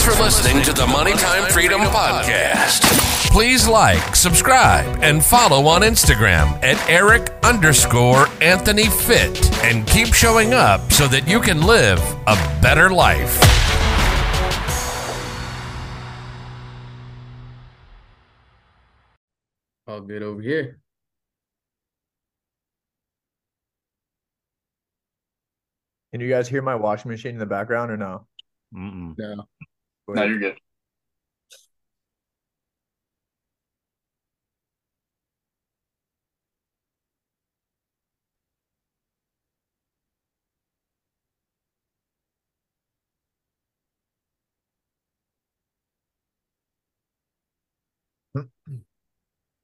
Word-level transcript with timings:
Thanks 0.00 0.16
for 0.16 0.24
listening 0.24 0.62
to 0.62 0.72
the 0.72 0.86
Money 0.86 1.12
Time 1.12 1.44
Freedom 1.52 1.82
Podcast. 1.82 2.80
Please 3.30 3.68
like, 3.68 4.16
subscribe, 4.16 4.98
and 5.02 5.22
follow 5.22 5.66
on 5.66 5.82
Instagram 5.82 6.46
at 6.64 6.82
Eric 6.88 7.30
underscore 7.42 8.26
Anthony 8.40 8.86
Fit 8.86 9.54
and 9.62 9.86
keep 9.86 10.14
showing 10.14 10.54
up 10.54 10.90
so 10.90 11.06
that 11.08 11.28
you 11.28 11.38
can 11.38 11.60
live 11.60 11.98
a 12.26 12.34
better 12.62 12.88
life. 12.88 13.38
All 19.86 20.00
good 20.00 20.22
over 20.22 20.40
here. 20.40 20.80
Can 26.12 26.22
you 26.22 26.30
guys 26.30 26.48
hear 26.48 26.62
my 26.62 26.74
washing 26.74 27.10
machine 27.10 27.32
in 27.32 27.38
the 27.38 27.44
background 27.44 27.90
or 27.90 27.98
no? 27.98 28.26
Mm-mm. 28.74 29.14
No. 29.18 29.44
No, 30.16 30.24
you're 30.24 30.38
good. 30.38 30.58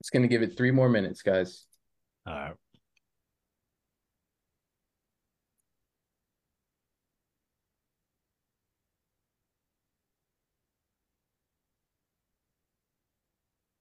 It's 0.01 0.11
gonna 0.11 0.29
give 0.29 0.43
it 0.43 0.57
three 0.57 0.71
more 0.71 0.89
minutes, 0.89 1.23
guys. 1.23 1.67
All 2.27 2.35
right. 2.35 2.55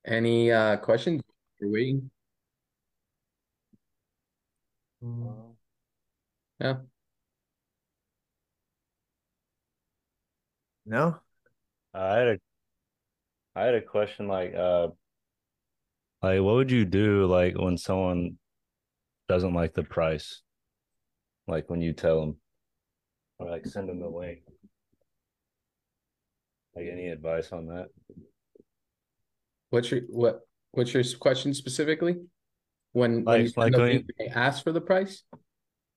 Any 0.06 0.52
uh 0.52 0.78
questions? 0.78 1.22
We're 1.60 1.72
waiting. 1.72 2.12
Yeah. 6.60 6.78
No? 10.86 11.20
I 11.94 12.18
had 12.18 12.28
a 12.28 12.38
I 13.56 13.64
had 13.64 13.76
a 13.76 13.82
question 13.82 14.28
like 14.28 14.54
uh 14.54 14.90
like 16.22 16.42
what 16.42 16.56
would 16.56 16.72
you 16.72 16.86
do 16.86 17.26
like 17.26 17.58
when 17.58 17.78
someone 17.78 18.38
doesn't 19.28 19.54
like 19.54 19.74
the 19.74 19.84
price? 19.84 20.42
Like 21.48 21.70
when 21.70 21.82
you 21.82 21.94
tell 21.94 22.20
them 22.22 22.38
or 23.40 23.50
like 23.50 23.66
send 23.66 23.90
them 23.90 24.00
the 24.00 24.08
link. 24.08 24.40
Like 26.76 26.88
any 26.92 27.08
advice 27.08 27.52
on 27.52 27.68
that? 27.68 27.88
What's 29.76 29.92
your 29.92 30.04
what 30.08 30.40
what's 30.72 30.94
your 30.94 31.04
question 31.20 31.54
specifically? 31.54 32.16
When 32.94 33.26
when 33.26 33.42
you 33.42 33.52
Like- 33.58 33.74
when 33.74 33.82
link, 33.82 34.10
they 34.18 34.28
ask 34.28 34.64
for 34.64 34.72
the 34.72 34.80
price? 34.80 35.24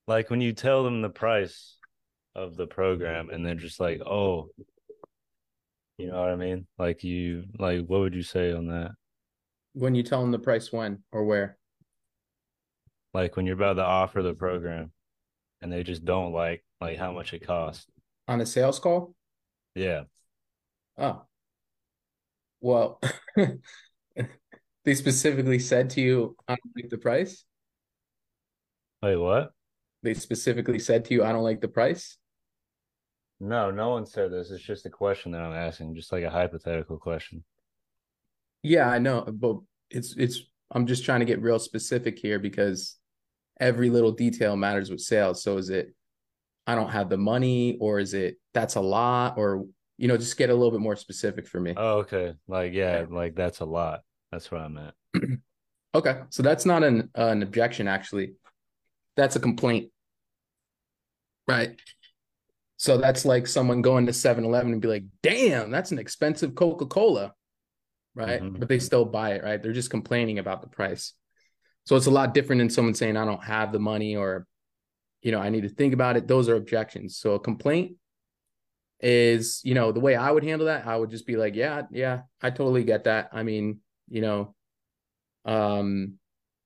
Like 0.09 0.31
when 0.31 0.41
you 0.41 0.53
tell 0.53 0.83
them 0.83 1.01
the 1.01 1.11
price 1.11 1.77
of 2.34 2.56
the 2.56 2.67
program 2.67 3.31
and 3.31 3.47
they're 3.47 3.55
just 3.55 3.79
like, 3.79 4.01
"Oh, 4.01 4.51
you 5.97 6.09
know 6.09 6.19
what 6.21 6.31
I 6.31 6.34
mean?" 6.34 6.67
Like 6.77 7.05
you 7.05 7.45
like 7.56 7.87
what 7.87 8.01
would 8.01 8.17
you 8.17 8.25
say 8.25 8.51
on 8.53 8.67
that? 8.67 8.91
When 9.75 9.95
you 9.95 10.03
tell 10.03 10.23
them 10.23 10.33
the 10.33 10.41
price 10.41 10.73
when 10.73 11.05
or 11.12 11.25
where? 11.25 11.56
Like 13.15 13.37
when 13.37 13.47
you're 13.47 13.55
about 13.55 13.75
to 13.75 13.84
offer 13.84 14.25
the 14.25 14.34
program 14.34 14.91
and 15.62 15.71
they 15.71 15.84
just 15.84 16.05
don't 16.05 16.33
like 16.33 16.65
like 16.81 16.99
how 16.99 17.12
much 17.12 17.33
it 17.33 17.47
costs. 17.47 17.87
On 18.27 18.41
a 18.41 18.47
sales 18.47 18.81
call? 18.81 19.15
Yeah. 19.77 20.03
Oh. 20.97 21.23
Well, 22.61 23.01
they 24.84 24.95
specifically 24.95 25.59
said 25.59 25.91
to 25.91 26.01
you, 26.01 26.37
I 26.47 26.53
don't 26.53 26.73
like 26.77 26.91
the 26.91 26.98
price. 26.98 27.44
Wait, 29.03 29.16
what? 29.16 29.53
They 30.03 30.15
specifically 30.15 30.78
said 30.78 31.05
to 31.06 31.15
you, 31.15 31.25
I 31.25 31.32
don't 31.32 31.44
like 31.44 31.60
the 31.60 31.69
price. 31.69 32.16
No, 33.41 33.71
no 33.71 33.91
one 33.91 34.06
said 34.06 34.32
this. 34.32 34.50
It's 34.50 34.62
just 34.62 34.87
a 34.87 34.91
question 34.91 35.32
that 35.32 35.43
I'm 35.43 35.53
asking, 35.53 35.94
just 35.94 36.12
like 36.12 36.25
a 36.25 36.31
hypothetical 36.31 36.99
question. 36.99 37.44
Yeah, 38.62 38.88
I 38.88 38.99
know, 38.99 39.22
but 39.22 39.59
it's 39.91 40.16
it's 40.16 40.41
I'm 40.72 40.87
just 40.87 41.05
trying 41.05 41.21
to 41.21 41.27
get 41.27 41.41
real 41.41 41.59
specific 41.59 42.19
here 42.19 42.38
because 42.38 42.97
every 43.61 43.91
little 43.91 44.12
detail 44.12 44.56
matters 44.56 44.91
with 44.91 45.00
sales. 45.00 45.43
So 45.43 45.56
is 45.56 45.71
it 45.71 45.94
I 46.66 46.75
don't 46.75 46.91
have 46.91 47.09
the 47.09 47.16
money 47.16 47.78
or 47.81 47.99
is 48.00 48.15
it 48.15 48.37
that's 48.55 48.75
a 48.75 48.81
lot 48.81 49.38
or 49.38 49.66
you 49.98 50.09
know, 50.09 50.16
just 50.16 50.36
get 50.38 50.48
a 50.48 50.54
little 50.54 50.70
bit 50.70 50.81
more 50.81 50.97
specific 50.97 51.47
for 51.47 51.60
me. 51.60 51.75
Oh, 51.76 51.98
okay. 51.98 52.34
Like, 52.47 52.72
yeah, 52.72 53.04
like 53.10 53.34
that's 53.34 53.60
a 53.60 53.64
lot. 53.64 54.00
That's 54.32 54.50
what 54.50 54.62
I'm 54.62 54.78
at. 54.78 54.94
Okay. 55.94 56.20
So 56.28 56.42
that's 56.42 56.66
not 56.66 56.84
an 56.84 57.09
uh, 57.16 57.28
an 57.28 57.42
objection 57.42 57.88
actually. 57.88 58.34
That's 59.16 59.37
a 59.37 59.41
complaint. 59.41 59.91
Right. 61.48 61.81
So 62.76 62.98
that's 62.98 63.25
like 63.25 63.47
someone 63.47 63.81
going 63.81 64.04
to 64.06 64.12
7-Eleven 64.12 64.72
and 64.72 64.82
be 64.82 64.87
like, 64.87 65.04
"Damn, 65.22 65.70
that's 65.70 65.91
an 65.91 65.98
expensive 65.98 66.54
Coca-Cola." 66.54 67.32
Right? 68.14 68.41
Mhm. 68.41 68.60
But 68.60 68.69
they 68.69 68.78
still 68.78 69.06
buy 69.06 69.32
it, 69.32 69.42
right? 69.42 69.60
They're 69.60 69.72
just 69.72 69.91
complaining 69.91 70.38
about 70.38 70.60
the 70.60 70.69
price. 70.69 71.14
So 71.84 71.97
it's 71.97 72.06
a 72.06 72.10
lot 72.10 72.34
different 72.34 72.60
than 72.60 72.70
someone 72.70 72.94
saying, 72.94 73.16
"I 73.16 73.25
don't 73.25 73.42
have 73.42 73.72
the 73.72 73.81
money," 73.81 74.14
or, 74.14 74.47
you 75.22 75.32
know, 75.32 75.41
"I 75.41 75.48
need 75.48 75.62
to 75.62 75.70
think 75.70 75.94
about 75.94 76.19
it." 76.19 76.28
Those 76.28 76.50
are 76.50 76.54
objections. 76.54 77.16
So 77.16 77.32
a 77.32 77.41
complaint 77.41 77.97
is, 79.00 79.60
you 79.64 79.75
know, 79.75 79.92
the 79.92 80.00
way 80.00 80.16
I 80.16 80.31
would 80.31 80.44
handle 80.44 80.66
that, 80.66 80.86
I 80.86 80.97
would 80.97 81.10
just 81.10 81.26
be 81.26 81.36
like, 81.36 81.54
"Yeah, 81.54 81.82
yeah, 81.91 82.22
I 82.42 82.50
totally 82.50 82.84
get 82.84 83.04
that. 83.04 83.31
I 83.32 83.42
mean, 83.42 83.81
you 84.09 84.20
know, 84.20 84.54
um, 85.44 86.19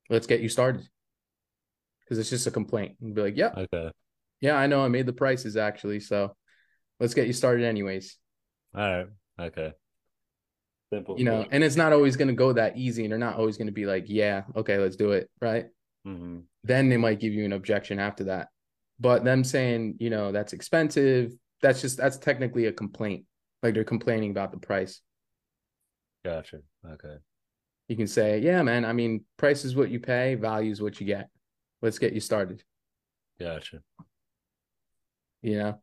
let's 0.09 0.27
get 0.27 0.41
you 0.41 0.49
started." 0.49 0.87
Because 2.01 2.19
it's 2.19 2.29
just 2.29 2.47
a 2.47 2.51
complaint. 2.51 2.97
And 3.01 3.15
be 3.15 3.21
like, 3.21 3.37
"Yeah, 3.37 3.53
Okay. 3.57 3.91
yeah, 4.41 4.55
I 4.55 4.67
know. 4.67 4.83
I 4.83 4.87
made 4.87 5.05
the 5.05 5.13
prices 5.13 5.55
actually, 5.57 5.99
so 5.99 6.35
let's 6.99 7.13
get 7.13 7.27
you 7.27 7.33
started 7.33 7.65
anyways." 7.65 8.17
All 8.75 8.81
right. 8.81 9.07
Okay. 9.39 9.73
Simple. 10.91 11.17
You 11.17 11.25
know, 11.25 11.47
and 11.49 11.63
it's 11.63 11.75
not 11.75 11.93
always 11.93 12.17
going 12.17 12.27
to 12.27 12.33
go 12.33 12.53
that 12.53 12.77
easy, 12.77 13.03
and 13.03 13.11
they're 13.11 13.19
not 13.19 13.37
always 13.37 13.57
going 13.57 13.67
to 13.67 13.73
be 13.73 13.85
like, 13.85 14.05
"Yeah, 14.07 14.43
okay, 14.55 14.77
let's 14.77 14.95
do 14.95 15.11
it," 15.11 15.29
right? 15.41 15.67
hmm 16.03 16.39
then 16.65 16.87
they 16.87 16.95
might 16.95 17.19
give 17.19 17.33
you 17.33 17.43
an 17.43 17.51
objection 17.51 17.99
after 17.99 18.23
that. 18.25 18.47
But 18.97 19.25
them 19.25 19.43
saying, 19.43 19.97
you 19.99 20.09
know, 20.09 20.31
that's 20.31 20.53
expensive, 20.53 21.33
that's 21.63 21.81
just 21.81 21.97
that's 21.97 22.17
technically 22.17 22.65
a 22.67 22.71
complaint. 22.73 23.25
Like 23.63 23.73
they're 23.73 23.83
complaining 23.85 24.29
about 24.29 24.51
the 24.51 24.59
price. 24.59 25.01
Gotcha. 26.23 26.59
Okay. 26.85 27.15
You 27.87 27.95
can 27.95 28.07
say, 28.07 28.39
yeah, 28.39 28.61
man, 28.61 28.85
I 28.85 28.93
mean, 28.93 29.23
price 29.37 29.65
is 29.65 29.75
what 29.75 29.89
you 29.89 29.99
pay, 29.99 30.35
value 30.35 30.71
is 30.71 30.81
what 30.81 30.99
you 30.99 31.05
get. 31.07 31.29
Let's 31.81 31.99
get 31.99 32.13
you 32.13 32.19
started, 32.19 32.63
Gotcha. 33.39 33.79
you 35.41 35.57
know. 35.57 35.79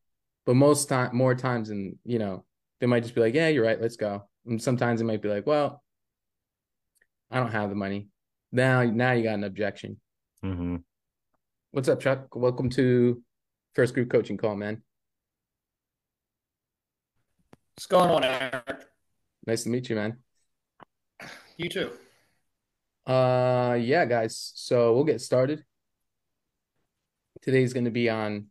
But 0.46 0.54
most 0.54 0.88
time 0.88 1.14
more 1.14 1.34
times 1.34 1.68
than, 1.68 1.98
you 2.04 2.18
know, 2.18 2.44
they 2.80 2.86
might 2.86 3.02
just 3.02 3.14
be 3.14 3.20
like, 3.20 3.34
Yeah, 3.34 3.48
you're 3.48 3.64
right, 3.64 3.80
let's 3.80 3.96
go. 3.96 4.24
And 4.46 4.60
sometimes 4.60 5.00
it 5.00 5.04
might 5.04 5.22
be 5.22 5.28
like, 5.28 5.46
Well, 5.46 5.82
I 7.30 7.38
don't 7.38 7.52
have 7.52 7.70
the 7.70 7.76
money. 7.76 8.08
Now 8.52 8.82
now 8.82 9.12
you 9.12 9.22
got 9.22 9.34
an 9.34 9.44
objection. 9.44 9.98
hmm 10.42 10.76
What's 11.70 11.88
up, 11.88 12.00
Chuck? 12.00 12.34
Welcome 12.34 12.68
to 12.70 13.22
first 13.74 13.94
group 13.94 14.10
coaching 14.10 14.36
call, 14.36 14.56
man. 14.56 14.82
What's 17.80 17.86
going 17.86 18.10
on, 18.10 18.24
Eric? 18.24 18.84
Nice 19.46 19.62
to 19.62 19.70
meet 19.70 19.88
you, 19.88 19.96
man. 19.96 20.18
You 21.56 21.70
too. 21.70 21.90
Uh 23.06 23.78
yeah, 23.80 24.04
guys. 24.04 24.52
So 24.54 24.92
we'll 24.92 25.04
get 25.04 25.22
started. 25.22 25.64
Today's 27.40 27.72
going 27.72 27.86
to 27.86 27.90
be 27.90 28.10
on 28.10 28.48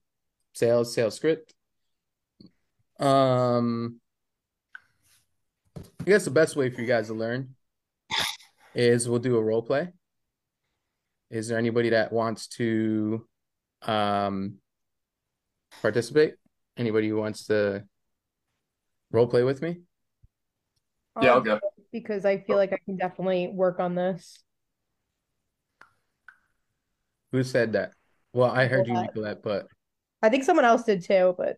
sales, 0.54 0.96
sales 0.96 1.16
script. 1.16 1.54
Um 3.00 4.02
I 5.78 6.06
guess 6.06 6.26
the 6.26 6.32
best 6.32 6.56
way 6.56 6.72
for 6.72 6.82
you 6.82 6.88
guys 6.88 7.10
to 7.10 7.14
learn 7.14 7.54
is 8.74 9.08
we'll 9.08 9.20
do 9.20 9.38
a 9.38 9.44
role 9.44 9.62
play. 9.62 9.90
Is 11.30 11.50
there 11.50 11.60
anybody 11.60 11.90
that 11.90 12.12
wants 12.12 12.48
to 12.58 13.28
um 13.84 14.56
participate? 15.84 16.34
Anybody 16.78 17.10
who 17.10 17.18
wants 17.18 17.46
to 17.46 17.84
role 19.12 19.28
play 19.28 19.44
with 19.44 19.62
me? 19.62 19.82
Yeah, 21.22 21.32
I'll 21.32 21.38
Um, 21.38 21.44
go. 21.44 21.60
Because 21.92 22.24
I 22.26 22.38
feel 22.38 22.56
like 22.56 22.72
I 22.72 22.78
can 22.86 22.98
definitely 22.98 23.48
work 23.48 23.80
on 23.80 23.96
this. 23.96 24.44
Who 27.32 27.44
said 27.44 27.74
that? 27.74 27.94
Well, 28.34 28.50
I 28.50 28.66
heard 28.68 28.88
you, 28.88 28.94
Nicolette. 28.94 29.16
Nicolette, 29.16 29.44
but 29.44 29.68
I 30.22 30.30
think 30.30 30.44
someone 30.44 30.66
else 30.66 30.84
did 30.84 31.04
too, 31.04 31.36
but 31.38 31.58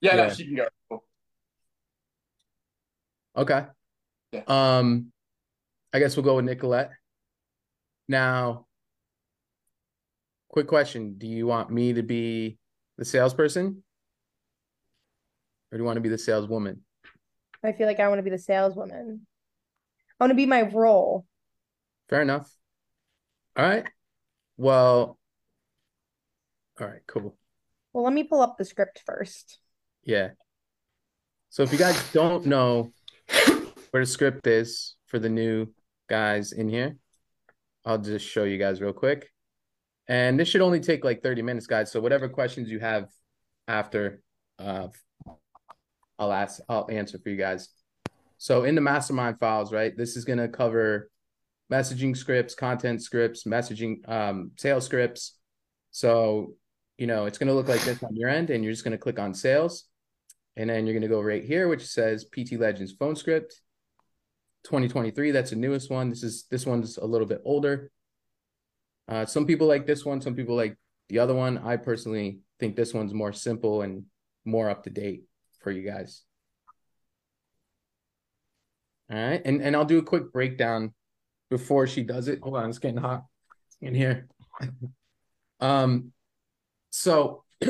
Yeah, 0.00 0.16
Yeah. 0.16 0.26
no, 0.28 0.34
she 0.34 0.46
can 0.46 0.56
go. 0.56 1.02
Okay. 3.36 3.66
Yeah. 4.32 4.42
Um, 4.46 5.12
I 5.92 5.98
guess 5.98 6.16
we'll 6.16 6.24
go 6.24 6.36
with 6.36 6.44
Nicolette. 6.44 6.90
Now, 8.08 8.66
quick 10.48 10.66
question. 10.66 11.16
Do 11.18 11.26
you 11.26 11.46
want 11.46 11.70
me 11.70 11.92
to 11.94 12.02
be 12.02 12.58
the 12.96 13.04
salesperson? 13.04 13.82
Or 15.70 15.78
do 15.78 15.82
you 15.82 15.84
want 15.84 15.96
to 15.96 16.00
be 16.00 16.08
the 16.08 16.18
saleswoman? 16.18 16.82
I 17.62 17.72
feel 17.72 17.86
like 17.86 18.00
I 18.00 18.08
want 18.08 18.18
to 18.18 18.22
be 18.22 18.30
the 18.30 18.38
saleswoman. 18.38 19.26
I 20.18 20.24
want 20.24 20.30
to 20.30 20.34
be 20.34 20.46
my 20.46 20.62
role. 20.62 21.26
Fair 22.08 22.22
enough. 22.22 22.50
All 23.56 23.64
right. 23.64 23.86
Well, 24.56 25.18
all 26.80 26.86
right, 26.86 27.02
cool. 27.06 27.36
Well, 27.92 28.04
let 28.04 28.12
me 28.12 28.24
pull 28.24 28.40
up 28.40 28.56
the 28.56 28.64
script 28.64 29.02
first. 29.04 29.58
Yeah. 30.02 30.30
So 31.50 31.62
if 31.62 31.72
you 31.72 31.78
guys 31.78 32.00
don't 32.12 32.46
know 32.46 32.92
where 33.90 34.02
the 34.02 34.06
script 34.06 34.46
is 34.46 34.96
for 35.06 35.18
the 35.18 35.28
new 35.28 35.66
guys 36.08 36.52
in 36.52 36.68
here, 36.68 36.96
I'll 37.84 37.98
just 37.98 38.26
show 38.26 38.44
you 38.44 38.58
guys 38.58 38.80
real 38.80 38.92
quick. 38.92 39.30
And 40.08 40.38
this 40.38 40.48
should 40.48 40.60
only 40.60 40.80
take 40.80 41.04
like 41.04 41.22
30 41.22 41.42
minutes, 41.42 41.66
guys. 41.66 41.92
So 41.92 42.00
whatever 42.00 42.28
questions 42.28 42.70
you 42.70 42.80
have 42.80 43.08
after, 43.68 44.22
uh, 44.58 44.88
I'll 46.20 46.32
ask, 46.32 46.60
I'll 46.68 46.86
answer 46.90 47.18
for 47.18 47.30
you 47.30 47.36
guys. 47.36 47.70
So 48.36 48.64
in 48.64 48.74
the 48.74 48.80
mastermind 48.82 49.40
files, 49.40 49.72
right, 49.72 49.96
this 49.96 50.16
is 50.16 50.26
going 50.26 50.38
to 50.38 50.48
cover 50.48 51.10
messaging 51.72 52.14
scripts, 52.16 52.54
content 52.54 53.02
scripts, 53.02 53.44
messaging, 53.44 54.06
um, 54.08 54.50
sales 54.56 54.84
scripts. 54.84 55.38
So, 55.92 56.54
you 56.98 57.06
know, 57.06 57.24
it's 57.24 57.38
going 57.38 57.48
to 57.48 57.54
look 57.54 57.68
like 57.68 57.82
this 57.82 58.02
on 58.02 58.14
your 58.14 58.28
end, 58.28 58.50
and 58.50 58.62
you're 58.62 58.72
just 58.72 58.84
going 58.84 58.92
to 58.92 58.98
click 58.98 59.18
on 59.18 59.34
sales. 59.34 59.84
And 60.56 60.68
then 60.68 60.86
you're 60.86 60.94
going 60.94 61.02
to 61.02 61.08
go 61.08 61.22
right 61.22 61.44
here, 61.44 61.68
which 61.68 61.86
says 61.86 62.24
PT 62.24 62.52
Legends 62.52 62.92
phone 62.92 63.16
script 63.16 63.60
2023. 64.64 65.30
That's 65.30 65.50
the 65.50 65.56
newest 65.56 65.90
one. 65.90 66.10
This 66.10 66.22
is 66.22 66.44
this 66.50 66.66
one's 66.66 66.98
a 66.98 67.06
little 67.06 67.26
bit 67.26 67.40
older. 67.44 67.90
Uh, 69.08 69.24
some 69.24 69.46
people 69.46 69.66
like 69.66 69.86
this 69.86 70.04
one, 70.04 70.20
some 70.20 70.34
people 70.34 70.56
like 70.56 70.76
the 71.08 71.20
other 71.20 71.34
one. 71.34 71.58
I 71.58 71.76
personally 71.76 72.40
think 72.58 72.76
this 72.76 72.92
one's 72.92 73.14
more 73.14 73.32
simple 73.32 73.82
and 73.82 74.04
more 74.44 74.68
up 74.68 74.84
to 74.84 74.90
date 74.90 75.24
for 75.60 75.70
you 75.70 75.82
guys. 75.82 76.22
All 79.10 79.16
right, 79.16 79.42
and 79.44 79.60
and 79.60 79.74
I'll 79.74 79.84
do 79.84 79.98
a 79.98 80.02
quick 80.02 80.32
breakdown 80.32 80.94
before 81.50 81.86
she 81.86 82.02
does 82.02 82.28
it. 82.28 82.40
Hold 82.42 82.56
on, 82.56 82.68
it's 82.68 82.78
getting 82.78 82.98
hot 82.98 83.24
in 83.80 83.94
here. 83.94 84.28
um, 85.60 86.12
so 86.90 87.44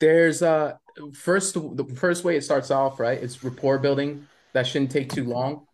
there's 0.00 0.42
uh 0.42 0.74
first 1.14 1.54
the 1.54 1.84
first 1.94 2.24
way 2.24 2.36
it 2.36 2.42
starts 2.42 2.70
off 2.72 2.98
right 2.98 3.22
it's 3.22 3.42
rapport 3.44 3.78
building 3.78 4.26
that 4.52 4.66
shouldn't 4.66 4.90
take 4.90 5.08
too 5.08 5.24
long 5.24 5.64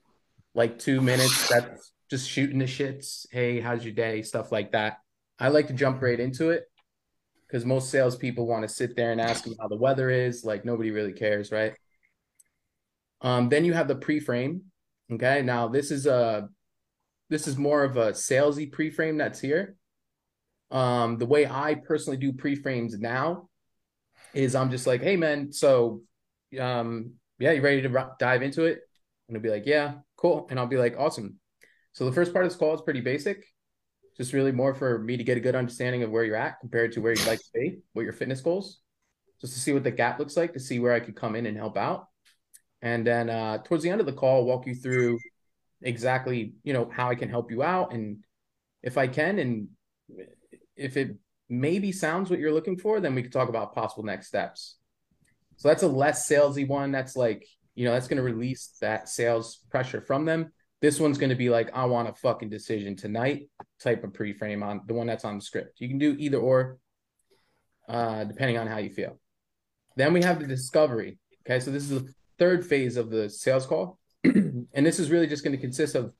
like 0.54 0.78
two 0.78 1.00
minutes 1.00 1.48
that's 1.48 1.92
just 2.10 2.28
shooting 2.28 2.58
the 2.58 2.66
shits 2.66 3.26
hey 3.32 3.58
how's 3.58 3.82
your 3.84 3.94
day 3.94 4.20
stuff 4.22 4.52
like 4.52 4.72
that 4.72 4.98
i 5.38 5.48
like 5.48 5.66
to 5.66 5.72
jump 5.72 6.02
right 6.02 6.20
into 6.20 6.50
it 6.50 6.64
because 7.48 7.64
most 7.64 7.90
salespeople 7.90 8.46
want 8.46 8.62
to 8.62 8.68
sit 8.68 8.94
there 8.94 9.10
and 9.10 9.20
ask 9.20 9.46
you 9.46 9.56
how 9.60 9.68
the 9.68 9.76
weather 9.76 10.10
is 10.10 10.44
like 10.44 10.64
nobody 10.64 10.90
really 10.90 11.12
cares 11.12 11.50
right 11.50 11.74
um 13.22 13.48
then 13.48 13.64
you 13.64 13.72
have 13.72 13.88
the 13.88 13.96
pre-frame 13.96 14.62
okay 15.10 15.42
now 15.42 15.66
this 15.66 15.90
is 15.90 16.06
a 16.06 16.48
this 17.30 17.48
is 17.48 17.56
more 17.56 17.82
of 17.84 17.96
a 17.96 18.12
salesy 18.12 18.70
pre-frame 18.70 19.16
that's 19.16 19.40
here 19.40 19.76
um 20.70 21.16
the 21.16 21.26
way 21.26 21.46
i 21.46 21.74
personally 21.74 22.18
do 22.18 22.32
pre-frames 22.32 22.98
now 22.98 23.48
is 24.34 24.54
I'm 24.54 24.70
just 24.70 24.86
like, 24.86 25.02
hey 25.02 25.16
man, 25.16 25.52
so 25.52 26.02
um 26.58 27.12
yeah, 27.38 27.52
you 27.52 27.62
ready 27.62 27.82
to 27.82 28.08
dive 28.18 28.42
into 28.42 28.64
it? 28.64 28.80
And 29.28 29.36
it'll 29.36 29.42
be 29.42 29.50
like, 29.50 29.66
yeah, 29.66 29.94
cool. 30.16 30.46
And 30.50 30.58
I'll 30.58 30.66
be 30.66 30.76
like, 30.76 30.96
awesome. 30.98 31.38
So 31.92 32.04
the 32.04 32.12
first 32.12 32.32
part 32.32 32.44
of 32.44 32.50
this 32.50 32.58
call 32.58 32.74
is 32.74 32.80
pretty 32.80 33.00
basic, 33.00 33.44
just 34.18 34.32
really 34.32 34.52
more 34.52 34.74
for 34.74 34.98
me 34.98 35.16
to 35.16 35.24
get 35.24 35.36
a 35.36 35.40
good 35.40 35.54
understanding 35.54 36.02
of 36.02 36.10
where 36.10 36.24
you're 36.24 36.36
at 36.36 36.60
compared 36.60 36.92
to 36.92 37.00
where 37.00 37.12
you'd 37.12 37.26
like 37.26 37.38
to 37.38 37.50
be, 37.54 37.78
what 37.92 38.02
your 38.02 38.12
fitness 38.12 38.40
goals, 38.40 38.80
just 39.40 39.54
to 39.54 39.60
see 39.60 39.72
what 39.72 39.84
the 39.84 39.90
gap 39.90 40.18
looks 40.18 40.36
like, 40.36 40.52
to 40.52 40.60
see 40.60 40.78
where 40.78 40.92
I 40.92 41.00
could 41.00 41.16
come 41.16 41.36
in 41.36 41.46
and 41.46 41.56
help 41.56 41.76
out. 41.76 42.08
And 42.82 43.06
then 43.06 43.30
uh, 43.30 43.58
towards 43.58 43.82
the 43.82 43.90
end 43.90 44.00
of 44.00 44.06
the 44.06 44.12
call, 44.12 44.38
I'll 44.38 44.44
walk 44.44 44.66
you 44.66 44.74
through 44.74 45.18
exactly, 45.82 46.54
you 46.64 46.72
know, 46.72 46.90
how 46.92 47.08
I 47.08 47.14
can 47.14 47.28
help 47.28 47.50
you 47.50 47.62
out, 47.62 47.92
and 47.92 48.24
if 48.82 48.98
I 48.98 49.06
can, 49.08 49.38
and 49.38 49.68
if 50.76 50.96
it 50.96 51.16
maybe 51.48 51.92
sounds 51.92 52.30
what 52.30 52.38
you're 52.38 52.52
looking 52.52 52.78
for, 52.78 53.00
then 53.00 53.14
we 53.14 53.22
could 53.22 53.32
talk 53.32 53.48
about 53.48 53.74
possible 53.74 54.04
next 54.04 54.28
steps. 54.28 54.76
So 55.56 55.68
that's 55.68 55.82
a 55.82 55.88
less 55.88 56.28
salesy 56.28 56.66
one. 56.66 56.92
That's 56.92 57.16
like, 57.16 57.46
you 57.74 57.84
know, 57.84 57.92
that's 57.92 58.06
going 58.06 58.18
to 58.18 58.22
release 58.22 58.76
that 58.80 59.08
sales 59.08 59.58
pressure 59.70 60.00
from 60.00 60.24
them. 60.24 60.52
This 60.80 61.00
one's 61.00 61.18
going 61.18 61.30
to 61.30 61.36
be 61.36 61.50
like, 61.50 61.70
I 61.74 61.86
want 61.86 62.08
a 62.08 62.12
fucking 62.14 62.50
decision 62.50 62.94
tonight 62.94 63.48
type 63.80 64.04
of 64.04 64.14
pre-frame 64.14 64.62
on 64.62 64.82
the 64.86 64.94
one 64.94 65.06
that's 65.06 65.24
on 65.24 65.36
the 65.38 65.44
script. 65.44 65.80
You 65.80 65.88
can 65.88 65.98
do 65.98 66.14
either 66.18 66.38
or, 66.38 66.78
uh, 67.88 68.24
depending 68.24 68.58
on 68.58 68.66
how 68.66 68.78
you 68.78 68.90
feel. 68.90 69.18
Then 69.96 70.12
we 70.12 70.22
have 70.22 70.38
the 70.38 70.46
discovery. 70.46 71.18
Okay. 71.42 71.58
So 71.58 71.72
this 71.72 71.90
is 71.90 72.02
the 72.02 72.12
third 72.38 72.64
phase 72.64 72.96
of 72.96 73.10
the 73.10 73.28
sales 73.28 73.66
call. 73.66 73.98
and 74.24 74.86
this 74.86 75.00
is 75.00 75.10
really 75.10 75.26
just 75.26 75.42
going 75.42 75.56
to 75.56 75.60
consist 75.60 75.96
of 75.96 76.12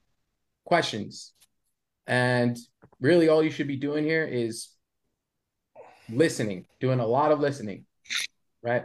questions. 0.65 1.33
And 2.07 2.59
really 3.01 3.29
all 3.29 3.43
you 3.43 3.51
should 3.51 3.69
be 3.69 3.77
doing 3.77 4.05
here 4.05 4.25
is 4.25 4.69
listening, 6.09 6.67
doing 6.81 7.01
a 7.01 7.07
lot 7.07 7.33
of 7.33 7.41
listening, 7.41 7.85
right? 8.63 8.85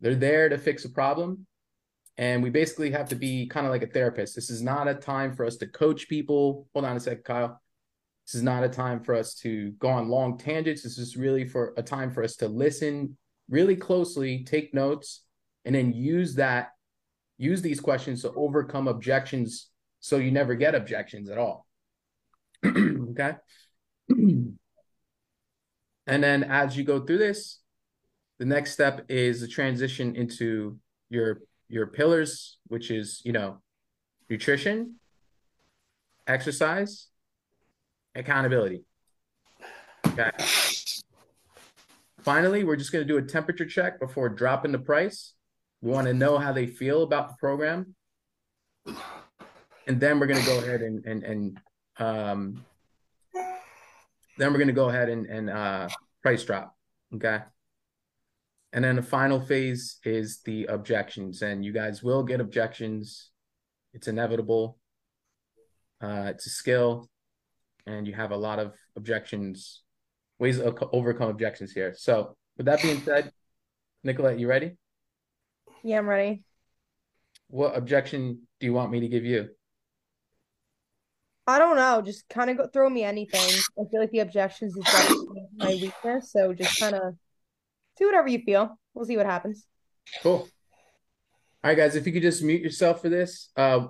They're 0.00 0.14
there 0.14 0.48
to 0.48 0.58
fix 0.58 0.84
a 0.84 0.90
problem. 0.90 1.46
And 2.18 2.42
we 2.42 2.50
basically 2.50 2.90
have 2.92 3.08
to 3.10 3.14
be 3.14 3.46
kind 3.46 3.66
of 3.66 3.72
like 3.72 3.82
a 3.82 3.86
therapist. 3.86 4.34
This 4.34 4.50
is 4.50 4.62
not 4.62 4.88
a 4.88 4.94
time 4.94 5.34
for 5.34 5.44
us 5.44 5.56
to 5.56 5.66
coach 5.66 6.08
people. 6.08 6.66
Hold 6.72 6.86
on 6.86 6.96
a 6.96 7.00
second, 7.00 7.24
Kyle. 7.24 7.60
This 8.26 8.34
is 8.34 8.42
not 8.42 8.64
a 8.64 8.68
time 8.68 9.04
for 9.04 9.14
us 9.14 9.34
to 9.36 9.70
go 9.72 9.88
on 9.88 10.08
long 10.08 10.38
tangents. 10.38 10.82
This 10.82 10.98
is 10.98 11.16
really 11.16 11.46
for 11.46 11.74
a 11.76 11.82
time 11.82 12.10
for 12.10 12.22
us 12.22 12.36
to 12.36 12.48
listen 12.48 13.16
really 13.48 13.76
closely, 13.76 14.44
take 14.44 14.74
notes, 14.74 15.22
and 15.64 15.74
then 15.74 15.92
use 15.92 16.34
that, 16.36 16.70
use 17.38 17.62
these 17.62 17.80
questions 17.80 18.22
to 18.22 18.32
overcome 18.32 18.88
objections 18.88 19.68
so 20.00 20.16
you 20.16 20.30
never 20.30 20.54
get 20.54 20.74
objections 20.74 21.28
at 21.28 21.38
all. 21.38 21.66
okay. 22.66 23.34
And 26.06 26.22
then 26.22 26.44
as 26.44 26.76
you 26.76 26.84
go 26.84 27.00
through 27.00 27.18
this, 27.18 27.58
the 28.38 28.44
next 28.44 28.72
step 28.72 29.06
is 29.08 29.40
the 29.40 29.48
transition 29.48 30.14
into 30.14 30.78
your 31.10 31.40
your 31.68 31.86
pillars, 31.86 32.58
which 32.66 32.90
is, 32.90 33.20
you 33.24 33.32
know, 33.32 33.60
nutrition, 34.28 34.96
exercise, 36.26 37.08
accountability. 38.14 38.84
Okay. 40.06 40.30
Finally, 42.20 42.64
we're 42.64 42.76
just 42.76 42.92
going 42.92 43.06
to 43.06 43.12
do 43.12 43.18
a 43.18 43.22
temperature 43.22 43.66
check 43.66 44.00
before 44.00 44.28
dropping 44.28 44.72
the 44.72 44.78
price. 44.78 45.34
We 45.80 45.90
want 45.90 46.06
to 46.06 46.14
know 46.14 46.38
how 46.38 46.52
they 46.52 46.66
feel 46.66 47.02
about 47.02 47.28
the 47.28 47.34
program. 47.38 47.94
And 49.86 50.00
then 50.00 50.18
we're 50.18 50.26
going 50.26 50.40
to 50.40 50.46
go 50.46 50.58
ahead 50.58 50.82
and 50.82 51.04
and 51.04 51.22
and 51.22 51.60
um 51.98 52.64
then 54.38 54.52
we're 54.52 54.58
going 54.58 54.68
to 54.68 54.74
go 54.74 54.88
ahead 54.88 55.08
and, 55.08 55.26
and 55.26 55.50
uh, 55.50 55.88
price 56.22 56.44
drop. 56.44 56.74
Okay. 57.14 57.40
And 58.72 58.84
then 58.84 58.96
the 58.96 59.02
final 59.02 59.40
phase 59.40 59.98
is 60.04 60.40
the 60.44 60.64
objections. 60.66 61.42
And 61.42 61.64
you 61.64 61.72
guys 61.72 62.02
will 62.02 62.22
get 62.22 62.40
objections. 62.40 63.30
It's 63.94 64.08
inevitable. 64.08 64.78
Uh, 66.00 66.24
it's 66.26 66.46
a 66.46 66.50
skill. 66.50 67.08
And 67.86 68.06
you 68.06 68.14
have 68.14 68.32
a 68.32 68.36
lot 68.36 68.58
of 68.58 68.74
objections, 68.96 69.82
ways 70.38 70.58
to 70.58 70.88
overcome 70.92 71.30
objections 71.30 71.72
here. 71.72 71.94
So, 71.96 72.36
with 72.56 72.66
that 72.66 72.82
being 72.82 73.00
said, 73.02 73.30
Nicolette, 74.02 74.38
you 74.38 74.48
ready? 74.48 74.76
Yeah, 75.84 75.98
I'm 75.98 76.08
ready. 76.08 76.42
What 77.48 77.76
objection 77.76 78.40
do 78.58 78.66
you 78.66 78.72
want 78.72 78.90
me 78.90 79.00
to 79.00 79.08
give 79.08 79.24
you? 79.24 79.50
I 81.46 81.58
don't 81.58 81.76
know. 81.76 82.02
Just 82.02 82.28
kind 82.28 82.50
of 82.50 82.56
go 82.56 82.66
throw 82.66 82.90
me 82.90 83.04
anything. 83.04 83.40
I 83.78 83.88
feel 83.88 84.00
like 84.00 84.10
the 84.10 84.18
objections 84.18 84.76
is 84.76 84.84
definitely 84.84 85.46
my 85.56 85.68
weakness. 85.68 86.32
So 86.32 86.52
just 86.52 86.80
kind 86.80 86.96
of 86.96 87.14
do 87.96 88.06
whatever 88.06 88.28
you 88.28 88.40
feel. 88.40 88.78
We'll 88.94 89.04
see 89.04 89.16
what 89.16 89.26
happens. 89.26 89.66
Cool. 90.22 90.48
All 91.64 91.70
right, 91.70 91.76
guys. 91.76 91.96
If 91.96 92.06
you 92.06 92.12
could 92.12 92.22
just 92.22 92.42
mute 92.42 92.62
yourself 92.62 93.02
for 93.02 93.08
this. 93.08 93.50
Uh, 93.56 93.88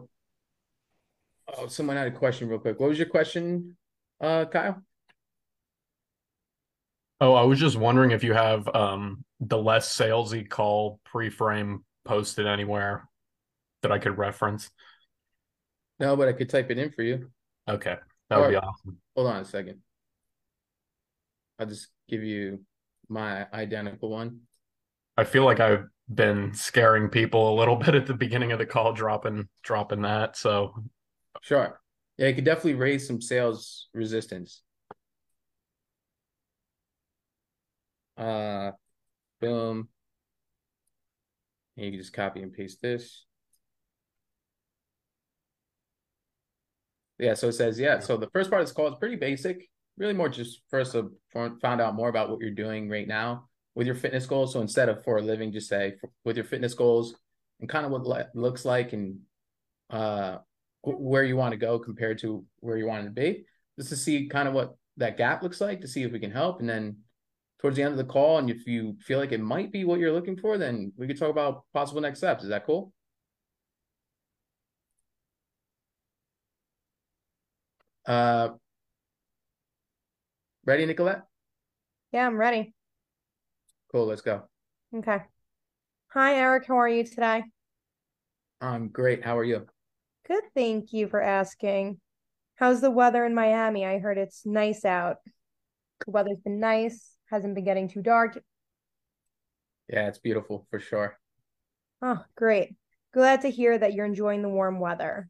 oh, 1.57 1.67
someone 1.67 1.97
had 1.97 2.07
a 2.07 2.13
question 2.13 2.49
real 2.49 2.59
quick. 2.59 2.81
What 2.81 2.89
was 2.89 2.99
your 2.99 3.09
question, 3.09 3.77
uh, 4.21 4.47
Kyle? 4.47 4.83
Oh, 7.21 7.35
I 7.35 7.43
was 7.43 7.59
just 7.59 7.77
wondering 7.77 8.11
if 8.11 8.23
you 8.23 8.35
have 8.35 8.69
um 8.75 9.25
the 9.41 9.59
less 9.59 9.97
salesy 9.97 10.49
call 10.49 11.01
pre-frame 11.05 11.85
posted 12.05 12.47
anywhere 12.47 13.09
that 13.83 13.93
I 13.93 13.99
could 13.99 14.19
reference. 14.19 14.71
No, 15.99 16.17
but 16.17 16.29
I 16.29 16.33
could 16.33 16.51
type 16.51 16.71
it 16.71 16.79
in 16.79 16.91
for 16.91 17.03
you. 17.03 17.31
Okay, 17.69 17.97
that 18.29 18.39
would 18.39 18.51
be 18.51 18.57
awesome. 18.57 18.99
Hold 19.15 19.29
on 19.29 19.41
a 19.41 19.45
second. 19.45 19.81
I'll 21.59 21.67
just 21.67 21.89
give 22.09 22.23
you 22.23 22.61
my 23.09 23.47
identical 23.53 24.11
one. 24.11 24.41
I 25.17 25.25
feel 25.25 25.45
like 25.45 25.61
I've 25.61 25.85
been 26.13 26.55
scaring 26.55 27.09
people 27.09 27.53
a 27.53 27.59
little 27.59 27.77
bit 27.85 27.95
at 27.95 28.07
the 28.07 28.15
beginning 28.15 28.53
of 28.53 28.59
the 28.59 28.67
call, 28.67 28.93
dropping 28.93 29.49
dropping 29.63 30.03
that. 30.03 30.37
So 30.37 30.75
Sure. 31.43 31.81
Yeah, 32.19 32.29
it 32.29 32.35
could 32.35 32.45
definitely 32.45 32.75
raise 32.75 33.07
some 33.07 33.21
sales 33.21 33.89
resistance. 33.93 34.63
Uh, 38.17 38.73
boom. 39.41 39.89
And 41.77 41.85
you 41.87 41.93
can 41.93 42.01
just 42.01 42.15
copy 42.15 42.43
and 42.43 42.53
paste 42.53 42.81
this. 42.81 43.27
Yeah, 47.19 47.35
so 47.35 47.49
it 47.49 47.53
says, 47.53 47.79
yeah. 47.79 48.01
So 48.01 48.17
the 48.17 48.31
first 48.31 48.51
part 48.51 48.63
of 48.63 48.69
this 48.69 48.75
call 48.75 48.89
is 48.89 48.95
pretty 48.99 49.17
basic, 49.17 49.69
really 49.99 50.15
more 50.15 50.29
just 50.29 50.61
first 50.71 50.95
of 50.95 51.11
found 51.33 51.81
out 51.81 51.95
more 51.95 52.09
about 52.09 52.31
what 52.31 52.41
you're 52.41 52.50
doing 52.50 52.88
right 52.88 53.09
now 53.09 53.49
with 53.75 53.87
your 53.87 53.97
fitness 53.97 54.26
goals. 54.26 54.53
So 54.53 54.61
instead 54.61 54.88
of 54.88 55.05
for 55.05 55.19
a 55.19 55.23
living, 55.23 55.53
just 55.53 55.69
say 55.69 55.95
for, 56.00 56.11
with 56.25 56.37
your 56.37 56.45
fitness 56.45 56.75
goals 56.75 57.15
and 57.61 57.69
kind 57.69 57.87
of 57.87 57.93
what 57.93 58.21
it 58.21 58.29
looks 58.35 58.65
like 58.65 58.93
and 58.93 59.19
uh, 59.91 60.38
where 60.83 61.25
you 61.25 61.37
want 61.37 61.53
to 61.53 61.59
go 61.59 61.79
compared 61.79 62.19
to 62.19 62.45
where 62.61 62.76
you 62.76 62.87
want 62.87 63.05
to 63.05 63.11
be, 63.11 63.45
just 63.79 63.91
to 63.91 63.97
see 63.97 64.29
kind 64.29 64.49
of 64.49 64.55
what 64.55 64.76
that 64.97 65.17
gap 65.17 65.43
looks 65.43 65.61
like 65.61 65.81
to 65.81 65.88
see 65.88 66.03
if 66.03 66.12
we 66.12 66.19
can 66.19 66.31
help. 66.31 66.61
And 66.61 66.69
then 66.69 66.99
towards 67.61 67.76
the 67.76 67.83
end 67.83 67.93
of 67.93 67.99
the 67.99 68.05
call, 68.05 68.38
and 68.38 68.50
if 68.50 68.67
you 68.67 68.97
feel 69.00 69.19
like 69.19 69.33
it 69.33 69.41
might 69.41 69.73
be 69.73 69.85
what 69.85 70.00
you're 70.00 70.12
looking 70.12 70.37
for, 70.37 70.59
then 70.59 70.93
we 70.97 71.07
could 71.07 71.19
talk 71.19 71.31
about 71.31 71.65
possible 71.73 72.00
next 72.00 72.19
steps. 72.19 72.45
Is 72.45 72.50
that 72.50 72.67
cool? 72.67 72.93
Uh, 78.07 78.50
ready, 80.67 80.85
Nicolette? 80.85 81.23
Yeah, 82.13 82.27
I'm 82.27 82.37
ready. 82.37 82.75
Cool, 83.93 84.07
let's 84.07 84.21
go. 84.21 84.43
Okay. 84.95 85.23
Hi, 86.09 86.35
Eric. 86.35 86.67
How 86.67 86.79
are 86.79 86.89
you 86.89 87.05
today? 87.05 87.45
I'm 88.61 88.89
great. 88.89 89.25
How 89.25 89.39
are 89.39 89.45
you? 89.45 89.67
Good, 90.27 90.43
thank 90.55 90.93
you 90.93 91.09
for 91.09 91.23
asking. 91.23 92.01
How's 92.57 92.81
the 92.81 92.91
weather 92.91 93.25
in 93.25 93.35
Miami? 93.35 93.87
I 93.87 93.99
heard 93.99 94.19
it's 94.19 94.45
nice 94.45 94.85
out. 94.85 95.19
The 96.05 96.11
weather's 96.11 96.41
been 96.41 96.59
nice, 96.59 97.13
hasn't 97.31 97.55
been 97.55 97.65
getting 97.65 97.89
too 97.89 98.03
dark. 98.03 98.43
Yeah, 99.89 100.09
it's 100.09 100.19
beautiful 100.19 100.67
for 100.71 100.81
sure. 100.81 101.19
Oh, 102.03 102.25
great. 102.35 102.75
Glad 103.15 103.43
to 103.43 103.51
hear 103.51 103.79
that 103.79 103.93
you're 103.93 104.05
enjoying 104.05 104.43
the 104.43 104.49
warm 104.49 104.81
weather. 104.81 105.29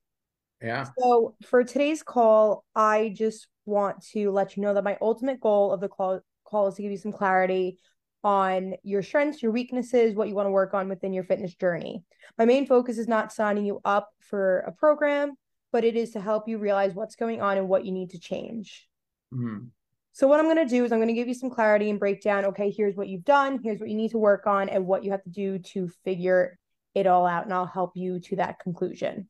Yeah. 0.62 0.86
So, 0.98 1.34
for 1.44 1.64
today's 1.64 2.02
call, 2.02 2.64
I 2.75 3.12
just 3.14 3.46
want 3.64 4.02
to 4.12 4.30
let 4.30 4.56
you 4.56 4.62
know 4.62 4.75
that 4.75 4.84
my 4.84 4.96
ultimate 5.00 5.40
goal 5.40 5.72
of 5.72 5.80
the 5.80 5.88
call, 5.88 6.20
call 6.44 6.68
is 6.68 6.75
to 6.75 6.82
give 6.82 6.90
you 6.90 6.98
some 6.98 7.12
clarity 7.12 7.78
on 8.25 8.75
your 8.82 9.02
strengths, 9.02 9.42
your 9.42 9.52
weaknesses, 9.52 10.14
what 10.14 10.28
you 10.28 10.34
want 10.34 10.46
to 10.46 10.50
work 10.50 10.75
on 10.75 10.88
within 10.88 11.12
your 11.12 11.25
fitness 11.25 11.54
journey. 11.54 12.02
My 12.38 12.44
main 12.44 12.66
focus 12.66 12.98
is 12.98 13.06
not 13.06 13.32
signing 13.32 13.64
you 13.64 13.80
up 13.84 14.08
for 14.20 14.60
a 14.60 14.72
program, 14.72 15.34
but 15.72 15.84
it 15.84 15.96
is 15.96 16.10
to 16.12 16.20
help 16.20 16.48
you 16.48 16.58
realize 16.58 16.94
what's 16.94 17.16
going 17.16 17.40
on 17.40 17.58
and 17.58 17.68
what 17.68 17.84
you 17.84 17.92
need 17.92 18.10
to 18.10 18.18
change. 18.18 18.88
Mm-hmm. 19.32 19.66
So, 20.12 20.26
what 20.26 20.40
I'm 20.40 20.46
going 20.46 20.56
to 20.56 20.64
do 20.64 20.84
is 20.84 20.92
I'm 20.92 20.98
going 20.98 21.08
to 21.08 21.14
give 21.14 21.28
you 21.28 21.34
some 21.34 21.50
clarity 21.50 21.90
and 21.90 22.00
break 22.00 22.22
down 22.22 22.46
okay, 22.46 22.70
here's 22.70 22.96
what 22.96 23.08
you've 23.08 23.25
done, 23.25 23.60
here's 23.62 23.80
what 23.80 23.90
you 23.90 23.96
need 23.96 24.12
to 24.12 24.18
work 24.18 24.46
on, 24.46 24.70
and 24.70 24.86
what 24.86 25.04
you 25.04 25.10
have 25.10 25.22
to 25.25 25.30
do 25.30 25.58
to 25.58 25.90
figure 26.04 26.58
it 26.94 27.06
all 27.06 27.26
out. 27.26 27.44
And 27.44 27.52
I'll 27.52 27.66
help 27.66 27.92
you 27.96 28.18
to 28.20 28.36
that 28.36 28.58
conclusion. 28.58 29.28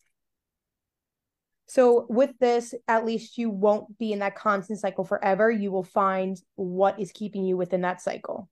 So, 1.68 2.06
with 2.08 2.30
this, 2.38 2.74
at 2.86 3.04
least 3.04 3.38
you 3.38 3.50
won't 3.50 3.98
be 3.98 4.12
in 4.12 4.20
that 4.20 4.36
constant 4.36 4.78
cycle 4.78 5.04
forever. 5.04 5.50
You 5.50 5.72
will 5.72 5.84
find 5.84 6.40
what 6.54 7.00
is 7.00 7.10
keeping 7.12 7.44
you 7.44 7.56
within 7.56 7.80
that 7.80 8.00
cycle. 8.00 8.48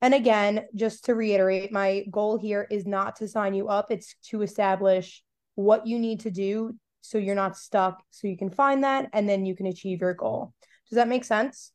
And 0.00 0.14
again, 0.14 0.66
just 0.74 1.04
to 1.04 1.14
reiterate, 1.14 1.70
my 1.70 2.04
goal 2.10 2.36
here 2.36 2.66
is 2.70 2.86
not 2.86 3.16
to 3.16 3.28
sign 3.28 3.54
you 3.54 3.68
up, 3.68 3.90
it's 3.90 4.16
to 4.30 4.42
establish 4.42 5.22
what 5.54 5.86
you 5.86 5.98
need 5.98 6.20
to 6.20 6.30
do 6.30 6.74
so 7.02 7.18
you're 7.18 7.34
not 7.34 7.56
stuck, 7.56 8.02
so 8.10 8.26
you 8.26 8.36
can 8.36 8.50
find 8.50 8.84
that 8.84 9.08
and 9.12 9.28
then 9.28 9.44
you 9.44 9.54
can 9.54 9.66
achieve 9.66 10.00
your 10.00 10.14
goal. 10.14 10.54
Does 10.88 10.96
that 10.96 11.08
make 11.08 11.24
sense? 11.24 11.72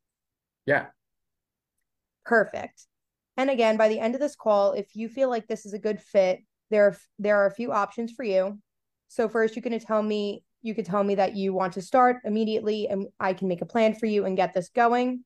Yeah. 0.66 0.88
Perfect. 2.26 2.86
And 3.36 3.50
again, 3.50 3.78
by 3.78 3.88
the 3.88 4.00
end 4.00 4.16
of 4.16 4.22
this 4.22 4.36
call, 4.36 4.74
if 4.74 4.96
you 4.96 5.10
feel 5.10 5.30
like 5.30 5.48
this 5.48 5.66
is 5.66 5.74
a 5.74 5.80
good 5.80 6.02
fit, 6.02 6.40
there 6.70 6.88
are, 6.88 6.98
there 7.20 7.38
are 7.38 7.48
a 7.48 7.54
few 7.54 7.72
options 7.72 8.12
for 8.12 8.24
you. 8.24 8.60
So 9.08 9.30
first, 9.30 9.56
you 9.56 9.62
can 9.62 9.78
tell 9.80 10.02
me 10.02 10.44
you 10.62 10.74
could 10.76 10.86
tell 10.86 11.04
me 11.04 11.16
that 11.16 11.36
you 11.36 11.54
want 11.54 11.74
to 11.74 11.82
start 11.82 12.18
immediately, 12.26 12.88
and 12.88 13.08
I 13.20 13.34
can 13.34 13.48
make 13.48 13.62
a 13.62 13.66
plan 13.66 13.94
for 13.94 14.06
you 14.06 14.26
and 14.26 14.36
get 14.36 14.54
this 14.54 14.70
going. 14.70 15.24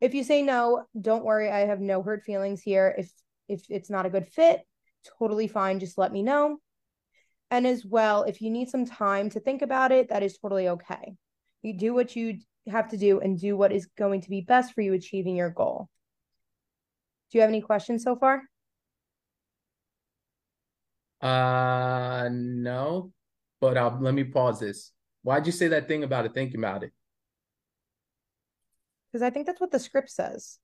If 0.00 0.14
you 0.14 0.24
say 0.24 0.42
no, 0.42 0.84
don't 0.98 1.24
worry. 1.24 1.50
I 1.50 1.60
have 1.60 1.80
no 1.80 2.02
hurt 2.02 2.22
feelings 2.24 2.62
here. 2.62 2.94
If 2.96 3.12
if 3.48 3.64
it's 3.68 3.90
not 3.90 4.06
a 4.06 4.10
good 4.10 4.26
fit, 4.26 4.62
totally 5.18 5.48
fine. 5.48 5.80
Just 5.80 5.98
let 5.98 6.12
me 6.12 6.22
know. 6.22 6.58
And 7.50 7.66
as 7.66 7.84
well, 7.84 8.22
if 8.22 8.40
you 8.40 8.50
need 8.50 8.68
some 8.68 8.86
time 8.86 9.28
to 9.30 9.40
think 9.40 9.62
about 9.62 9.92
it, 9.92 10.08
that 10.08 10.22
is 10.22 10.38
totally 10.38 10.68
okay. 10.68 11.16
You 11.62 11.76
do 11.76 11.92
what 11.92 12.14
you 12.14 12.38
have 12.68 12.88
to 12.90 12.96
do 12.96 13.20
and 13.20 13.38
do 13.38 13.56
what 13.56 13.72
is 13.72 13.86
going 13.98 14.20
to 14.22 14.30
be 14.30 14.40
best 14.40 14.72
for 14.72 14.82
you 14.82 14.92
achieving 14.94 15.36
your 15.36 15.50
goal. 15.50 15.88
Do 17.30 17.38
you 17.38 17.42
have 17.42 17.50
any 17.50 17.60
questions 17.60 18.04
so 18.04 18.16
far? 18.16 18.42
Uh, 21.20 22.28
no. 22.32 23.12
But 23.60 23.76
uh, 23.76 23.96
let 24.00 24.14
me 24.14 24.24
pause 24.24 24.60
this. 24.60 24.92
Why'd 25.22 25.46
you 25.46 25.52
say 25.52 25.68
that 25.68 25.86
thing 25.86 26.02
about 26.02 26.24
it? 26.24 26.34
Thinking 26.34 26.60
about 26.60 26.82
it. 26.82 26.92
Because 29.12 29.22
I 29.22 29.30
think 29.30 29.46
that's 29.46 29.60
what 29.60 29.70
the 29.70 29.78
script 29.78 30.10
says. 30.10 30.58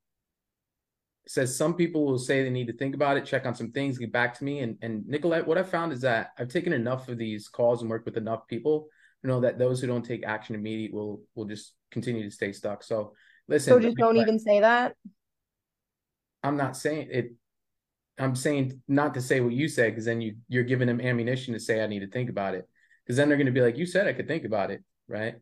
It 1.26 1.32
says 1.32 1.56
some 1.56 1.74
people 1.74 2.06
will 2.06 2.18
say 2.18 2.42
they 2.42 2.50
need 2.50 2.68
to 2.68 2.76
think 2.76 2.94
about 2.94 3.16
it, 3.16 3.26
check 3.26 3.44
on 3.44 3.54
some 3.54 3.72
things, 3.72 3.98
get 3.98 4.12
back 4.12 4.34
to 4.38 4.44
me. 4.44 4.60
And 4.60 4.78
and 4.80 5.06
Nicolette, 5.06 5.46
what 5.46 5.58
I 5.58 5.64
found 5.64 5.92
is 5.92 6.00
that 6.02 6.30
I've 6.38 6.48
taken 6.48 6.72
enough 6.72 7.08
of 7.08 7.18
these 7.18 7.48
calls 7.48 7.82
and 7.82 7.90
worked 7.90 8.06
with 8.06 8.16
enough 8.16 8.46
people 8.46 8.88
to 9.22 9.28
know 9.28 9.40
that 9.40 9.58
those 9.58 9.80
who 9.80 9.88
don't 9.88 10.04
take 10.04 10.24
action 10.24 10.54
immediate 10.54 10.94
will 10.94 11.22
will 11.34 11.44
just 11.44 11.72
continue 11.90 12.22
to 12.22 12.30
stay 12.30 12.52
stuck. 12.52 12.84
So 12.84 13.14
listen. 13.48 13.72
So 13.72 13.80
just 13.80 13.96
don't 13.96 14.16
even 14.16 14.38
say 14.38 14.60
that. 14.60 14.94
I'm 16.44 16.56
not 16.56 16.76
saying 16.76 17.08
it. 17.10 17.34
I'm 18.18 18.36
saying 18.36 18.80
not 18.86 19.14
to 19.14 19.20
say 19.20 19.40
what 19.40 19.52
you 19.52 19.68
said 19.68 19.90
because 19.90 20.04
then 20.04 20.20
you 20.20 20.36
you're 20.48 20.64
giving 20.64 20.86
them 20.86 21.00
ammunition 21.00 21.52
to 21.54 21.60
say 21.60 21.82
I 21.82 21.88
need 21.88 22.00
to 22.00 22.08
think 22.08 22.30
about 22.30 22.54
it 22.54 22.68
because 23.06 23.16
then 23.16 23.28
they're 23.28 23.38
going 23.38 23.46
to 23.46 23.52
be 23.52 23.60
like, 23.60 23.78
you 23.78 23.86
said 23.86 24.08
I 24.08 24.12
could 24.12 24.26
think 24.26 24.44
about 24.44 24.70
it, 24.70 24.82
right? 25.08 25.36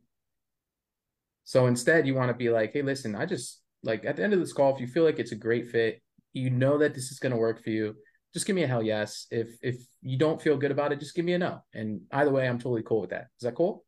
So 1.44 1.66
instead, 1.66 2.06
you 2.06 2.14
want 2.14 2.28
to 2.28 2.34
be 2.34 2.50
like, 2.50 2.72
hey, 2.72 2.82
listen, 2.82 3.14
I 3.14 3.26
just 3.26 3.62
like 3.82 4.04
at 4.04 4.16
the 4.16 4.22
end 4.22 4.34
of 4.34 4.40
this 4.40 4.52
call, 4.52 4.74
if 4.74 4.80
you 4.80 4.86
feel 4.86 5.04
like 5.04 5.18
it's 5.18 5.32
a 5.32 5.36
great 5.36 5.70
fit, 5.70 6.02
you 6.32 6.50
know 6.50 6.78
that 6.78 6.94
this 6.94 7.10
is 7.10 7.18
going 7.18 7.32
to 7.32 7.38
work 7.38 7.62
for 7.62 7.70
you, 7.70 7.94
just 8.32 8.46
give 8.46 8.56
me 8.56 8.64
a 8.64 8.66
hell 8.66 8.82
yes. 8.82 9.26
If 9.30 9.56
if 9.62 9.76
you 10.02 10.18
don't 10.18 10.42
feel 10.42 10.56
good 10.56 10.72
about 10.72 10.92
it, 10.92 11.00
just 11.00 11.14
give 11.14 11.24
me 11.24 11.34
a 11.34 11.38
no. 11.38 11.60
And 11.72 12.02
either 12.10 12.30
way, 12.30 12.48
I'm 12.48 12.58
totally 12.58 12.82
cool 12.82 13.00
with 13.00 13.10
that. 13.10 13.28
Is 13.38 13.44
that 13.44 13.54
cool? 13.54 13.84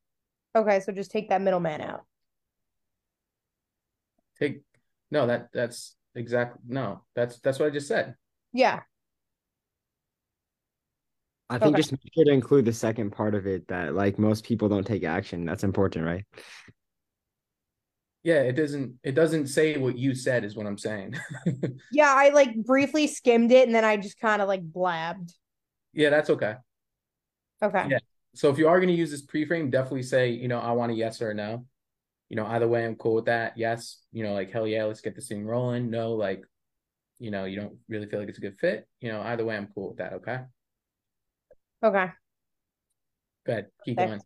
Okay, 0.55 0.81
so 0.81 0.93
just 0.93 1.11
take 1.11 1.29
that 1.31 1.43
middleman 1.43 1.81
out. 1.81 2.05
Take 4.39 4.63
no, 5.11 5.27
that 5.27 5.49
that's 5.53 5.97
exactly 6.15 6.61
no. 6.69 7.03
That's 7.15 7.41
that's 7.41 7.59
what 7.59 7.67
I 7.67 7.71
just 7.71 7.89
said. 7.89 8.15
Yeah. 8.53 8.81
I 11.49 11.59
think 11.59 11.75
Okay. 11.75 11.77
just 11.77 11.93
make 11.93 12.01
sure 12.15 12.25
to 12.25 12.33
include 12.33 12.65
the 12.65 12.73
second 12.73 13.11
part 13.13 13.35
of 13.35 13.47
it 13.47 13.69
that 13.69 13.95
like 13.95 14.19
most 14.19 14.45
people 14.45 14.69
don't 14.69 14.87
take 14.87 15.05
action. 15.05 15.45
That's 15.45 15.63
important, 15.65 16.05
right? 16.05 16.25
Yeah, 18.23 18.43
it 18.43 18.53
doesn't 18.55 18.95
it 19.05 19.13
doesn't 19.15 19.47
say 19.47 19.77
what 19.79 19.97
you 19.97 20.15
said 20.15 20.45
is 20.45 20.57
what 20.57 20.67
I'm 20.67 20.79
saying. 20.79 21.15
Yeah, 21.93 22.13
I 22.15 22.31
like 22.31 22.55
briefly 22.57 23.07
skimmed 23.07 23.53
it 23.53 23.67
and 23.67 23.75
then 23.75 23.85
I 23.85 23.97
just 23.97 24.19
kind 24.19 24.43
of 24.43 24.49
like 24.49 24.63
blabbed. 24.63 25.33
yeah, 25.93 26.11
that's 26.11 26.31
okay. 26.31 26.57
Okay. 27.63 27.87
Yeah. 27.89 27.99
So 28.35 28.51
if 28.51 28.59
you 28.59 28.69
are 28.69 28.79
going 28.81 28.89
to 28.91 28.95
use 28.95 29.11
this 29.11 29.23
pre-frame, 29.23 29.71
definitely 29.71 30.03
say, 30.03 30.29
you 30.31 30.49
know, 30.49 30.59
I 30.59 30.73
want 30.73 30.93
a 30.93 30.95
yes 30.95 31.23
or 31.23 31.31
a 31.31 31.35
no. 31.35 31.67
You 32.29 32.37
know, 32.37 32.45
either 32.47 32.69
way, 32.69 32.85
I'm 32.85 32.97
cool 32.97 33.15
with 33.15 33.27
that. 33.27 33.57
Yes, 33.57 34.03
you 34.13 34.25
know, 34.25 34.35
like 34.35 34.51
hell 34.51 34.67
yeah, 34.67 34.85
let's 34.85 35.01
get 35.01 35.15
this 35.15 35.29
thing 35.29 35.47
rolling. 35.47 35.89
No, 35.91 36.13
like, 36.15 36.45
you 37.19 37.31
know, 37.31 37.45
you 37.45 37.59
don't 37.61 37.77
really 37.89 38.07
feel 38.07 38.19
like 38.21 38.29
it's 38.29 38.39
a 38.39 38.43
good 38.43 38.59
fit. 38.59 38.87
You 39.01 39.13
know, 39.13 39.23
either 39.23 39.45
way, 39.45 39.57
I'm 39.57 39.69
cool 39.75 39.89
with 39.91 39.99
that. 39.99 40.13
Okay. 40.15 40.41
Okay. 41.83 42.07
Good. 43.45 43.67
Keep 43.85 43.97
Perfect. 43.97 44.11
going. 44.11 44.21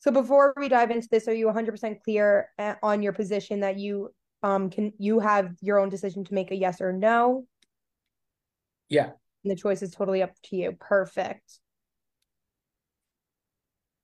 So 0.00 0.10
before 0.12 0.54
we 0.56 0.68
dive 0.68 0.90
into 0.90 1.08
this, 1.10 1.28
are 1.28 1.34
you 1.34 1.46
100% 1.46 2.02
clear 2.02 2.48
uh, 2.58 2.74
on 2.82 3.02
your 3.02 3.12
position 3.12 3.60
that 3.60 3.78
you 3.78 4.14
um 4.44 4.70
can 4.70 4.92
you 4.98 5.18
have 5.18 5.56
your 5.60 5.80
own 5.80 5.88
decision 5.88 6.24
to 6.24 6.34
make 6.34 6.50
a 6.52 6.56
yes 6.56 6.80
or 6.80 6.92
no? 6.92 7.46
Yeah. 8.88 9.10
And 9.44 9.50
the 9.50 9.56
choice 9.56 9.82
is 9.82 9.90
totally 9.90 10.22
up 10.22 10.30
to 10.44 10.56
you. 10.56 10.76
Perfect. 10.78 11.60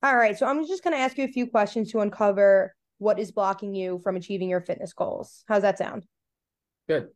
All 0.03 0.15
right, 0.15 0.37
so 0.37 0.45
I'm 0.45 0.67
just 0.67 0.83
going 0.83 0.95
to 0.95 1.01
ask 1.01 1.17
you 1.17 1.23
a 1.23 1.29
few 1.29 1.47
questions 1.47 1.91
to 1.91 1.99
uncover 1.99 2.75
what 2.99 3.17
is 3.17 3.31
blocking 3.31 3.73
you 3.73 3.99
from 4.03 4.15
achieving 4.15 4.49
your 4.49 4.61
fitness 4.61 4.93
goals. 4.93 5.43
How's 5.47 5.63
that 5.63 5.79
sound? 5.79 6.05
Good. 6.87 7.07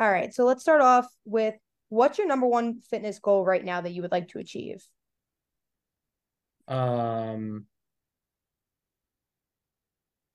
All 0.00 0.10
right, 0.10 0.34
so 0.34 0.44
let's 0.44 0.62
start 0.62 0.80
off 0.80 1.06
with 1.24 1.54
what's 1.92 2.16
your 2.16 2.26
number 2.26 2.46
one 2.46 2.80
fitness 2.80 3.18
goal 3.18 3.44
right 3.44 3.62
now 3.62 3.82
that 3.82 3.92
you 3.92 4.00
would 4.00 4.12
like 4.12 4.28
to 4.28 4.38
achieve? 4.38 4.82
Um, 6.66 7.66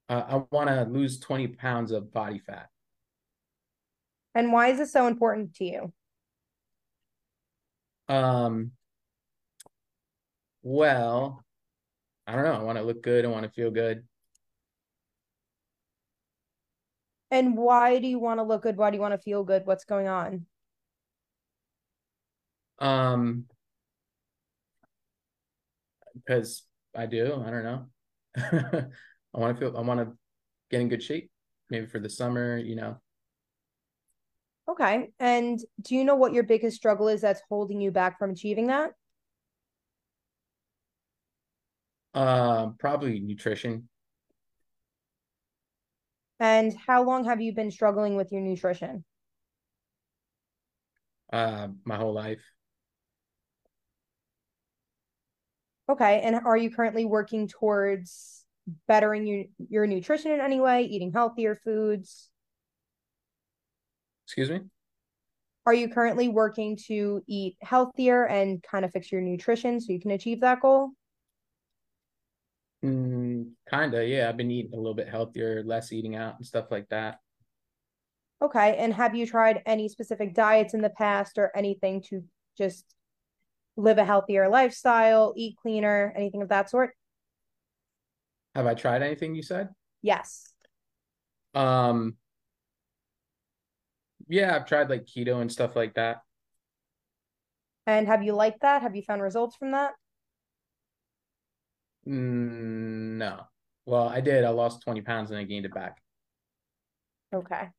uh, 0.07 0.23
I 0.29 0.55
want 0.55 0.69
to 0.69 0.83
lose 0.83 1.19
20 1.19 1.47
pounds 1.47 1.91
of 1.91 2.13
body 2.13 2.37
fat. 2.37 2.69
And 4.35 4.51
why 4.51 4.67
is 4.67 4.77
this 4.77 4.93
so 4.93 5.07
important 5.07 5.55
to 5.55 5.65
you? 5.65 5.93
Um, 8.07 8.73
well, 10.61 11.43
I 12.27 12.35
don't 12.35 12.43
know. 12.43 12.53
I 12.53 12.61
want 12.61 12.77
to 12.77 12.83
look 12.83 13.01
good. 13.01 13.25
I 13.25 13.29
want 13.29 13.45
to 13.45 13.49
feel 13.51 13.71
good. 13.71 14.03
And 17.31 17.57
why 17.57 17.97
do 17.97 18.07
you 18.07 18.19
want 18.19 18.39
to 18.39 18.43
look 18.43 18.61
good? 18.61 18.77
Why 18.77 18.91
do 18.91 18.95
you 18.95 19.01
want 19.01 19.15
to 19.15 19.17
feel 19.17 19.43
good? 19.43 19.65
What's 19.65 19.85
going 19.85 20.07
on? 20.07 20.45
Um, 22.79 23.45
because 26.13 26.63
I 26.95 27.05
do. 27.05 27.41
I 27.45 27.49
don't 27.49 27.63
know. 27.63 27.85
I 28.37 29.39
want 29.39 29.55
to 29.55 29.59
feel. 29.59 29.77
I 29.77 29.81
want 29.81 29.99
to 29.99 30.17
get 30.69 30.81
in 30.81 30.89
good 30.89 31.03
shape. 31.03 31.31
Maybe 31.69 31.85
for 31.85 31.99
the 31.99 32.09
summer. 32.09 32.57
You 32.57 32.75
know. 32.75 32.97
Okay. 34.69 35.09
And 35.19 35.59
do 35.81 35.95
you 35.95 36.03
know 36.03 36.15
what 36.15 36.33
your 36.33 36.43
biggest 36.43 36.75
struggle 36.75 37.07
is 37.07 37.21
that's 37.21 37.41
holding 37.49 37.79
you 37.79 37.91
back 37.91 38.19
from 38.19 38.31
achieving 38.31 38.67
that? 38.67 38.91
Um, 42.13 42.75
probably 42.77 43.19
nutrition. 43.19 43.87
And 46.39 46.75
how 46.85 47.03
long 47.03 47.25
have 47.25 47.41
you 47.41 47.53
been 47.53 47.71
struggling 47.71 48.15
with 48.15 48.31
your 48.31 48.41
nutrition? 48.41 49.05
Uh, 51.31 51.69
my 51.83 51.95
whole 51.95 52.13
life. 52.13 52.43
Okay. 55.89 56.21
And 56.21 56.35
are 56.35 56.57
you 56.57 56.69
currently 56.69 57.05
working 57.05 57.47
towards 57.47 58.43
bettering 58.87 59.25
your, 59.25 59.45
your 59.69 59.87
nutrition 59.87 60.31
in 60.31 60.41
any 60.41 60.59
way, 60.59 60.83
eating 60.83 61.11
healthier 61.11 61.55
foods? 61.55 62.29
Excuse 64.25 64.49
me. 64.49 64.61
Are 65.65 65.73
you 65.73 65.89
currently 65.89 66.29
working 66.29 66.77
to 66.87 67.21
eat 67.27 67.57
healthier 67.61 68.25
and 68.25 68.61
kind 68.63 68.85
of 68.85 68.91
fix 68.91 69.11
your 69.11 69.21
nutrition 69.21 69.79
so 69.79 69.91
you 69.91 69.99
can 69.99 70.11
achieve 70.11 70.41
that 70.41 70.61
goal? 70.61 70.91
Mm, 72.83 73.51
kinda. 73.69 74.05
Yeah, 74.05 74.29
I've 74.29 74.37
been 74.37 74.51
eating 74.51 74.73
a 74.73 74.77
little 74.77 74.93
bit 74.93 75.09
healthier, 75.09 75.63
less 75.63 75.91
eating 75.91 76.15
out 76.15 76.37
and 76.37 76.45
stuff 76.45 76.71
like 76.71 76.87
that. 76.89 77.19
Okay. 78.41 78.77
And 78.77 78.93
have 78.93 79.15
you 79.15 79.25
tried 79.25 79.63
any 79.65 79.89
specific 79.89 80.33
diets 80.33 80.73
in 80.73 80.81
the 80.81 80.89
past 80.89 81.37
or 81.37 81.51
anything 81.55 82.01
to 82.09 82.23
just 82.57 82.85
live 83.77 83.97
a 83.99 84.05
healthier 84.05 84.49
lifestyle, 84.49 85.33
eat 85.37 85.55
cleaner, 85.61 86.13
anything 86.15 86.41
of 86.41 86.49
that 86.49 86.69
sort? 86.69 86.91
Have 88.55 88.65
I 88.65 88.73
tried 88.73 89.03
anything 89.03 89.35
you 89.35 89.43
said? 89.43 89.69
Yes. 90.01 90.51
Um, 91.53 92.17
yeah, 94.27 94.55
I've 94.55 94.65
tried 94.65 94.89
like 94.89 95.05
keto 95.05 95.41
and 95.41 95.51
stuff 95.51 95.75
like 95.75 95.93
that. 95.93 96.17
And 97.85 98.07
have 98.07 98.23
you 98.23 98.33
liked 98.33 98.61
that? 98.61 98.81
Have 98.81 98.95
you 98.95 99.01
found 99.03 99.21
results 99.21 99.55
from 99.55 99.71
that? 99.71 99.93
Mm, 102.07 103.17
no. 103.17 103.41
Well, 103.85 104.09
I 104.09 104.21
did. 104.21 104.43
I 104.43 104.49
lost 104.49 104.81
20 104.81 105.01
pounds 105.01 105.29
and 105.29 105.39
I 105.39 105.43
gained 105.43 105.65
it 105.65 105.73
back. 105.73 105.97
Okay. 107.33 107.69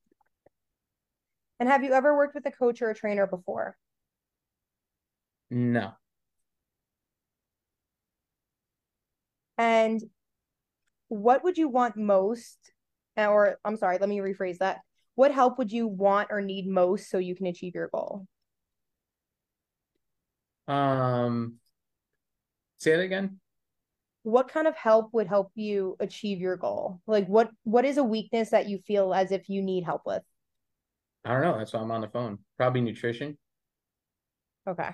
And 1.61 1.69
have 1.69 1.83
you 1.83 1.93
ever 1.93 2.17
worked 2.17 2.35
with 2.35 2.47
a 2.47 2.51
coach 2.51 2.81
or 2.83 2.91
a 2.91 2.95
trainer 2.95 3.27
before? 3.27 3.77
No. 5.51 5.93
And 9.57 10.03
what 11.09 11.43
would 11.45 11.59
you 11.59 11.69
want 11.69 11.97
most? 11.97 12.59
Or 13.17 13.59
I'm 13.65 13.77
sorry, 13.77 13.99
let 13.99 14.09
me 14.09 14.19
rephrase 14.19 14.59
that. 14.59 14.81
What 15.17 15.33
help 15.33 15.59
would 15.59 15.73
you 15.73 15.89
want 15.89 16.29
or 16.31 16.41
need 16.41 16.69
most 16.69 17.11
so 17.11 17.19
you 17.19 17.35
can 17.35 17.47
achieve 17.47 17.75
your 17.75 17.89
goal? 17.89 18.27
Um, 20.69 21.55
say 22.77 22.93
it 22.93 23.01
again. 23.01 23.41
What 24.23 24.49
kind 24.49 24.69
of 24.69 24.77
help 24.77 25.13
would 25.13 25.27
help 25.27 25.51
you 25.55 25.97
achieve 25.99 26.39
your 26.39 26.57
goal? 26.57 27.01
Like 27.07 27.27
what 27.27 27.51
what 27.65 27.85
is 27.85 27.97
a 27.97 28.05
weakness 28.05 28.51
that 28.51 28.69
you 28.69 28.79
feel 28.79 29.15
as 29.15 29.33
if 29.33 29.49
you 29.49 29.63
need 29.63 29.85
help 29.85 30.03
with? 30.05 30.23
I 31.25 31.33
don't 31.33 31.43
know. 31.43 31.59
That's 31.59 31.73
why 31.73 31.81
I'm 31.81 31.91
on 31.91 32.03
the 32.03 32.09
phone. 32.09 32.39
Probably 32.57 32.81
nutrition. 32.81 33.39
Okay. 34.69 34.91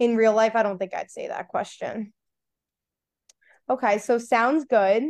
In 0.00 0.16
real 0.16 0.34
life, 0.34 0.56
I 0.56 0.64
don't 0.64 0.78
think 0.78 0.94
I'd 0.94 1.10
say 1.10 1.28
that 1.28 1.48
question. 1.48 2.12
Okay, 3.68 3.98
so 3.98 4.18
sounds 4.18 4.64
good. 4.64 5.04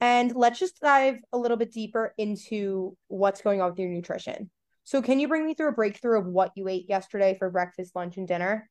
And 0.00 0.34
let's 0.34 0.60
just 0.60 0.80
dive 0.80 1.20
a 1.32 1.38
little 1.38 1.56
bit 1.56 1.72
deeper 1.72 2.14
into 2.16 2.96
what's 3.08 3.42
going 3.42 3.60
on 3.60 3.70
with 3.70 3.78
your 3.78 3.90
nutrition. 3.90 4.50
So, 4.84 5.02
can 5.02 5.18
you 5.20 5.28
bring 5.28 5.44
me 5.44 5.52
through 5.52 5.68
a 5.68 5.72
breakthrough 5.72 6.20
of 6.20 6.26
what 6.26 6.52
you 6.54 6.68
ate 6.68 6.88
yesterday 6.88 7.36
for 7.36 7.50
breakfast, 7.50 7.94
lunch, 7.94 8.16
and 8.16 8.26
dinner? 8.26 8.70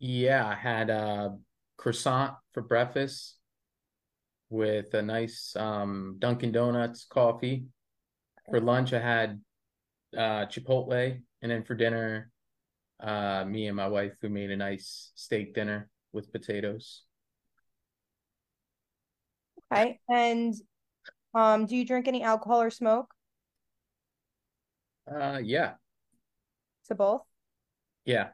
Yeah, 0.00 0.44
I 0.46 0.54
had 0.54 0.90
a 0.90 1.36
croissant 1.76 2.34
for 2.54 2.62
breakfast 2.62 3.36
with 4.50 4.94
a 4.94 5.02
nice 5.02 5.54
um, 5.54 6.16
Dunkin' 6.18 6.52
Donuts 6.52 7.04
coffee. 7.04 7.66
For 8.50 8.60
lunch, 8.60 8.94
I 8.94 9.00
had 9.00 9.40
uh, 10.16 10.46
Chipotle, 10.46 11.20
and 11.42 11.50
then 11.52 11.62
for 11.62 11.74
dinner, 11.74 12.32
uh, 13.00 13.44
me 13.44 13.66
and 13.68 13.76
my 13.76 13.88
wife 13.88 14.12
we 14.22 14.28
made 14.28 14.50
a 14.50 14.56
nice 14.56 15.12
steak 15.14 15.54
dinner 15.54 15.88
with 16.12 16.32
potatoes. 16.32 17.04
Okay. 19.72 20.00
And 20.08 20.54
um, 21.34 21.66
do 21.66 21.76
you 21.76 21.84
drink 21.86 22.08
any 22.08 22.22
alcohol 22.22 22.60
or 22.62 22.70
smoke? 22.70 23.12
Uh, 25.10 25.40
yeah, 25.42 25.74
To 26.88 26.94
both? 26.94 27.22
yeah, 28.04 28.30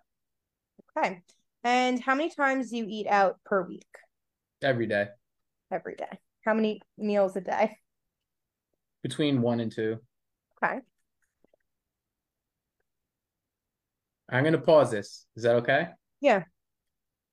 Okay. 0.96 1.22
And 1.62 2.00
how 2.00 2.14
many 2.14 2.31
times 2.31 2.70
do 2.70 2.77
you 2.77 2.87
eat 2.88 3.07
out 3.07 3.38
per 3.44 3.62
week? 3.62 3.87
every 4.62 4.87
day 4.87 5.09
Every 5.70 5.94
day. 5.96 6.18
How 6.44 6.55
many 6.55 6.81
meals 6.96 7.37
a 7.37 7.40
day? 7.40 7.79
between 9.03 9.42
one 9.42 9.61
and 9.61 9.70
two. 9.70 9.98
Okay. 10.62 10.81
I'm 14.35 14.42
gonna 14.44 14.59
pause 14.59 14.90
this. 14.90 15.27
Is 15.37 15.44
that 15.44 15.57
okay? 15.57 15.88
Yeah. 16.20 16.42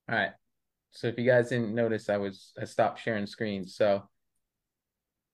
All 0.09 0.15
right. 0.15 0.31
So 0.91 1.07
if 1.07 1.17
you 1.17 1.25
guys 1.25 1.49
didn't 1.49 1.73
notice, 1.73 2.09
I 2.09 2.17
was 2.17 2.51
I 2.59 2.65
stopped 2.65 2.99
sharing 3.01 3.25
screens. 3.25 3.75
So 3.75 4.03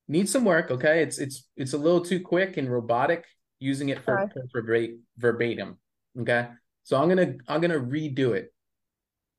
need 0.08 0.30
some 0.30 0.46
work, 0.46 0.72
okay? 0.72 1.02
It's 1.04 1.20
it's 1.20 1.48
it's 1.58 1.74
a 1.74 1.78
little 1.78 2.02
too 2.02 2.22
quick 2.22 2.58
and 2.58 2.72
robotic 2.72 3.26
using 3.60 3.90
it 3.90 4.04
for, 4.04 4.20
Okay. 4.20 4.40
for 4.52 4.62
verbatim. 5.18 5.78
Okay. 6.20 6.48
So 6.84 7.02
I'm 7.02 7.10
gonna 7.10 7.36
I'm 7.48 7.60
gonna 7.60 7.80
redo 7.80 8.34
it. 8.34 8.54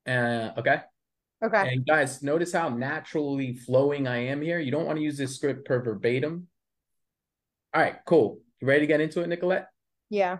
Uh 0.07 0.51
okay. 0.59 0.81
Okay. 1.43 1.73
And 1.73 1.85
guys, 1.85 2.21
notice 2.21 2.51
how 2.51 2.69
naturally 2.69 3.53
flowing 3.53 4.07
I 4.07 4.25
am 4.25 4.41
here. 4.41 4.59
You 4.59 4.71
don't 4.71 4.85
want 4.85 4.97
to 4.97 5.03
use 5.03 5.17
this 5.17 5.35
script 5.35 5.65
per 5.65 5.81
verbatim. 5.81 6.47
All 7.73 7.81
right, 7.81 7.95
cool. 8.05 8.39
You 8.59 8.67
ready 8.67 8.81
to 8.81 8.87
get 8.87 8.99
into 8.99 9.21
it, 9.21 9.27
Nicolette? 9.27 9.69
Yeah. 10.09 10.39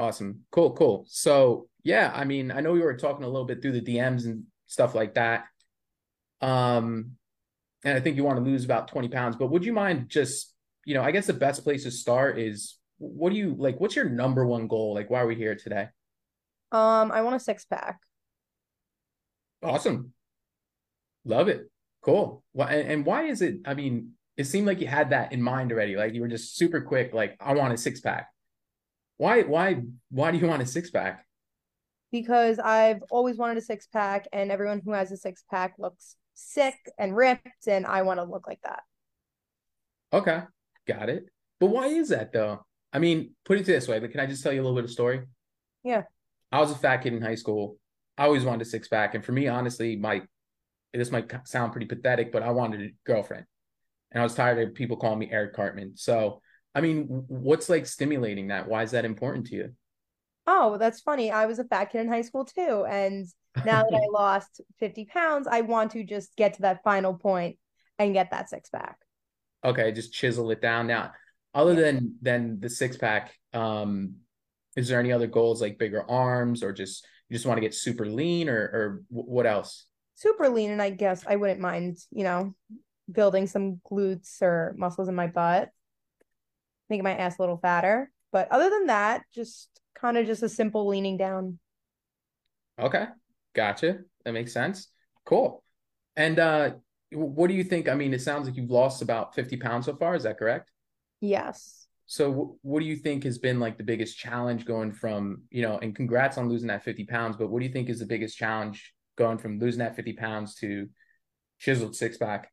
Awesome. 0.00 0.40
Cool, 0.50 0.72
cool. 0.72 1.04
So 1.08 1.68
yeah, 1.84 2.10
I 2.14 2.24
mean, 2.24 2.50
I 2.50 2.60
know 2.62 2.72
we 2.72 2.80
were 2.80 2.96
talking 2.96 3.22
a 3.22 3.28
little 3.28 3.44
bit 3.44 3.60
through 3.60 3.78
the 3.78 3.82
DMs 3.82 4.24
and 4.24 4.44
stuff 4.66 4.94
like 4.94 5.14
that. 5.16 5.44
Um, 6.40 7.16
and 7.84 7.98
I 7.98 8.00
think 8.00 8.16
you 8.16 8.24
want 8.24 8.38
to 8.38 8.42
lose 8.44 8.64
about 8.64 8.88
20 8.88 9.08
pounds, 9.08 9.36
but 9.36 9.50
would 9.50 9.62
you 9.62 9.74
mind 9.74 10.08
just, 10.08 10.54
you 10.86 10.94
know, 10.94 11.02
I 11.02 11.10
guess 11.10 11.26
the 11.26 11.34
best 11.34 11.64
place 11.64 11.82
to 11.82 11.90
start 11.90 12.38
is 12.38 12.78
what 12.96 13.30
do 13.30 13.36
you 13.36 13.54
like, 13.58 13.78
what's 13.78 13.94
your 13.94 14.08
number 14.08 14.46
one 14.46 14.68
goal? 14.68 14.94
Like, 14.94 15.10
why 15.10 15.20
are 15.20 15.26
we 15.26 15.34
here 15.34 15.54
today? 15.54 15.88
Um, 16.72 17.12
I 17.12 17.20
want 17.20 17.36
a 17.36 17.40
six 17.40 17.66
pack. 17.66 18.00
Awesome. 19.62 20.14
Love 21.26 21.48
it. 21.48 21.70
Cool. 22.00 22.42
Why 22.52 22.72
and, 22.72 22.90
and 22.90 23.04
why 23.04 23.24
is 23.24 23.42
it? 23.42 23.56
I 23.66 23.74
mean, 23.74 24.12
it 24.38 24.44
seemed 24.44 24.66
like 24.66 24.80
you 24.80 24.86
had 24.86 25.10
that 25.10 25.34
in 25.34 25.42
mind 25.42 25.72
already. 25.72 25.96
Like 25.96 26.14
you 26.14 26.22
were 26.22 26.28
just 26.28 26.56
super 26.56 26.80
quick, 26.80 27.12
like, 27.12 27.36
I 27.38 27.52
want 27.52 27.74
a 27.74 27.76
six 27.76 28.00
pack. 28.00 28.28
Why, 29.20 29.42
why, 29.42 29.82
why 30.10 30.30
do 30.30 30.38
you 30.38 30.46
want 30.46 30.62
a 30.62 30.66
six 30.66 30.90
pack? 30.90 31.26
because 32.12 32.58
I've 32.58 33.02
always 33.10 33.36
wanted 33.36 33.58
a 33.58 33.62
six 33.62 33.86
pack, 33.86 34.26
and 34.32 34.50
everyone 34.50 34.80
who 34.84 34.92
has 34.92 35.12
a 35.12 35.16
six 35.16 35.44
pack 35.50 35.74
looks 35.78 36.16
sick 36.34 36.74
and 36.98 37.16
ripped, 37.16 37.66
and 37.66 37.86
I 37.86 38.02
want 38.02 38.18
to 38.18 38.24
look 38.24 38.46
like 38.46 38.60
that. 38.62 38.82
Okay, 40.12 40.42
got 40.88 41.08
it. 41.08 41.26
But 41.58 41.66
why 41.66 41.86
is 41.86 42.08
that 42.08 42.32
though? 42.32 42.64
I 42.92 42.98
mean, 42.98 43.34
put 43.44 43.58
it 43.58 43.66
this 43.66 43.86
way. 43.86 44.00
Like, 44.00 44.10
can 44.10 44.20
I 44.20 44.26
just 44.26 44.42
tell 44.42 44.52
you 44.52 44.60
a 44.60 44.64
little 44.64 44.76
bit 44.76 44.84
of 44.84 44.90
story? 44.90 45.20
Yeah. 45.84 46.02
I 46.50 46.58
was 46.58 46.72
a 46.72 46.74
fat 46.74 46.98
kid 46.98 47.12
in 47.12 47.22
high 47.22 47.36
school. 47.36 47.76
I 48.18 48.24
always 48.24 48.44
wanted 48.44 48.62
a 48.62 48.70
six 48.70 48.88
pack, 48.88 49.14
and 49.14 49.24
for 49.24 49.32
me, 49.32 49.46
honestly, 49.46 49.96
my 49.96 50.22
this 50.92 51.12
might 51.12 51.30
sound 51.46 51.70
pretty 51.70 51.86
pathetic, 51.86 52.32
but 52.32 52.42
I 52.42 52.50
wanted 52.50 52.80
a 52.80 52.90
girlfriend, 53.06 53.44
and 54.10 54.20
I 54.20 54.24
was 54.24 54.34
tired 54.34 54.58
of 54.66 54.74
people 54.74 54.96
calling 54.96 55.20
me 55.20 55.30
Eric 55.30 55.54
Cartman. 55.54 55.92
So, 55.96 56.42
I 56.74 56.80
mean, 56.80 57.06
what's 57.28 57.68
like 57.68 57.86
stimulating 57.86 58.48
that? 58.48 58.68
Why 58.68 58.82
is 58.82 58.92
that 58.92 59.04
important 59.04 59.46
to 59.48 59.56
you? 59.56 59.72
Oh, 60.46 60.76
that's 60.78 61.00
funny. 61.00 61.30
I 61.30 61.46
was 61.46 61.58
a 61.58 61.64
fat 61.64 61.86
kid 61.86 62.00
in 62.02 62.08
high 62.08 62.22
school 62.22 62.44
too, 62.44 62.84
and 62.88 63.26
now 63.64 63.82
that 63.82 63.94
I 63.94 64.06
lost 64.12 64.60
50 64.78 65.04
pounds, 65.06 65.46
I 65.46 65.60
want 65.62 65.92
to 65.92 66.04
just 66.04 66.34
get 66.36 66.54
to 66.54 66.62
that 66.62 66.82
final 66.82 67.14
point 67.14 67.58
and 67.98 68.14
get 68.14 68.30
that 68.30 68.48
six 68.50 68.70
pack. 68.70 68.98
okay, 69.64 69.92
just 69.92 70.12
chisel 70.12 70.50
it 70.50 70.60
down. 70.60 70.86
Now, 70.86 71.12
other 71.54 71.74
Yeah. 71.74 71.80
than 71.80 72.16
than 72.22 72.60
the 72.60 72.70
six 72.70 72.96
pack, 72.96 73.34
um, 73.52 74.16
is 74.76 74.88
there 74.88 75.00
any 75.00 75.12
other 75.12 75.26
goals 75.26 75.60
like 75.60 75.78
bigger 75.78 76.08
arms 76.08 76.62
or 76.62 76.72
just 76.72 77.06
you 77.28 77.34
just 77.34 77.46
want 77.46 77.56
to 77.58 77.62
get 77.62 77.74
super 77.74 78.06
lean 78.06 78.48
or 78.48 78.56
or 78.58 79.02
what 79.08 79.46
else? 79.46 79.86
Super 80.14 80.48
lean, 80.48 80.70
and 80.70 80.82
I 80.82 80.90
guess 80.90 81.24
I 81.26 81.36
wouldn't 81.36 81.60
mind, 81.60 81.98
you 82.10 82.24
know, 82.24 82.54
building 83.10 83.46
some 83.46 83.80
glutes 83.90 84.42
or 84.42 84.74
muscles 84.78 85.08
in 85.08 85.14
my 85.14 85.28
butt, 85.28 85.70
making 86.90 87.04
my 87.04 87.16
ass 87.16 87.38
a 87.38 87.42
little 87.42 87.56
fatter. 87.56 88.10
But 88.32 88.50
other 88.50 88.70
than 88.70 88.86
that, 88.86 89.22
just 89.34 89.68
kind 89.94 90.16
of 90.16 90.26
just 90.26 90.42
a 90.42 90.48
simple 90.48 90.86
leaning 90.88 91.16
down. 91.16 91.58
Okay. 92.78 93.06
Gotcha. 93.54 93.98
That 94.24 94.32
makes 94.32 94.52
sense. 94.52 94.88
Cool. 95.24 95.62
And 96.16 96.38
uh 96.38 96.70
what 97.12 97.48
do 97.48 97.54
you 97.54 97.64
think? 97.64 97.88
I 97.88 97.94
mean, 97.94 98.14
it 98.14 98.22
sounds 98.22 98.46
like 98.46 98.56
you've 98.56 98.70
lost 98.70 99.02
about 99.02 99.34
50 99.34 99.56
pounds 99.56 99.86
so 99.86 99.96
far. 99.96 100.14
Is 100.14 100.22
that 100.22 100.38
correct? 100.38 100.70
Yes. 101.20 101.88
So 102.06 102.56
what 102.62 102.80
do 102.80 102.86
you 102.86 102.96
think 102.96 103.24
has 103.24 103.38
been 103.38 103.60
like 103.60 103.78
the 103.78 103.84
biggest 103.84 104.18
challenge 104.18 104.64
going 104.64 104.92
from, 104.92 105.42
you 105.50 105.62
know, 105.62 105.78
and 105.78 105.94
congrats 105.94 106.38
on 106.38 106.48
losing 106.48 106.68
that 106.68 106.84
50 106.84 107.04
pounds, 107.04 107.36
but 107.36 107.50
what 107.50 107.60
do 107.60 107.66
you 107.66 107.72
think 107.72 107.88
is 107.88 107.98
the 107.98 108.06
biggest 108.06 108.36
challenge 108.36 108.92
going 109.16 109.38
from 109.38 109.58
losing 109.58 109.80
that 109.80 109.96
50 109.96 110.12
pounds 110.14 110.54
to 110.56 110.88
chiseled 111.58 111.94
six 111.94 112.16
pack? 112.16 112.50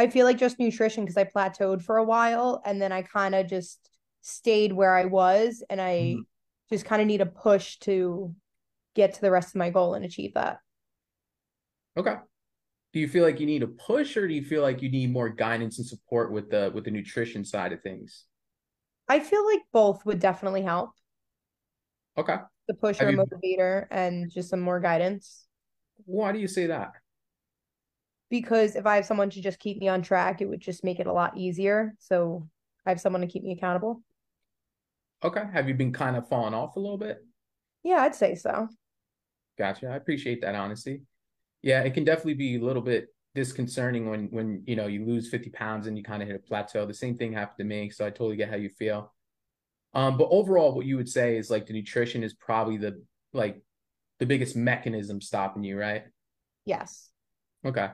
I 0.00 0.08
feel 0.08 0.24
like 0.26 0.38
just 0.38 0.58
nutrition 0.58 1.04
because 1.04 1.16
I 1.18 1.24
plateaued 1.24 1.82
for 1.82 1.98
a 1.98 2.04
while 2.04 2.62
and 2.64 2.80
then 2.80 2.90
I 2.90 3.02
kind 3.02 3.34
of 3.34 3.46
just 3.46 3.78
stayed 4.22 4.72
where 4.72 4.94
I 4.96 5.04
was 5.04 5.62
and 5.68 5.80
I 5.80 5.94
Mhm. 5.94 6.26
just 6.70 6.84
kind 6.86 7.02
of 7.02 7.06
need 7.06 7.20
a 7.20 7.26
push 7.26 7.78
to 7.80 8.34
get 8.94 9.14
to 9.14 9.20
the 9.20 9.30
rest 9.30 9.50
of 9.50 9.56
my 9.56 9.70
goal 9.70 9.94
and 9.94 10.04
achieve 10.04 10.34
that. 10.34 10.58
Okay. 11.96 12.16
Do 12.92 12.98
you 13.00 13.08
feel 13.08 13.24
like 13.24 13.40
you 13.40 13.46
need 13.46 13.62
a 13.62 13.68
push 13.68 14.16
or 14.16 14.26
do 14.26 14.34
you 14.34 14.42
feel 14.42 14.62
like 14.62 14.82
you 14.82 14.90
need 14.90 15.12
more 15.12 15.28
guidance 15.28 15.78
and 15.78 15.86
support 15.86 16.32
with 16.32 16.50
the 16.50 16.72
with 16.74 16.84
the 16.84 16.90
nutrition 16.90 17.44
side 17.44 17.72
of 17.72 17.82
things? 17.82 18.26
I 19.06 19.20
feel 19.20 19.44
like 19.44 19.62
both 19.72 20.04
would 20.06 20.18
definitely 20.18 20.62
help. 20.62 20.90
Okay. 22.16 22.36
The 22.68 22.74
push 22.74 23.00
or 23.00 23.10
you- 23.10 23.18
motivator 23.18 23.86
and 23.90 24.30
just 24.30 24.48
some 24.48 24.60
more 24.60 24.80
guidance. 24.80 25.46
Why 26.06 26.32
do 26.32 26.38
you 26.38 26.48
say 26.48 26.66
that? 26.66 26.92
Because 28.30 28.76
if 28.76 28.86
I 28.86 28.96
have 28.96 29.06
someone 29.06 29.30
to 29.30 29.42
just 29.42 29.58
keep 29.58 29.78
me 29.78 29.88
on 29.88 30.02
track, 30.02 30.40
it 30.40 30.48
would 30.48 30.60
just 30.60 30.84
make 30.84 31.00
it 31.00 31.06
a 31.06 31.12
lot 31.12 31.36
easier. 31.36 31.94
So 31.98 32.48
I 32.86 32.90
have 32.90 33.00
someone 33.00 33.22
to 33.22 33.26
keep 33.26 33.42
me 33.42 33.52
accountable. 33.52 34.02
Okay. 35.22 35.42
Have 35.52 35.68
you 35.68 35.74
been 35.74 35.92
kind 35.92 36.16
of 36.16 36.28
falling 36.28 36.54
off 36.54 36.76
a 36.76 36.80
little 36.80 36.96
bit? 36.96 37.24
Yeah, 37.82 38.02
I'd 38.02 38.14
say 38.14 38.34
so. 38.34 38.68
Gotcha. 39.58 39.88
I 39.88 39.96
appreciate 39.96 40.40
that 40.42 40.54
honesty. 40.54 41.02
Yeah, 41.62 41.82
it 41.82 41.92
can 41.92 42.04
definitely 42.04 42.34
be 42.34 42.56
a 42.56 42.64
little 42.64 42.82
bit 42.82 43.08
disconcerting 43.34 44.08
when 44.08 44.28
when 44.30 44.62
you 44.66 44.74
know 44.76 44.86
you 44.86 45.04
lose 45.04 45.28
50 45.28 45.50
pounds 45.50 45.86
and 45.86 45.96
you 45.96 46.02
kind 46.02 46.22
of 46.22 46.28
hit 46.28 46.36
a 46.36 46.48
plateau. 46.48 46.86
The 46.86 46.94
same 46.94 47.18
thing 47.18 47.32
happened 47.32 47.58
to 47.58 47.64
me, 47.64 47.90
so 47.90 48.06
I 48.06 48.10
totally 48.10 48.36
get 48.36 48.48
how 48.48 48.56
you 48.56 48.70
feel. 48.70 49.12
Um, 49.92 50.16
but 50.16 50.28
overall, 50.30 50.74
what 50.74 50.86
you 50.86 50.96
would 50.96 51.08
say 51.08 51.36
is 51.36 51.50
like 51.50 51.66
the 51.66 51.72
nutrition 51.72 52.22
is 52.22 52.32
probably 52.32 52.76
the 52.76 53.02
like 53.32 53.62
the 54.18 54.26
biggest 54.26 54.56
mechanism 54.56 55.20
stopping 55.20 55.64
you, 55.64 55.78
right? 55.78 56.04
Yes. 56.64 57.10
Okay. 57.64 57.88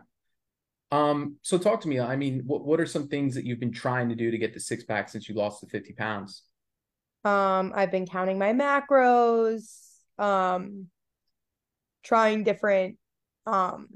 Um, 0.93 1.37
so 1.43 1.59
talk 1.59 1.81
to 1.83 1.89
me. 1.89 1.99
I 1.99 2.17
mean, 2.17 2.43
what 2.47 2.65
what 2.65 2.81
are 2.81 2.87
some 2.87 3.09
things 3.09 3.35
that 3.35 3.45
you've 3.45 3.61
been 3.61 3.73
trying 3.73 4.09
to 4.09 4.15
do 4.15 4.31
to 4.31 4.39
get 4.39 4.55
the 4.55 4.61
six 4.61 4.85
pack 4.85 5.09
since 5.09 5.29
you 5.29 5.35
lost 5.35 5.61
the 5.61 5.67
50 5.67 5.93
pounds? 5.95 6.43
Um, 7.25 7.73
I've 7.75 7.91
been 7.91 8.07
counting 8.07 8.39
my 8.39 8.53
macros, 8.53 9.65
um, 10.19 10.87
trying 12.05 12.45
different 12.45 12.99
um 13.47 13.87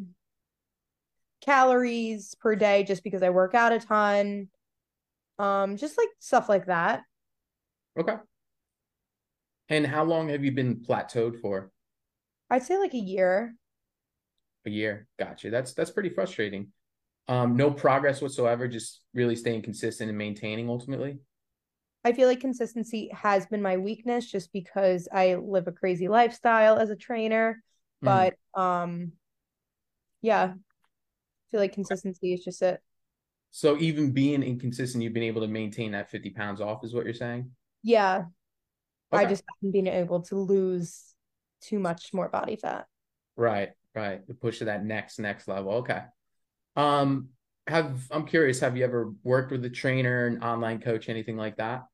calories 1.41 2.35
per 2.41 2.55
day 2.55 2.85
just 2.85 3.03
because 3.03 3.23
I 3.23 3.31
work 3.31 3.55
out 3.55 3.73
a 3.73 3.79
ton. 3.79 4.49
Um, 5.39 5.77
just 5.77 5.97
like 5.97 6.09
stuff 6.19 6.49
like 6.49 6.67
that. 6.67 7.03
Okay. 7.99 8.17
And 9.69 9.87
how 9.87 10.05
long 10.05 10.29
have 10.29 10.45
you 10.45 10.53
been 10.53 10.77
plateaued 10.77 11.41
for? 11.41 11.71
I'd 12.51 12.65
say 12.65 12.77
like 12.79 12.95
a 12.95 12.99
year. 12.99 13.55
A 14.67 14.71
year. 14.71 15.07
Gotcha. 15.19 15.51
That's 15.51 15.73
that's 15.73 15.91
pretty 15.91 16.11
frustrating. 16.11 16.73
Um, 17.31 17.57
no 17.57 17.71
progress 17.71 18.21
whatsoever, 18.21 18.67
just 18.67 19.03
really 19.15 19.37
staying 19.37 19.63
consistent 19.63 20.09
and 20.09 20.19
maintaining 20.19 20.69
ultimately. 20.69 21.19
I 22.05 22.13
feel 22.13 22.27
like 22.27 22.41
consistency 22.41 23.09
has 23.13 23.47
been 23.47 23.63
my 23.63 23.77
weakness 23.77 24.29
just 24.29 24.53
because 24.53 25.07
I 25.13 25.37
live 25.37 25.69
a 25.69 25.73
crazy 25.73 26.09
lifestyle 26.09 26.77
as 26.77 26.91
a 26.91 26.97
trainer. 26.97 27.63
Mhm. 28.03 28.35
But 28.55 28.61
um 28.61 29.13
yeah, 30.23 30.55
I 30.55 31.51
feel 31.53 31.61
like 31.61 31.73
consistency 31.73 32.35
is 32.35 32.43
just 32.43 32.63
it. 32.63 32.81
So 33.53 33.79
even 33.79 34.11
being 34.11 34.43
inconsistent, 34.43 35.05
you've 35.05 35.13
been 35.13 35.23
able 35.23 35.43
to 35.43 35.49
maintain 35.49 35.93
that 35.93 36.11
50 36.11 36.31
pounds 36.31 36.61
off, 36.61 36.83
is 36.85 36.93
what 36.93 37.05
you're 37.05 37.15
saying? 37.15 37.53
Yeah, 37.85 38.25
I 39.13 39.25
just 39.27 39.45
haven't 39.49 39.73
been 39.73 39.87
able 39.87 40.23
to 40.23 40.37
lose 40.37 41.15
too 41.61 41.79
much 41.79 42.13
more 42.13 42.29
body 42.29 42.57
fat. 42.57 42.87
Right, 43.37 43.71
right. 43.95 44.27
The 44.27 44.35
push 44.35 44.59
to 44.59 44.65
that 44.67 44.85
next 44.85 45.21
next 45.21 45.47
level. 45.47 45.75
Okay. 45.75 46.03
Um, 46.81 47.29
have 47.67 48.07
I'm 48.11 48.27
curious, 48.27 48.61
have 48.61 48.77
you 48.77 48.85
ever 48.85 49.13
worked 49.23 49.53
with 49.53 49.65
a 49.65 49.71
trainer, 49.71 50.27
an 50.27 50.43
online 50.43 50.81
coach, 50.81 51.09
anything 51.09 51.37
like 51.37 51.57
that? 51.57 51.85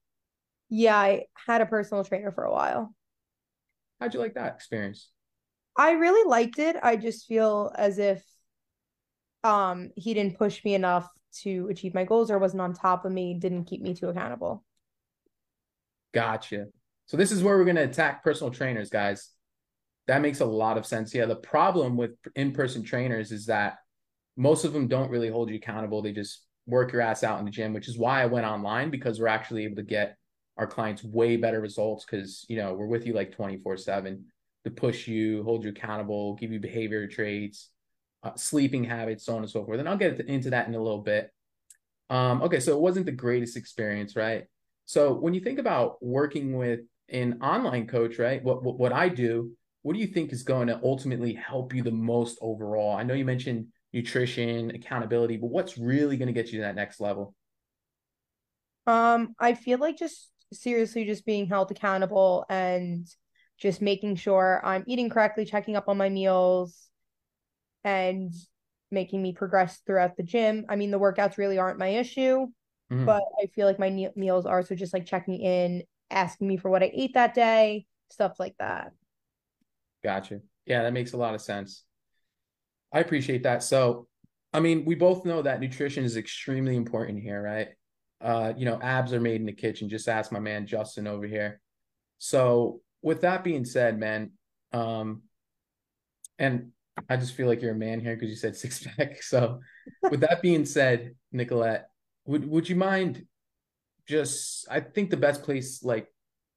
Yeah, 0.68 0.96
I 0.96 1.24
had 1.46 1.60
a 1.60 1.66
personal 1.66 2.04
trainer 2.04 2.30
for 2.30 2.44
a 2.44 2.52
while. 2.52 2.94
How'd 4.00 4.14
you 4.14 4.20
like 4.20 4.34
that 4.34 4.54
experience? 4.54 5.10
I 5.76 5.92
really 5.92 6.28
liked 6.28 6.58
it. 6.58 6.76
I 6.80 6.96
just 6.96 7.26
feel 7.26 7.72
as 7.76 7.98
if 7.98 8.22
um 9.42 9.90
he 9.96 10.14
didn't 10.14 10.38
push 10.38 10.64
me 10.64 10.74
enough 10.74 11.08
to 11.42 11.68
achieve 11.70 11.92
my 11.92 12.04
goals 12.04 12.30
or 12.30 12.38
wasn't 12.38 12.62
on 12.62 12.72
top 12.72 13.04
of 13.04 13.12
me, 13.12 13.34
didn't 13.34 13.64
keep 13.64 13.82
me 13.82 13.92
too 13.94 14.08
accountable. 14.08 14.64
Gotcha. 16.14 16.66
So 17.06 17.16
this 17.16 17.32
is 17.32 17.42
where 17.42 17.58
we're 17.58 17.64
going 17.64 17.76
to 17.76 17.82
attack 17.82 18.24
personal 18.24 18.52
trainers, 18.52 18.88
guys. 18.88 19.30
That 20.06 20.22
makes 20.22 20.40
a 20.40 20.46
lot 20.46 20.78
of 20.78 20.86
sense. 20.86 21.14
Yeah, 21.14 21.26
the 21.26 21.36
problem 21.36 21.96
with 21.96 22.12
in-person 22.34 22.84
trainers 22.84 23.32
is 23.32 23.46
that 23.46 23.78
most 24.36 24.64
of 24.64 24.72
them 24.72 24.88
don't 24.88 25.10
really 25.10 25.28
hold 25.28 25.50
you 25.50 25.56
accountable. 25.56 26.02
They 26.02 26.12
just 26.12 26.44
work 26.66 26.92
your 26.92 27.02
ass 27.02 27.24
out 27.24 27.38
in 27.38 27.44
the 27.44 27.50
gym, 27.50 27.72
which 27.72 27.88
is 27.88 27.98
why 27.98 28.22
I 28.22 28.26
went 28.26 28.46
online 28.46 28.90
because 28.90 29.20
we're 29.20 29.28
actually 29.28 29.64
able 29.64 29.76
to 29.76 29.82
get 29.82 30.16
our 30.56 30.66
clients 30.66 31.04
way 31.04 31.36
better 31.36 31.60
results 31.60 32.04
because, 32.04 32.44
you 32.48 32.56
know, 32.56 32.74
we're 32.74 32.86
with 32.86 33.06
you 33.06 33.12
like 33.12 33.36
24/7 33.36 34.24
to 34.64 34.70
push 34.70 35.06
you, 35.06 35.42
hold 35.44 35.64
you 35.64 35.70
accountable, 35.70 36.34
give 36.34 36.50
you 36.50 36.58
behavior 36.58 37.06
traits, 37.06 37.70
uh, 38.22 38.34
sleeping 38.36 38.84
habits, 38.84 39.24
so 39.24 39.36
on 39.36 39.42
and 39.42 39.50
so 39.50 39.64
forth. 39.64 39.78
And 39.78 39.88
I'll 39.88 39.96
get 39.96 40.20
into 40.20 40.50
that 40.50 40.66
in 40.66 40.74
a 40.74 40.82
little 40.82 41.02
bit. 41.02 41.30
Um, 42.10 42.42
okay, 42.42 42.60
so 42.60 42.72
it 42.72 42.80
wasn't 42.80 43.06
the 43.06 43.12
greatest 43.12 43.56
experience, 43.56 44.16
right? 44.16 44.44
So 44.84 45.14
when 45.14 45.34
you 45.34 45.40
think 45.40 45.58
about 45.58 46.02
working 46.02 46.56
with 46.56 46.80
an 47.08 47.40
online 47.42 47.86
coach, 47.86 48.18
right? 48.18 48.42
What, 48.42 48.62
what 48.62 48.78
what 48.78 48.92
I 48.92 49.08
do, 49.08 49.52
what 49.82 49.94
do 49.94 50.00
you 50.00 50.06
think 50.06 50.32
is 50.32 50.42
going 50.42 50.68
to 50.68 50.80
ultimately 50.82 51.34
help 51.34 51.74
you 51.74 51.82
the 51.82 51.90
most 51.90 52.38
overall? 52.40 52.96
I 52.96 53.02
know 53.02 53.14
you 53.14 53.24
mentioned 53.24 53.66
nutrition, 53.96 54.70
accountability, 54.70 55.38
but 55.38 55.46
what's 55.48 55.78
really 55.78 56.18
going 56.18 56.26
to 56.28 56.32
get 56.34 56.52
you 56.52 56.58
to 56.58 56.62
that 56.66 56.74
next 56.76 57.00
level? 57.00 57.34
Um, 58.86 59.34
I 59.40 59.54
feel 59.54 59.78
like 59.78 59.96
just 59.98 60.30
seriously 60.52 61.04
just 61.06 61.24
being 61.26 61.46
held 61.46 61.70
accountable 61.70 62.44
and 62.48 63.08
just 63.58 63.80
making 63.80 64.16
sure 64.16 64.60
I'm 64.64 64.84
eating 64.86 65.08
correctly, 65.08 65.44
checking 65.44 65.76
up 65.76 65.88
on 65.88 65.96
my 65.96 66.08
meals, 66.10 66.88
and 67.84 68.32
making 68.90 69.22
me 69.22 69.32
progress 69.32 69.78
throughout 69.86 70.16
the 70.16 70.22
gym. 70.22 70.66
I 70.68 70.76
mean, 70.76 70.90
the 70.90 71.00
workouts 71.00 71.38
really 71.38 71.58
aren't 71.58 71.78
my 71.78 71.88
issue, 71.88 72.46
Mhm. 72.90 73.06
but 73.06 73.22
I 73.42 73.46
feel 73.54 73.66
like 73.66 73.78
my 73.78 74.10
meals 74.14 74.46
are. 74.46 74.62
So 74.62 74.74
just 74.74 74.94
like 74.94 75.06
checking 75.06 75.40
in, 75.40 75.84
asking 76.10 76.48
me 76.48 76.56
for 76.56 76.70
what 76.70 76.82
I 76.82 76.90
ate 76.94 77.14
that 77.14 77.34
day, 77.34 77.86
stuff 78.10 78.38
like 78.38 78.56
that. 78.58 78.92
Gotcha. 80.02 80.40
Yeah, 80.66 80.82
that 80.82 80.92
makes 80.92 81.12
a 81.12 81.16
lot 81.16 81.34
of 81.34 81.40
sense. 81.40 81.84
I 82.92 83.00
appreciate 83.00 83.42
that. 83.42 83.62
So, 83.62 84.06
I 84.52 84.60
mean, 84.60 84.84
we 84.84 84.94
both 84.94 85.24
know 85.24 85.42
that 85.42 85.60
nutrition 85.60 86.04
is 86.04 86.16
extremely 86.16 86.76
important 86.76 87.22
here, 87.22 87.42
right? 87.42 87.68
Uh, 88.20 88.52
you 88.56 88.64
know, 88.64 88.80
abs 88.80 89.12
are 89.12 89.20
made 89.20 89.40
in 89.40 89.46
the 89.46 89.52
kitchen. 89.52 89.88
Just 89.88 90.08
ask 90.08 90.32
my 90.32 90.38
man 90.40 90.66
Justin 90.66 91.06
over 91.06 91.26
here. 91.26 91.60
So, 92.18 92.80
with 93.02 93.20
that 93.20 93.44
being 93.44 93.64
said, 93.64 93.98
man, 93.98 94.32
um, 94.72 95.22
and 96.38 96.70
I 97.08 97.16
just 97.16 97.34
feel 97.34 97.46
like 97.46 97.60
you're 97.60 97.72
a 97.72 97.76
man 97.76 98.00
here 98.00 98.14
because 98.14 98.30
you 98.30 98.36
said 98.36 98.56
six 98.62 98.84
pack. 98.96 99.22
So, 99.22 99.60
with 100.10 100.20
that 100.20 100.42
being 100.42 100.64
said, 100.64 101.14
Nicolette, 101.32 101.88
would 102.24 102.48
would 102.48 102.68
you 102.68 102.76
mind 102.76 103.26
just? 104.08 104.66
I 104.70 104.80
think 104.80 105.10
the 105.10 105.16
best 105.16 105.42
place, 105.42 105.82
like, 105.82 106.08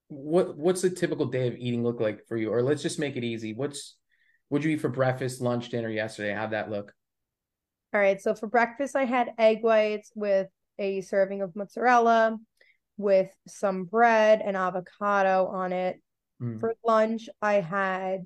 what 0.07 0.57
what's 0.57 0.83
a 0.83 0.89
typical 0.89 1.25
day 1.25 1.47
of 1.47 1.55
eating 1.57 1.83
look 1.83 1.99
like 1.99 2.25
for 2.27 2.37
you? 2.37 2.53
Or 2.53 2.61
let's 2.61 2.81
just 2.81 2.99
make 2.99 3.17
it 3.17 3.23
easy. 3.23 3.53
What's 3.53 3.95
what'd 4.49 4.65
you 4.65 4.71
eat 4.71 4.81
for 4.81 4.89
breakfast, 4.89 5.41
lunch, 5.41 5.69
dinner 5.69 5.89
yesterday? 5.89 6.33
How'd 6.33 6.51
that 6.51 6.69
look? 6.69 6.93
All 7.93 7.99
right. 7.99 8.21
So 8.21 8.35
for 8.35 8.47
breakfast, 8.47 8.95
I 8.95 9.05
had 9.05 9.31
egg 9.37 9.63
whites 9.63 10.11
with 10.13 10.47
a 10.77 11.01
serving 11.01 11.41
of 11.41 11.55
mozzarella 11.55 12.37
with 12.97 13.33
some 13.47 13.85
bread 13.85 14.41
and 14.43 14.57
avocado 14.57 15.47
on 15.47 15.71
it. 15.73 16.01
Mm. 16.41 16.59
For 16.59 16.75
lunch, 16.85 17.29
I 17.41 17.55
had 17.55 18.25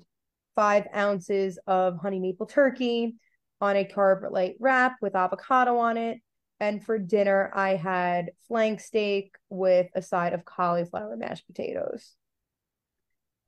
five 0.54 0.86
ounces 0.94 1.58
of 1.66 1.98
honey 1.98 2.18
maple 2.18 2.46
turkey 2.46 3.16
on 3.60 3.76
a 3.76 3.84
carb 3.84 4.30
light 4.30 4.56
wrap 4.60 4.96
with 5.00 5.16
avocado 5.16 5.78
on 5.78 5.96
it. 5.96 6.18
And 6.60 6.84
for 6.84 6.98
dinner, 6.98 7.50
I 7.54 7.76
had 7.76 8.30
flank 8.48 8.80
steak 8.80 9.34
with 9.48 9.88
a 9.94 10.02
side 10.02 10.32
of 10.32 10.44
cauliflower 10.44 11.16
mashed 11.16 11.46
potatoes. 11.46 12.14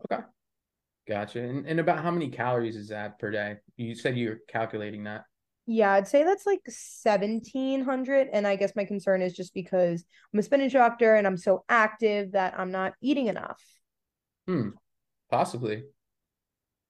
Okay. 0.04 0.22
Gotcha. 1.08 1.40
And, 1.40 1.66
and 1.66 1.78
about 1.78 2.02
how 2.02 2.10
many 2.10 2.28
calories 2.30 2.76
is 2.76 2.88
that 2.88 3.18
per 3.18 3.30
day? 3.30 3.56
You 3.76 3.94
said 3.94 4.16
you're 4.18 4.38
calculating 4.48 5.04
that. 5.04 5.24
Yeah, 5.66 5.92
I'd 5.92 6.08
say 6.08 6.22
that's 6.24 6.46
like 6.46 6.60
1700. 6.68 8.28
And 8.32 8.46
I 8.46 8.56
guess 8.56 8.74
my 8.76 8.84
concern 8.84 9.22
is 9.22 9.32
just 9.32 9.54
because 9.54 10.04
I'm 10.32 10.38
a 10.38 10.42
spin 10.42 10.60
instructor 10.60 11.14
and 11.14 11.26
I'm 11.26 11.36
so 11.36 11.64
active 11.68 12.32
that 12.32 12.58
I'm 12.58 12.70
not 12.70 12.94
eating 13.00 13.26
enough. 13.26 13.60
Hmm, 14.46 14.70
possibly. 15.30 15.84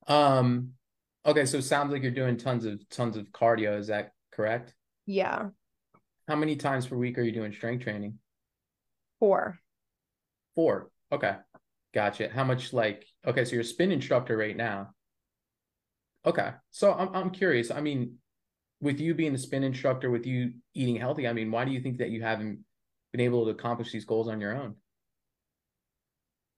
Um, 0.07 0.73
okay, 1.25 1.47
so 1.47 1.59
it 1.59 1.63
sounds 1.63 1.93
like 1.93 2.03
you're 2.03 2.11
doing 2.11 2.37
tons 2.37 2.65
of 2.65 2.89
tons 2.91 3.17
of 3.17 3.27
cardio. 3.33 3.79
Is 3.79 3.89
that 3.89 4.13
correct? 4.33 4.75
Yeah, 5.07 5.51
How 6.29 6.37
many 6.37 6.55
times 6.55 6.87
per 6.87 6.95
week 6.97 7.19
are 7.19 7.23
you 7.23 7.33
doing 7.33 7.53
strength 7.53 7.83
training? 7.83 8.21
four. 9.19 9.59
Four. 10.55 10.91
Okay, 11.13 11.37
gotcha. 11.97 12.29
How 12.29 12.45
much 12.45 12.75
like 12.75 13.07
okay, 13.27 13.45
so 13.47 13.53
you're 13.53 13.63
a 13.63 13.65
spin 13.65 13.91
instructor 13.91 14.37
right 14.37 14.57
now. 14.57 14.91
Okay, 16.27 16.51
so 16.71 16.93
I'm 16.93 17.09
I'm 17.15 17.31
curious. 17.31 17.71
I 17.71 17.81
mean, 17.81 18.17
with 18.83 19.01
you 19.01 19.15
being 19.15 19.35
a 19.35 19.39
spin 19.39 19.65
instructor, 19.65 20.11
with 20.11 20.27
you 20.27 20.53
eating 20.75 20.97
healthy, 20.97 21.27
I 21.27 21.33
mean, 21.33 21.51
why 21.51 21.65
do 21.65 21.71
you 21.71 21.81
think 21.81 21.97
that 21.99 22.11
you 22.11 22.23
haven't 22.23 22.59
been 23.13 23.23
able 23.23 23.47
to 23.47 23.51
accomplish 23.51 23.93
these 23.93 24.05
goals 24.05 24.29
on 24.29 24.43
your 24.43 24.55
own? 24.55 24.75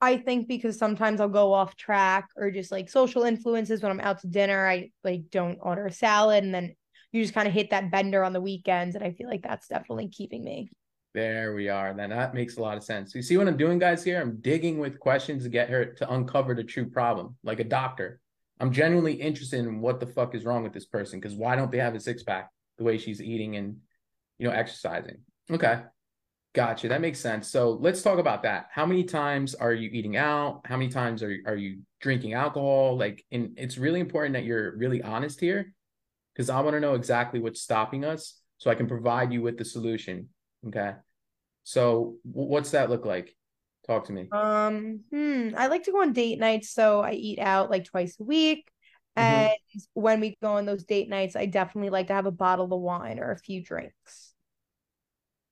I 0.00 0.16
think 0.16 0.48
because 0.48 0.76
sometimes 0.76 1.20
I'll 1.20 1.28
go 1.28 1.52
off 1.52 1.76
track 1.76 2.28
or 2.36 2.50
just 2.50 2.72
like 2.72 2.88
social 2.88 3.22
influences 3.22 3.80
when 3.80 3.92
I'm 3.92 4.00
out 4.00 4.20
to 4.22 4.26
dinner, 4.26 4.66
I 4.66 4.90
like 5.04 5.30
don't 5.30 5.58
order 5.62 5.86
a 5.86 5.92
salad 5.92 6.42
and 6.42 6.52
then 6.52 6.74
you 7.12 7.22
just 7.22 7.34
kind 7.34 7.46
of 7.46 7.54
hit 7.54 7.70
that 7.70 7.92
bender 7.92 8.24
on 8.24 8.32
the 8.32 8.40
weekends. 8.40 8.96
And 8.96 9.04
I 9.04 9.12
feel 9.12 9.28
like 9.28 9.42
that's 9.42 9.68
definitely 9.68 10.08
keeping 10.08 10.44
me. 10.44 10.70
There 11.14 11.54
we 11.54 11.68
are. 11.68 11.94
Then 11.94 12.10
that 12.10 12.34
makes 12.34 12.56
a 12.56 12.62
lot 12.62 12.76
of 12.76 12.84
sense. 12.84 13.14
You 13.14 13.22
see 13.22 13.36
what 13.36 13.48
I'm 13.48 13.56
doing, 13.56 13.78
guys? 13.78 14.04
Here, 14.04 14.20
I'm 14.20 14.40
digging 14.40 14.78
with 14.78 15.00
questions 15.00 15.42
to 15.44 15.48
get 15.48 15.70
her 15.70 15.86
to 15.86 16.12
uncover 16.12 16.54
the 16.54 16.64
true 16.64 16.88
problem, 16.88 17.36
like 17.42 17.60
a 17.60 17.64
doctor. 17.64 18.20
I'm 18.60 18.72
genuinely 18.72 19.14
interested 19.14 19.60
in 19.60 19.80
what 19.80 20.00
the 20.00 20.06
fuck 20.06 20.34
is 20.34 20.44
wrong 20.44 20.62
with 20.62 20.72
this 20.72 20.84
person 20.84 21.20
because 21.20 21.34
why 21.34 21.56
don't 21.56 21.70
they 21.70 21.78
have 21.78 21.94
a 21.94 22.00
six 22.00 22.22
pack 22.22 22.50
the 22.76 22.84
way 22.84 22.98
she's 22.98 23.22
eating 23.22 23.56
and 23.56 23.76
you 24.38 24.48
know 24.48 24.54
exercising? 24.54 25.18
Okay, 25.50 25.80
gotcha. 26.54 26.88
That 26.88 27.00
makes 27.00 27.20
sense. 27.20 27.48
So 27.48 27.70
let's 27.70 28.02
talk 28.02 28.18
about 28.18 28.42
that. 28.42 28.66
How 28.70 28.84
many 28.84 29.04
times 29.04 29.54
are 29.54 29.72
you 29.72 29.88
eating 29.92 30.16
out? 30.16 30.62
How 30.66 30.76
many 30.76 30.90
times 30.90 31.22
are 31.22 31.34
are 31.46 31.56
you 31.56 31.78
drinking 32.00 32.34
alcohol? 32.34 32.98
Like, 32.98 33.24
and 33.32 33.54
it's 33.56 33.78
really 33.78 34.00
important 34.00 34.34
that 34.34 34.44
you're 34.44 34.76
really 34.76 35.02
honest 35.02 35.40
here 35.40 35.72
because 36.34 36.50
I 36.50 36.60
want 36.60 36.74
to 36.74 36.80
know 36.80 36.94
exactly 36.94 37.40
what's 37.40 37.62
stopping 37.62 38.04
us 38.04 38.40
so 38.58 38.70
I 38.70 38.74
can 38.74 38.86
provide 38.86 39.32
you 39.32 39.40
with 39.40 39.56
the 39.56 39.64
solution. 39.64 40.28
Okay. 40.66 40.92
So 41.64 42.16
what's 42.24 42.72
that 42.72 42.90
look 42.90 43.04
like? 43.06 43.36
Talk 43.86 44.06
to 44.06 44.12
me. 44.12 44.28
Um, 44.32 45.00
hmm, 45.10 45.50
I 45.56 45.68
like 45.68 45.84
to 45.84 45.92
go 45.92 46.02
on 46.02 46.12
date 46.12 46.38
nights, 46.38 46.70
so 46.70 47.00
I 47.00 47.12
eat 47.12 47.38
out 47.38 47.70
like 47.70 47.84
twice 47.84 48.18
a 48.20 48.24
week. 48.24 48.70
Mhm. 49.16 49.22
And 49.22 49.82
when 49.94 50.20
we 50.20 50.36
go 50.42 50.52
on 50.52 50.66
those 50.66 50.84
date 50.84 51.08
nights, 51.08 51.36
I 51.36 51.46
definitely 51.46 51.90
like 51.90 52.08
to 52.08 52.12
have 52.12 52.26
a 52.26 52.30
bottle 52.30 52.72
of 52.72 52.80
wine 52.80 53.18
or 53.18 53.30
a 53.30 53.38
few 53.38 53.62
drinks. 53.62 54.34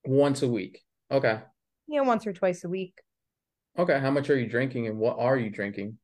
Once 0.04 0.42
a 0.42 0.48
week. 0.48 0.82
Okay. 1.10 1.40
Yeah, 1.88 2.02
once 2.02 2.26
or 2.26 2.32
twice 2.32 2.64
a 2.64 2.68
week. 2.68 3.00
Okay. 3.78 3.98
How 3.98 4.10
much 4.10 4.30
are 4.30 4.38
you 4.38 4.48
drinking 4.48 4.86
and 4.86 4.98
what 4.98 5.18
are 5.18 5.36
you 5.36 5.50
drinking? 5.50 5.98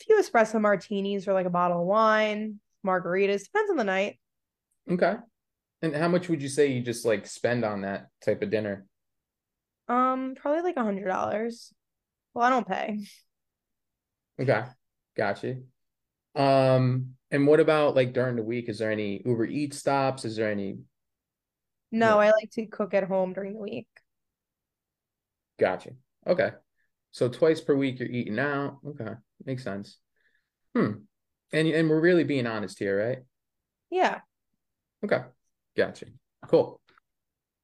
A 0.00 0.04
few 0.04 0.20
espresso 0.20 0.60
martinis 0.60 1.28
or 1.28 1.32
like 1.32 1.46
a 1.46 1.50
bottle 1.50 1.80
of 1.80 1.86
wine, 1.86 2.60
margaritas, 2.84 3.44
depends 3.44 3.70
on 3.70 3.76
the 3.76 3.84
night. 3.84 4.18
Okay. 4.90 5.16
And 5.84 5.94
how 5.94 6.08
much 6.08 6.30
would 6.30 6.40
you 6.40 6.48
say 6.48 6.68
you 6.68 6.80
just 6.80 7.04
like 7.04 7.26
spend 7.26 7.62
on 7.62 7.82
that 7.82 8.06
type 8.24 8.40
of 8.42 8.48
dinner? 8.50 8.86
Um, 9.86 10.34
probably 10.34 10.62
like 10.62 10.78
a 10.78 10.82
hundred 10.82 11.08
dollars. 11.08 11.74
Well, 12.32 12.42
I 12.46 12.48
don't 12.48 12.66
pay. 12.66 13.04
Okay. 14.40 14.64
Gotcha. 15.14 15.56
Um, 16.34 17.16
and 17.30 17.46
what 17.46 17.60
about 17.60 17.94
like 17.94 18.14
during 18.14 18.36
the 18.36 18.42
week? 18.42 18.70
Is 18.70 18.78
there 18.78 18.90
any 18.90 19.20
Uber 19.26 19.44
Eats 19.44 19.76
stops? 19.76 20.24
Is 20.24 20.36
there 20.36 20.50
any 20.50 20.78
No, 21.92 22.18
Yeah. 22.18 22.28
I 22.28 22.30
like 22.30 22.50
to 22.52 22.64
cook 22.64 22.94
at 22.94 23.04
home 23.04 23.34
during 23.34 23.52
the 23.52 23.60
week. 23.60 23.88
Gotcha. 25.58 25.90
Okay. 26.26 26.52
So 27.10 27.28
twice 27.28 27.60
per 27.60 27.74
week 27.74 27.98
you're 28.00 28.08
eating 28.08 28.38
out. 28.38 28.78
Okay. 28.86 29.12
Makes 29.44 29.64
sense. 29.64 29.98
Hmm. 30.74 30.92
And 31.52 31.68
and 31.68 31.90
we're 31.90 32.00
really 32.00 32.24
being 32.24 32.46
honest 32.46 32.78
here, 32.78 33.06
right? 33.06 33.18
Yeah. 33.90 34.20
Okay. 35.04 35.20
Gotcha. 35.76 36.06
Cool. 36.48 36.80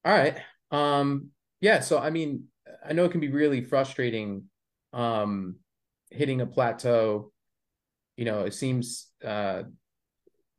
All 0.05 0.13
right. 0.13 0.39
Um, 0.71 1.29
yeah, 1.61 1.81
so 1.81 1.99
I 1.99 2.11
mean, 2.11 2.45
I 2.85 2.93
know 2.93 3.05
it 3.05 3.13
can 3.13 3.21
be 3.21 3.31
really 3.31 3.63
frustrating 3.63 4.45
um 4.93 5.57
hitting 6.11 6.41
a 6.41 6.47
plateau. 6.47 7.33
You 8.17 8.25
know, 8.25 8.41
it 8.41 8.55
seems 8.55 9.09
uh 9.25 9.65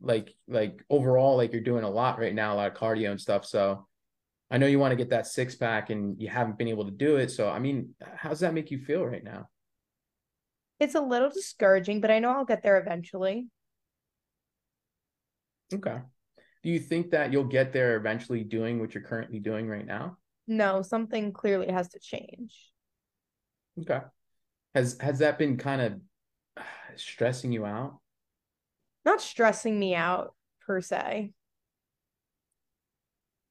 like 0.02 0.34
like 0.48 0.84
overall 0.90 1.38
like 1.38 1.52
you're 1.54 1.62
doing 1.62 1.84
a 1.84 1.90
lot 1.90 2.20
right 2.20 2.34
now, 2.34 2.54
a 2.54 2.56
lot 2.56 2.72
of 2.72 2.78
cardio 2.78 3.12
and 3.12 3.22
stuff. 3.22 3.46
So 3.46 3.88
I 4.50 4.58
know 4.58 4.68
you 4.68 4.80
want 4.80 4.92
to 4.92 4.98
get 4.98 5.10
that 5.12 5.28
six 5.28 5.56
pack 5.56 5.90
and 5.90 6.22
you 6.22 6.30
haven't 6.30 6.58
been 6.58 6.68
able 6.68 6.86
to 6.86 6.92
do 6.92 7.18
it. 7.18 7.32
So 7.32 7.50
I 7.50 7.60
mean, 7.60 7.96
how 8.16 8.30
does 8.30 8.42
that 8.42 8.54
make 8.54 8.72
you 8.72 8.80
feel 8.80 9.06
right 9.06 9.24
now? 9.24 9.50
It's 10.80 10.96
a 10.96 11.02
little 11.02 11.30
discouraging, 11.30 12.02
but 12.02 12.10
I 12.12 12.20
know 12.20 12.32
I'll 12.32 12.46
get 12.46 12.64
there 12.64 12.80
eventually. 12.80 13.48
Okay. 15.74 16.02
Do 16.64 16.70
you 16.70 16.80
think 16.80 17.12
that 17.12 17.32
you'll 17.32 17.46
get 17.46 17.74
there 17.74 17.96
eventually 17.96 18.44
doing 18.44 18.80
what 18.80 18.94
you're 18.94 19.04
currently 19.04 19.40
doing 19.40 19.68
right 19.68 19.86
now? 19.86 20.18
No, 20.48 20.82
something 20.82 21.34
clearly 21.34 21.72
has 21.72 21.90
to 21.90 22.00
change. 22.00 22.70
Okay. 23.80 24.02
Has 24.76 24.98
has 25.00 25.20
that 25.20 25.38
been 25.38 25.58
kind 25.58 25.82
of 25.82 26.66
stressing 26.96 27.52
you 27.52 27.66
out? 27.66 28.00
Not 29.06 29.22
stressing 29.22 29.80
me 29.80 29.96
out 29.96 30.36
per 30.66 30.82
se. 30.82 31.32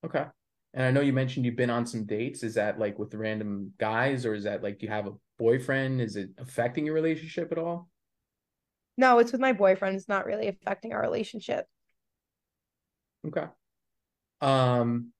Okay. 0.04 0.24
And 0.72 0.84
I 0.84 0.90
know 0.92 1.00
you 1.00 1.12
mentioned 1.12 1.44
you've 1.44 1.56
been 1.56 1.70
on 1.70 1.86
some 1.86 2.04
dates. 2.04 2.42
Is 2.42 2.54
that 2.54 2.78
like 2.78 2.98
with 2.98 3.14
random 3.14 3.72
guys 3.78 4.24
or 4.24 4.34
is 4.34 4.44
that 4.44 4.62
like 4.62 4.78
do 4.78 4.86
you 4.86 4.92
have 4.92 5.08
a 5.08 5.14
boyfriend? 5.38 6.00
Is 6.00 6.16
it 6.16 6.30
affecting 6.38 6.86
your 6.86 6.94
relationship 6.94 7.50
at 7.50 7.58
all? 7.58 7.88
No, 8.96 9.18
it's 9.18 9.32
with 9.32 9.40
my 9.40 9.52
boyfriend. 9.52 9.96
It's 9.96 10.08
not 10.08 10.26
really 10.26 10.48
affecting 10.48 10.92
our 10.92 11.00
relationship. 11.00 11.66
Okay. 13.26 13.46
Um 14.40 15.12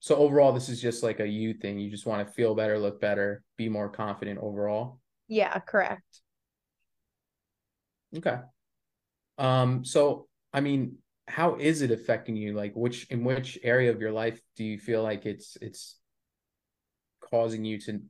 so 0.00 0.16
overall 0.16 0.52
this 0.52 0.68
is 0.68 0.80
just 0.80 1.02
like 1.02 1.20
a 1.20 1.26
you 1.26 1.54
thing. 1.54 1.78
You 1.78 1.90
just 1.90 2.06
want 2.06 2.26
to 2.26 2.32
feel 2.32 2.54
better, 2.54 2.78
look 2.78 3.00
better, 3.00 3.42
be 3.56 3.68
more 3.68 3.88
confident 3.88 4.38
overall. 4.40 5.00
Yeah, 5.26 5.58
correct. 5.58 6.22
Okay. 8.16 8.38
Um, 9.36 9.84
so 9.84 10.28
I 10.52 10.60
mean, 10.60 10.98
how 11.26 11.56
is 11.56 11.82
it 11.82 11.90
affecting 11.90 12.36
you? 12.36 12.54
Like 12.54 12.74
which 12.74 13.06
in 13.10 13.24
which 13.24 13.58
area 13.62 13.90
of 13.90 14.00
your 14.00 14.12
life 14.12 14.40
do 14.56 14.64
you 14.64 14.78
feel 14.78 15.02
like 15.02 15.26
it's 15.26 15.56
it's 15.60 15.96
causing 17.20 17.64
you 17.64 17.78
to 17.80 18.00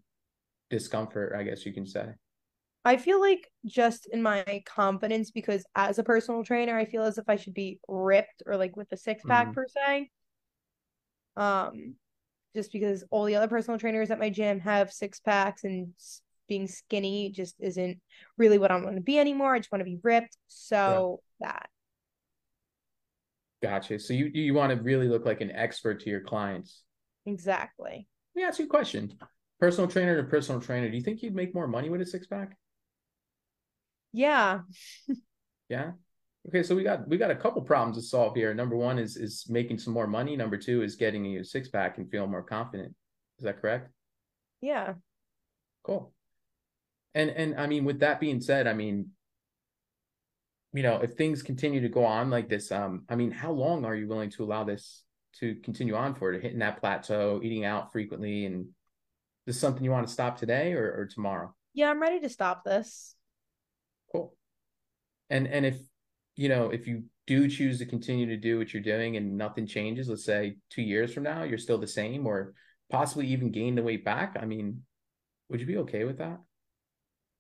discomfort, 0.71 1.35
I 1.37 1.43
guess 1.43 1.67
you 1.67 1.73
can 1.73 1.87
say. 1.87 2.15
I 2.89 2.97
feel 2.97 3.21
like 3.21 3.51
just 3.67 4.07
in 4.11 4.23
my 4.23 4.63
confidence 4.65 5.31
because 5.31 5.63
as 5.77 5.99
a 5.99 6.03
personal 6.03 6.43
trainer, 6.43 6.75
I 6.75 6.87
feel 6.87 7.03
as 7.03 7.19
if 7.19 7.29
I 7.29 7.37
should 7.37 7.53
be 7.53 7.81
ripped 7.87 8.43
or 8.47 8.57
like 8.57 8.79
with 8.79 8.91
a 8.93 8.97
six 8.97 9.23
pack 9.25 9.49
Mhm. 9.49 9.55
per 9.55 9.67
se. 9.69 10.11
Um, 11.37 11.97
just 12.57 12.73
because 12.73 13.05
all 13.11 13.27
the 13.27 13.37
other 13.37 13.47
personal 13.47 13.79
trainers 13.79 14.11
at 14.11 14.19
my 14.19 14.31
gym 14.31 14.59
have 14.61 14.91
six 14.91 15.21
packs 15.21 15.65
and 15.65 15.93
being 16.49 16.67
skinny 16.67 17.31
just 17.31 17.57
isn't 17.61 18.01
really 18.39 18.57
what 18.57 18.71
I 18.71 18.81
want 18.81 18.97
to 18.97 19.03
be 19.03 19.19
anymore. 19.19 19.55
I 19.55 19.59
just 19.59 19.71
want 19.71 19.81
to 19.81 19.85
be 19.85 19.99
ripped. 20.03 20.39
So 20.47 21.21
that 21.41 21.69
Gotcha. 23.63 23.99
So 23.99 24.15
you 24.15 24.31
you 24.33 24.55
want 24.55 24.73
to 24.75 24.83
really 24.83 25.09
look 25.09 25.27
like 25.27 25.43
an 25.43 25.51
expert 25.51 26.01
to 26.01 26.11
your 26.11 26.21
clients. 26.23 26.85
exactly. 27.27 28.07
Let 28.35 28.41
me 28.41 28.47
ask 28.47 28.59
you 28.59 28.67
a 28.67 28.69
question. 28.69 29.15
Personal 29.61 29.91
trainer 29.91 30.17
to 30.17 30.29
personal 30.29 30.61
trainer, 30.61 30.89
do 30.89 30.97
you 30.97 31.03
think 31.03 31.23
you'd 31.23 31.35
make 31.35 31.55
more 31.55 31.67
money 31.67 31.91
with 31.91 32.01
a 32.01 32.07
six 32.07 32.27
pack? 32.27 32.57
Yeah. 34.13 34.61
Yeah. 35.69 35.93
Okay, 36.49 36.63
so 36.63 36.75
we 36.75 36.83
got 36.83 37.07
we 37.07 37.19
got 37.19 37.31
a 37.31 37.37
couple 37.37 37.61
problems 37.63 37.97
to 37.99 38.03
solve 38.03 38.35
here. 38.35 38.55
Number 38.55 38.75
one 38.75 38.99
is 38.99 39.17
is 39.17 39.47
making 39.51 39.79
some 39.79 39.93
more 39.93 40.07
money. 40.07 40.35
Number 40.35 40.57
two 40.57 40.83
is 40.83 40.97
getting 40.97 41.37
a 41.37 41.45
six 41.45 41.69
pack 41.69 41.99
and 41.99 42.11
feeling 42.11 42.31
more 42.31 42.43
confident. 42.43 42.95
Is 43.39 43.45
that 43.45 43.61
correct? 43.61 43.91
Yeah. 44.61 44.95
Cool. 45.83 46.13
And 47.15 47.31
and 47.31 47.55
I 47.61 47.67
mean, 47.67 47.85
with 47.85 48.01
that 48.01 48.19
being 48.19 48.41
said, 48.41 48.67
I 48.67 48.73
mean, 48.73 49.11
you 50.73 50.83
know, 50.83 51.01
if 51.03 51.15
things 51.15 51.43
continue 51.43 51.83
to 51.83 51.89
go 51.89 52.05
on 52.05 52.31
like 52.31 52.49
this, 52.49 52.73
um, 52.73 53.05
I 53.09 53.17
mean, 53.17 53.31
how 53.31 53.53
long 53.53 53.85
are 53.85 53.95
you 53.95 54.09
willing 54.09 54.31
to 54.31 54.45
allow 54.45 54.65
this 54.65 55.03
to 55.41 55.55
continue 55.57 55.95
on 55.95 56.15
for, 56.15 56.33
to 56.33 56.41
hitting 56.41 56.61
that 56.61 56.81
plateau, 56.81 57.41
eating 57.43 57.65
out 57.65 57.93
frequently, 57.93 58.47
and 58.47 58.69
this 59.47 59.57
is 59.57 59.61
something 59.61 59.85
you 59.85 59.91
want 59.91 60.07
to 60.07 60.13
stop 60.13 60.39
today 60.39 60.73
or, 60.73 60.85
or 60.93 61.07
tomorrow? 61.07 61.55
Yeah, 61.75 61.91
I'm 61.91 62.01
ready 62.01 62.21
to 62.21 62.29
stop 62.29 62.65
this. 62.65 63.15
And 65.31 65.47
and 65.47 65.67
if 65.67 65.79
you 66.37 66.49
know, 66.49 66.71
if 66.71 66.87
you 66.87 67.05
do 67.27 67.49
choose 67.49 67.79
to 67.79 67.87
continue 67.87 68.27
to 68.27 68.37
do 68.37 68.59
what 68.59 68.73
you're 68.73 68.83
doing 68.83 69.17
and 69.17 69.37
nothing 69.37 69.67
changes, 69.67 70.09
let's 70.09 70.25
say 70.25 70.57
two 70.71 70.83
years 70.83 71.13
from 71.13 71.25
now, 71.25 71.43
you're 71.43 71.59
still 71.59 71.79
the 71.79 71.87
same 71.87 72.27
or 72.27 72.55
possibly 72.91 73.27
even 73.27 73.51
gain 73.51 73.75
the 73.75 73.83
weight 73.83 74.05
back. 74.05 74.37
I 74.41 74.47
mean, 74.47 74.83
would 75.49 75.61
you 75.61 75.67
be 75.67 75.79
okay 75.79 76.05
with 76.05 76.19
that? 76.19 76.39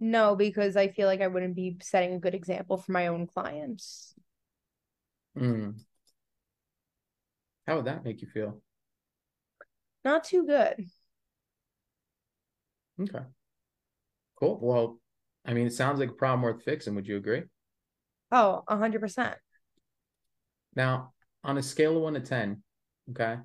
No, 0.01 0.37
because 0.37 0.77
I 0.77 0.88
feel 0.88 1.07
like 1.07 1.20
I 1.20 1.27
wouldn't 1.27 1.57
be 1.57 1.77
setting 1.83 2.14
a 2.14 2.18
good 2.18 2.35
example 2.35 2.77
for 2.77 2.92
my 2.92 3.07
own 3.09 3.27
clients. 3.27 4.14
Mm. 5.37 5.74
How 7.66 7.77
would 7.77 7.87
that 7.87 8.05
make 8.05 8.22
you 8.22 8.29
feel? 8.29 8.62
Not 10.05 10.24
too 10.24 10.44
good. 10.46 10.87
Okay. 13.01 13.24
Cool. 14.37 14.59
Well, 14.61 15.01
I 15.44 15.53
mean, 15.53 15.66
it 15.66 15.72
sounds 15.72 15.98
like 15.98 16.11
a 16.11 16.14
problem 16.14 16.42
worth 16.42 16.62
fixing. 16.62 16.94
Would 16.94 17.07
you 17.07 17.16
agree? 17.16 17.42
Oh, 18.30 18.62
a 18.68 18.76
hundred 18.76 19.00
percent. 19.00 19.36
Now, 20.74 21.12
on 21.44 21.58
a 21.58 21.62
scale 21.62 21.96
of 21.96 22.02
one 22.02 22.14
to 22.14 22.20
ten, 22.20 22.62
okay, 23.10 23.38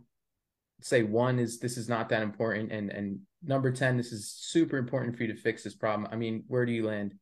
say 0.81 1.03
one 1.03 1.39
is 1.39 1.59
this 1.59 1.77
is 1.77 1.89
not 1.89 2.09
that 2.09 2.23
important, 2.23 2.71
and 2.71 2.91
and 2.91 3.21
number 3.43 3.71
ten, 3.71 3.97
this 3.97 4.11
is 4.11 4.29
super 4.29 4.77
important 4.77 5.17
for 5.17 5.23
you 5.23 5.33
to 5.33 5.39
fix 5.39 5.63
this 5.63 5.75
problem. 5.75 6.09
I 6.11 6.17
mean, 6.17 6.45
where 6.47 6.65
do 6.65 6.71
you 6.73 6.85
land? 6.85 7.15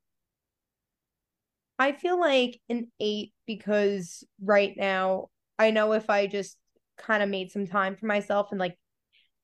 I 1.79 1.93
feel 1.93 2.19
like 2.19 2.59
an 2.69 2.91
eight 2.99 3.33
because 3.47 4.23
right 4.41 4.73
now 4.77 5.29
I 5.57 5.71
know 5.71 5.93
if 5.93 6.09
I 6.09 6.27
just 6.27 6.57
kind 6.97 7.23
of 7.23 7.29
made 7.29 7.51
some 7.51 7.65
time 7.65 7.95
for 7.95 8.05
myself 8.05 8.49
and 8.51 8.59
like 8.59 8.77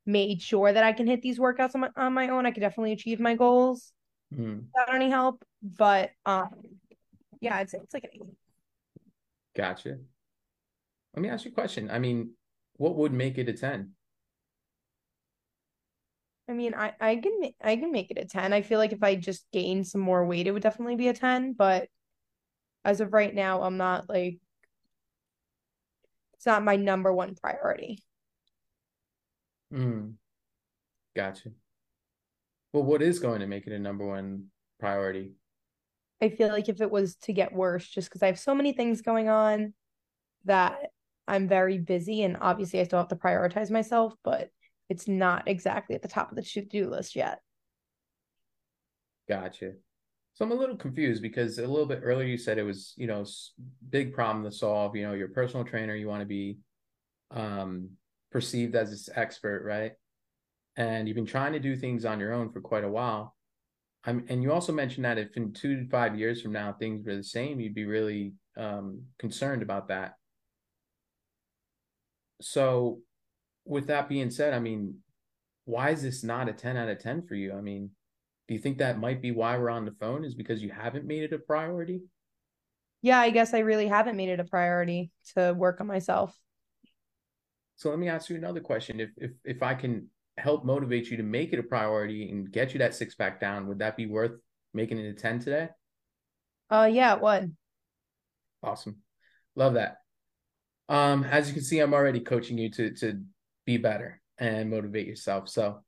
made 0.06 0.42
sure 0.42 0.72
that 0.72 0.84
I 0.84 0.94
can 0.94 1.08
hit 1.08 1.22
these 1.22 1.40
workouts 1.40 1.76
on 1.76 1.82
my, 1.82 1.90
on 1.98 2.14
my 2.14 2.30
own, 2.30 2.46
I 2.46 2.52
could 2.52 2.62
definitely 2.62 2.94
achieve 2.94 3.20
my 3.20 3.36
goals 3.36 3.94
Hmm, 4.32 4.70
without 4.76 4.96
any 4.96 5.10
help. 5.10 5.44
But 5.64 6.12
um, 6.26 6.50
yeah, 7.42 7.60
it's 7.60 7.74
it's 7.74 7.94
like 7.94 8.04
an 8.04 8.10
eight. 8.14 8.22
gotcha. 9.56 9.98
Let 11.16 11.22
me 11.22 11.30
ask 11.30 11.46
you 11.46 11.52
a 11.52 11.54
question. 11.54 11.90
I 11.90 12.00
mean, 12.00 12.32
what 12.74 12.96
would 12.96 13.14
make 13.14 13.38
it 13.38 13.50
a 13.50 13.54
ten? 13.54 13.94
I 16.50 16.54
mean, 16.54 16.74
I 16.74 16.94
I 17.00 17.16
can 17.18 17.40
ma- 17.40 17.50
I 17.62 17.76
can 17.76 17.92
make 17.92 18.12
it 18.12 18.18
a 18.18 18.26
ten. 18.26 18.54
I 18.54 18.62
feel 18.62 18.80
like 18.80 18.94
if 18.94 19.04
I 19.04 19.16
just 19.16 19.46
gained 19.52 19.88
some 19.88 20.02
more 20.02 20.26
weight, 20.26 20.48
it 20.48 20.52
would 20.52 20.64
definitely 20.64 20.96
be 20.96 21.10
a 21.10 21.14
ten. 21.14 21.54
But 21.54 21.90
as 22.86 23.02
of 23.02 23.14
right 23.14 23.34
now, 23.34 23.64
I'm 23.64 23.78
not 23.78 24.08
like 24.08 24.40
it's 26.36 26.46
not 26.46 26.64
my 26.64 26.76
number 26.76 27.12
one 27.12 27.36
priority. 27.36 28.04
Hmm. 29.72 30.12
Gotcha. 31.16 31.50
Well, 32.72 32.84
what 32.84 33.02
is 33.02 33.20
going 33.20 33.40
to 33.40 33.48
make 33.48 33.66
it 33.66 33.74
a 33.74 33.80
number 33.80 34.06
one 34.06 34.46
priority? 34.80 35.32
I 36.22 36.30
feel 36.30 36.50
like 36.50 36.70
if 36.70 36.82
it 36.82 36.92
was 36.92 37.16
to 37.24 37.34
get 37.34 37.54
worse, 37.54 37.88
just 37.88 38.10
because 38.10 38.24
I 38.24 38.28
have 38.28 38.40
so 38.40 38.56
many 38.56 38.74
things 38.74 39.02
going 39.02 39.30
on 39.30 39.74
that 40.46 40.78
I'm 41.28 41.48
very 41.48 41.78
busy, 41.78 42.24
and 42.24 42.38
obviously 42.42 42.80
I 42.80 42.84
still 42.84 43.00
have 43.00 43.10
to 43.10 43.16
prioritize 43.16 43.70
myself, 43.70 44.14
but 44.24 44.50
it's 44.90 45.08
not 45.08 45.48
exactly 45.48 45.96
at 45.96 46.02
the 46.02 46.08
top 46.08 46.32
of 46.32 46.36
the 46.36 46.42
to-do 46.42 46.90
list 46.90 47.16
yet. 47.16 47.40
Gotcha. 49.28 49.74
So 50.34 50.46
I'm 50.46 50.52
a 50.52 50.56
little 50.56 50.78
confused 50.78 51.22
because 51.22 51.58
a 51.58 51.68
little 51.68 51.86
bit 51.86 52.02
earlier 52.04 52.28
you 52.28 52.38
said 52.38 52.58
it 52.58 52.64
was, 52.64 52.94
you 52.96 53.08
know, 53.08 53.26
big 53.90 54.14
problem 54.14 54.44
to 54.46 54.52
solve. 54.52 54.96
You 54.96 55.08
know, 55.08 55.14
your 55.14 55.30
personal 55.30 55.66
trainer, 55.66 55.96
you 55.96 56.08
want 56.08 56.22
to 56.22 56.28
be 56.28 56.60
um, 57.32 57.90
perceived 58.32 58.76
as 58.76 58.92
this 58.92 59.10
expert, 59.14 59.64
right? 59.66 59.94
And 60.76 61.08
you've 61.08 61.16
been 61.16 61.26
trying 61.26 61.54
to 61.54 61.60
do 61.60 61.76
things 61.76 62.06
on 62.06 62.20
your 62.20 62.34
own 62.34 62.52
for 62.52 62.62
quite 62.62 62.84
a 62.84 62.90
while. 62.90 63.36
I'm, 64.08 64.24
and 64.30 64.42
you 64.42 64.54
also 64.54 64.72
mentioned 64.72 65.04
that 65.04 65.18
if 65.18 65.36
in 65.36 65.52
two 65.52 65.76
to 65.76 65.90
five 65.90 66.18
years 66.18 66.42
from 66.42 66.54
now 66.54 66.72
things 66.72 67.06
were 67.06 67.18
the 67.18 67.24
same, 67.24 67.60
you'd 67.60 67.76
be 67.76 67.86
really 67.86 68.34
um, 68.56 69.02
concerned 69.20 69.62
about 69.62 69.90
that. 69.90 70.14
So, 72.42 73.02
with 73.66 73.88
that 73.88 74.08
being 74.08 74.32
said, 74.32 74.54
I 74.54 74.60
mean, 74.60 75.00
why 75.66 75.90
is 75.90 76.02
this 76.02 76.24
not 76.24 76.48
a 76.48 76.54
10 76.54 76.78
out 76.78 76.88
of 76.88 77.00
10 77.00 77.28
for 77.28 77.36
you? 77.36 77.54
I 77.54 77.60
mean, 77.60 77.90
do 78.48 78.54
you 78.54 78.62
think 78.62 78.78
that 78.78 78.98
might 78.98 79.22
be 79.22 79.32
why 79.32 79.58
we're 79.58 79.70
on 79.70 79.84
the 79.84 79.96
phone 80.00 80.24
is 80.24 80.36
because 80.36 80.64
you 80.64 80.70
haven't 80.70 81.06
made 81.06 81.24
it 81.24 81.34
a 81.34 81.40
priority? 81.40 82.04
Yeah, 83.02 83.20
I 83.20 83.30
guess 83.32 83.54
I 83.54 83.60
really 83.60 83.88
haven't 83.88 84.16
made 84.16 84.30
it 84.30 84.40
a 84.40 84.46
priority 84.46 85.12
to 85.36 85.54
work 85.54 85.82
on 85.82 85.88
myself. 85.88 86.34
So 87.76 87.90
let 87.90 88.00
me 88.00 88.08
ask 88.08 88.30
you 88.30 88.38
another 88.38 88.62
question. 88.62 89.02
If 89.02 89.10
if 89.18 89.32
if 89.44 89.62
I 89.62 89.76
can 89.76 90.10
help 90.38 90.64
motivate 90.64 91.10
you 91.10 91.18
to 91.18 91.24
make 91.24 91.54
it 91.54 91.60
a 91.60 91.64
priority 91.64 92.30
and 92.30 92.52
get 92.52 92.74
you 92.74 92.80
that 92.80 92.96
six 92.96 93.16
pack 93.16 93.40
down, 93.40 93.68
would 93.68 93.80
that 93.80 93.98
be 93.98 94.06
worth 94.06 94.34
making 94.74 95.00
it 95.00 95.10
a 95.10 95.14
10 95.14 95.40
today? 95.40 95.70
Uh, 96.70 96.90
yeah, 96.92 97.16
it 97.16 97.22
would. 97.22 97.56
Awesome. 98.62 98.98
Love 99.56 99.76
that. 99.76 99.98
Um, 100.90 101.24
as 101.24 101.48
you 101.48 101.54
can 101.54 101.64
see, 101.64 101.80
I'm 101.80 101.94
already 101.94 102.20
coaching 102.20 102.58
you 102.58 102.70
to 102.72 102.94
to 102.96 103.22
be 103.66 103.78
better 103.78 104.22
and 104.38 104.70
motivate 104.70 105.08
yourself. 105.08 105.50
So 105.50 105.82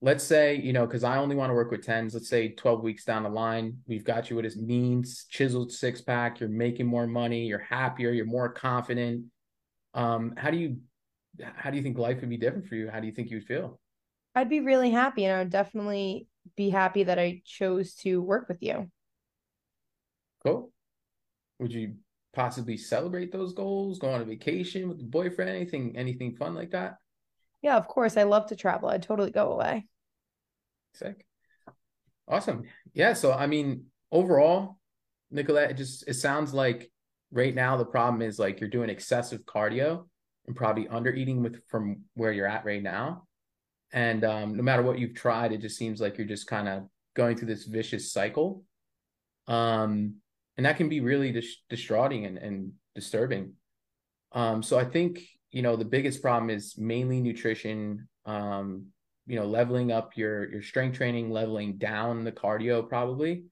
let's 0.00 0.24
say, 0.24 0.56
you 0.56 0.72
know, 0.72 0.86
because 0.86 1.04
I 1.04 1.18
only 1.18 1.36
want 1.36 1.50
to 1.50 1.54
work 1.54 1.70
with 1.70 1.86
10s, 1.86 2.14
let's 2.14 2.28
say 2.28 2.48
12 2.48 2.82
weeks 2.82 3.04
down 3.04 3.22
the 3.22 3.28
line, 3.28 3.78
we've 3.86 4.04
got 4.04 4.28
you 4.28 4.36
with 4.36 4.44
this 4.44 4.56
mean, 4.56 5.04
chiseled 5.30 5.72
six 5.72 6.00
pack, 6.00 6.40
you're 6.40 6.48
making 6.48 6.86
more 6.86 7.06
money, 7.06 7.46
you're 7.46 7.58
happier, 7.58 8.10
you're 8.10 8.26
more 8.26 8.48
confident. 8.48 9.24
Um, 9.94 10.34
how 10.36 10.50
do 10.50 10.56
you 10.56 10.78
how 11.54 11.70
do 11.70 11.76
you 11.76 11.82
think 11.82 11.98
life 11.98 12.20
would 12.20 12.30
be 12.30 12.36
different 12.36 12.66
for 12.66 12.74
you? 12.74 12.90
How 12.90 13.00
do 13.00 13.06
you 13.06 13.12
think 13.12 13.30
you 13.30 13.38
would 13.38 13.46
feel? 13.46 13.80
I'd 14.34 14.48
be 14.48 14.60
really 14.60 14.90
happy, 14.90 15.24
and 15.24 15.34
I 15.34 15.38
would 15.40 15.50
definitely 15.50 16.26
be 16.56 16.70
happy 16.70 17.04
that 17.04 17.18
I 17.18 17.42
chose 17.44 17.94
to 17.96 18.20
work 18.20 18.48
with 18.48 18.62
you. 18.62 18.90
Cool. 20.44 20.72
Would 21.60 21.72
you 21.72 21.94
possibly 22.34 22.76
celebrate 22.76 23.32
those 23.32 23.54
goals, 23.54 23.98
go 23.98 24.10
on 24.10 24.20
a 24.20 24.24
vacation 24.24 24.88
with 24.88 24.98
the 24.98 25.04
boyfriend, 25.04 25.50
anything, 25.50 25.96
anything 25.96 26.34
fun 26.36 26.54
like 26.54 26.72
that? 26.72 26.96
Yeah, 27.62 27.76
of 27.76 27.88
course. 27.88 28.16
I 28.16 28.24
love 28.24 28.46
to 28.46 28.56
travel. 28.56 28.88
I'd 28.88 29.02
totally 29.02 29.30
go 29.30 29.52
away. 29.52 29.86
Sick. 30.92 31.24
Awesome. 32.28 32.64
Yeah. 32.92 33.14
So 33.14 33.32
I 33.32 33.46
mean, 33.46 33.86
overall, 34.10 34.78
Nicolette, 35.30 35.70
it 35.70 35.76
just 35.76 36.06
it 36.06 36.14
sounds 36.14 36.52
like 36.52 36.90
right 37.30 37.54
now 37.54 37.76
the 37.76 37.84
problem 37.84 38.22
is 38.22 38.38
like 38.38 38.60
you're 38.60 38.70
doing 38.70 38.90
excessive 38.90 39.44
cardio 39.44 40.06
and 40.46 40.56
probably 40.56 40.88
under 40.88 41.12
eating 41.12 41.42
with 41.42 41.66
from 41.68 42.02
where 42.14 42.32
you're 42.32 42.46
at 42.46 42.64
right 42.64 42.82
now. 42.82 43.26
And 43.92 44.24
um, 44.24 44.56
no 44.56 44.62
matter 44.62 44.82
what 44.82 44.98
you've 44.98 45.14
tried, 45.14 45.52
it 45.52 45.60
just 45.60 45.78
seems 45.78 46.00
like 46.00 46.18
you're 46.18 46.26
just 46.26 46.46
kind 46.46 46.68
of 46.68 46.84
going 47.14 47.36
through 47.36 47.48
this 47.48 47.64
vicious 47.64 48.12
cycle. 48.12 48.64
Um, 49.46 50.16
and 50.56 50.66
that 50.66 50.76
can 50.76 50.88
be 50.88 51.00
really 51.00 51.32
dis- 51.32 51.62
distraughting 51.68 52.26
and, 52.26 52.38
and 52.38 52.72
disturbing. 52.94 53.52
Um, 54.32 54.62
so 54.62 54.78
I 54.78 54.84
think, 54.84 55.22
you 55.52 55.62
know, 55.62 55.76
the 55.76 55.84
biggest 55.84 56.22
problem 56.22 56.50
is 56.50 56.76
mainly 56.76 57.20
nutrition, 57.20 58.08
um, 58.26 58.86
you 59.26 59.36
know, 59.36 59.46
leveling 59.46 59.92
up 59.92 60.16
your 60.16 60.50
your 60.50 60.62
strength 60.62 60.96
training, 60.96 61.30
leveling 61.30 61.76
down 61.76 62.24
the 62.24 62.32
cardio 62.32 62.86
probably. 62.86 63.44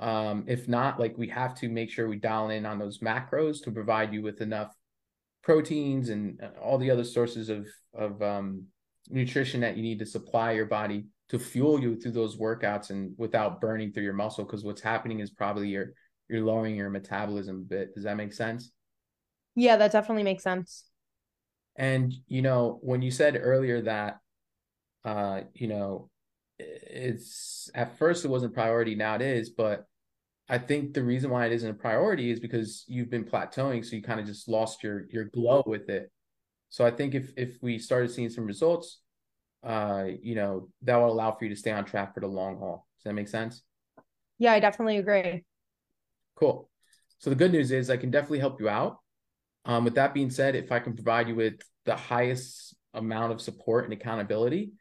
Um, 0.00 0.44
if 0.48 0.66
not, 0.68 0.98
like 0.98 1.16
we 1.16 1.28
have 1.28 1.54
to 1.60 1.68
make 1.68 1.90
sure 1.90 2.08
we 2.08 2.16
dial 2.16 2.50
in 2.50 2.66
on 2.66 2.78
those 2.78 2.98
macros 2.98 3.62
to 3.62 3.70
provide 3.70 4.12
you 4.12 4.22
with 4.22 4.40
enough 4.40 4.74
proteins 5.44 6.08
and 6.08 6.40
uh, 6.42 6.58
all 6.60 6.78
the 6.78 6.90
other 6.90 7.04
sources 7.04 7.48
of 7.48 7.68
of 7.94 8.20
um, 8.22 8.64
nutrition 9.10 9.60
that 9.60 9.76
you 9.76 9.82
need 9.82 9.98
to 9.98 10.06
supply 10.06 10.52
your 10.52 10.66
body 10.66 11.04
to 11.28 11.38
fuel 11.38 11.80
you 11.80 11.96
through 11.96 12.12
those 12.12 12.36
workouts 12.36 12.90
and 12.90 13.12
without 13.16 13.60
burning 13.60 13.92
through 13.92 14.02
your 14.02 14.12
muscle. 14.14 14.44
Because 14.44 14.64
what's 14.64 14.80
happening 14.80 15.20
is 15.20 15.30
probably 15.30 15.68
you're 15.68 15.92
you're 16.28 16.44
lowering 16.44 16.74
your 16.74 16.90
metabolism 16.90 17.56
a 17.56 17.68
bit. 17.74 17.94
Does 17.94 18.04
that 18.04 18.16
make 18.16 18.32
sense? 18.32 18.72
Yeah, 19.54 19.76
that 19.76 19.92
definitely 19.92 20.24
makes 20.24 20.42
sense. 20.42 20.84
And 21.76 22.12
you 22.26 22.42
know, 22.42 22.78
when 22.82 23.02
you 23.02 23.10
said 23.10 23.38
earlier 23.40 23.82
that 23.82 24.18
uh, 25.04 25.42
you 25.52 25.68
know, 25.68 26.08
it's 26.58 27.70
at 27.74 27.98
first 27.98 28.24
it 28.24 28.28
wasn't 28.28 28.54
priority, 28.54 28.94
now 28.94 29.16
it 29.16 29.22
is, 29.22 29.50
but 29.50 29.84
I 30.48 30.58
think 30.58 30.92
the 30.92 31.02
reason 31.02 31.30
why 31.30 31.46
it 31.46 31.52
isn't 31.52 31.70
a 31.70 31.74
priority 31.74 32.30
is 32.30 32.38
because 32.38 32.84
you've 32.86 33.10
been 33.10 33.24
plateauing, 33.24 33.84
so 33.84 33.96
you 33.96 34.02
kind 34.02 34.20
of 34.20 34.26
just 34.26 34.48
lost 34.48 34.82
your 34.82 35.06
your 35.10 35.24
glow 35.24 35.62
with 35.66 35.88
it. 35.88 36.10
So 36.68 36.84
I 36.84 36.90
think 36.90 37.14
if 37.14 37.32
if 37.36 37.56
we 37.62 37.78
started 37.78 38.10
seeing 38.10 38.28
some 38.28 38.44
results, 38.44 39.00
uh, 39.62 40.04
you 40.22 40.34
know, 40.34 40.68
that 40.82 40.96
will 40.96 41.12
allow 41.12 41.32
for 41.32 41.44
you 41.44 41.50
to 41.50 41.56
stay 41.56 41.70
on 41.70 41.84
track 41.84 42.14
for 42.14 42.20
the 42.20 42.26
long 42.26 42.58
haul. 42.58 42.86
Does 42.98 43.04
that 43.04 43.14
make 43.14 43.28
sense? 43.28 43.62
Yeah, 44.38 44.52
I 44.52 44.60
definitely 44.60 44.98
agree. 44.98 45.44
Cool. 46.34 46.68
So 47.18 47.30
the 47.30 47.36
good 47.36 47.52
news 47.52 47.70
is 47.70 47.88
I 47.88 47.96
can 47.96 48.10
definitely 48.10 48.40
help 48.40 48.60
you 48.60 48.68
out. 48.68 48.98
Um, 49.64 49.84
with 49.84 49.94
that 49.94 50.12
being 50.12 50.30
said, 50.30 50.54
if 50.54 50.70
I 50.72 50.78
can 50.78 50.94
provide 50.94 51.28
you 51.28 51.34
with 51.34 51.54
the 51.86 51.96
highest 51.96 52.74
amount 52.92 53.32
of 53.32 53.40
support 53.40 53.84
and 53.84 53.92
accountability 53.92 54.72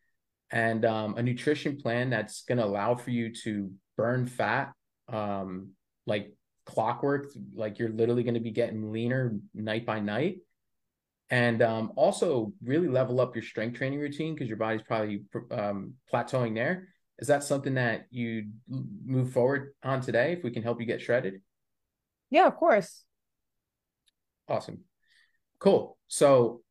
and 0.51 0.83
um, 0.83 1.17
a 1.17 1.23
nutrition 1.23 1.77
plan 1.77 2.09
that's 2.09 2.43
going 2.43 2.57
to 2.57 2.65
allow 2.65 2.95
for 2.95 3.11
you 3.11 3.33
to 3.43 3.71
burn 3.97 4.27
fat 4.27 4.73
um, 5.07 5.71
like 6.05 6.33
clockwork, 6.65 7.31
like 7.55 7.79
you're 7.79 7.89
literally 7.89 8.23
going 8.23 8.33
to 8.35 8.39
be 8.39 8.51
getting 8.51 8.91
leaner 8.91 9.37
night 9.53 9.85
by 9.85 9.99
night. 9.99 10.37
And 11.29 11.61
um, 11.61 11.93
also 11.95 12.53
really 12.63 12.87
level 12.87 13.19
up 13.19 13.35
your 13.35 13.43
strength 13.43 13.77
training 13.77 13.99
routine 13.99 14.33
because 14.33 14.47
your 14.47 14.57
body's 14.57 14.83
probably 14.83 15.23
um, 15.51 15.93
plateauing 16.11 16.53
there. 16.53 16.89
Is 17.19 17.27
that 17.27 17.43
something 17.43 17.75
that 17.75 18.07
you 18.11 18.49
move 18.67 19.31
forward 19.31 19.73
on 19.83 20.01
today 20.01 20.33
if 20.33 20.43
we 20.43 20.51
can 20.51 20.63
help 20.63 20.79
you 20.79 20.85
get 20.85 21.01
shredded? 21.01 21.41
Yeah, 22.29 22.47
of 22.47 22.55
course. 22.55 23.03
Awesome. 24.47 24.81
Cool. 25.59 25.97
So 26.07 26.61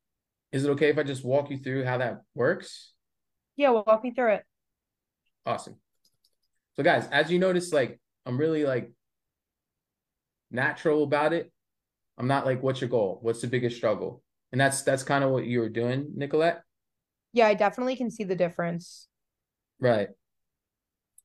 is 0.52 0.64
it 0.64 0.70
okay 0.70 0.90
if 0.90 0.98
I 0.98 1.02
just 1.02 1.24
walk 1.24 1.50
you 1.50 1.58
through 1.58 1.84
how 1.84 1.98
that 1.98 2.22
works? 2.34 2.92
Yeah, 3.56 3.70
well, 3.70 3.84
walk 3.86 4.04
me 4.04 4.12
through 4.12 4.34
it. 4.34 4.44
Awesome. 5.46 5.76
So 6.76 6.82
guys, 6.82 7.08
as 7.10 7.30
you 7.30 7.38
notice, 7.38 7.72
like 7.72 8.00
I'm 8.26 8.38
really 8.38 8.64
like 8.64 8.90
natural 10.50 11.02
about 11.02 11.32
it. 11.32 11.52
I'm 12.18 12.28
not 12.28 12.46
like, 12.46 12.62
what's 12.62 12.80
your 12.80 12.90
goal? 12.90 13.18
What's 13.22 13.40
the 13.40 13.46
biggest 13.46 13.76
struggle? 13.76 14.22
And 14.52 14.60
that's 14.60 14.82
that's 14.82 15.02
kind 15.02 15.24
of 15.24 15.30
what 15.30 15.46
you 15.46 15.60
were 15.60 15.68
doing, 15.68 16.12
Nicolette. 16.14 16.62
Yeah, 17.32 17.46
I 17.46 17.54
definitely 17.54 17.96
can 17.96 18.10
see 18.10 18.24
the 18.24 18.36
difference. 18.36 19.08
Right. 19.80 20.08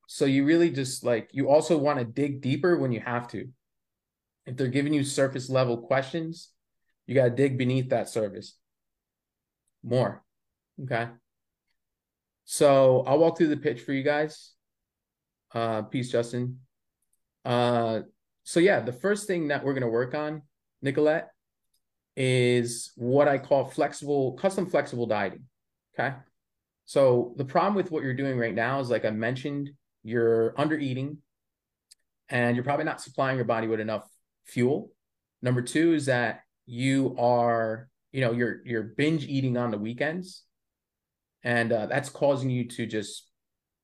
So 0.07 0.23
you 0.25 0.45
really 0.45 0.71
just 0.71 1.03
like 1.03 1.29
you 1.33 1.49
also 1.49 1.77
want 1.77 1.99
to 1.99 2.05
dig 2.05 2.41
deeper 2.41 2.77
when 2.77 2.91
you 2.91 3.01
have 3.01 3.27
to. 3.29 3.49
If 4.45 4.55
they're 4.55 4.67
giving 4.67 4.93
you 4.93 5.03
surface 5.03 5.49
level 5.49 5.77
questions, 5.77 6.49
you 7.05 7.15
got 7.15 7.25
to 7.25 7.29
dig 7.29 7.57
beneath 7.57 7.89
that 7.89 8.07
surface 8.07 8.55
more. 9.83 10.23
Okay. 10.83 11.07
So 12.45 13.03
I'll 13.05 13.19
walk 13.19 13.37
through 13.37 13.47
the 13.47 13.57
pitch 13.57 13.81
for 13.81 13.91
you 13.91 14.03
guys. 14.03 14.51
Uh, 15.53 15.81
peace, 15.83 16.11
Justin. 16.11 16.59
Uh, 17.47 18.01
so 18.43 18.59
yeah, 18.59 18.81
the 18.81 18.91
first 18.91 19.25
thing 19.25 19.47
that 19.47 19.63
we're 19.63 19.73
gonna 19.73 19.87
work 19.87 20.13
on, 20.13 20.41
Nicolette, 20.81 21.29
is 22.17 22.91
what 22.95 23.29
I 23.29 23.37
call 23.37 23.65
flexible, 23.65 24.33
custom 24.33 24.65
flexible 24.65 25.05
dieting. 25.05 25.45
Okay. 25.97 26.13
So 26.85 27.33
the 27.37 27.45
problem 27.45 27.75
with 27.75 27.89
what 27.89 28.03
you're 28.03 28.13
doing 28.13 28.37
right 28.37 28.53
now 28.53 28.81
is, 28.81 28.89
like 28.89 29.05
I 29.05 29.11
mentioned, 29.11 29.71
you're 30.03 30.53
under 30.57 30.77
eating, 30.77 31.19
and 32.29 32.55
you're 32.55 32.65
probably 32.65 32.85
not 32.85 33.01
supplying 33.01 33.37
your 33.37 33.45
body 33.45 33.67
with 33.67 33.79
enough 33.79 34.07
fuel. 34.45 34.91
Number 35.41 35.61
two 35.61 35.93
is 35.93 36.07
that 36.07 36.41
you 36.65 37.15
are, 37.17 37.87
you 38.11 38.21
know, 38.21 38.33
you're 38.33 38.61
you're 38.65 38.83
binge 38.83 39.25
eating 39.25 39.55
on 39.55 39.71
the 39.71 39.77
weekends, 39.77 40.43
and 41.43 41.71
uh, 41.71 41.85
that's 41.85 42.09
causing 42.09 42.49
you 42.49 42.67
to 42.69 42.85
just 42.85 43.26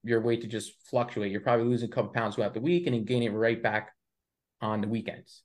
your 0.03 0.21
weight 0.21 0.41
to 0.41 0.47
just 0.47 0.73
fluctuate. 0.89 1.31
You're 1.31 1.41
probably 1.41 1.65
losing 1.65 1.89
a 1.89 1.91
couple 1.91 2.11
pounds 2.11 2.35
throughout 2.35 2.53
the 2.53 2.61
week 2.61 2.87
and 2.87 2.95
then 2.95 3.05
gaining 3.05 3.29
it 3.29 3.35
right 3.35 3.61
back 3.61 3.91
on 4.61 4.81
the 4.81 4.87
weekends. 4.87 5.43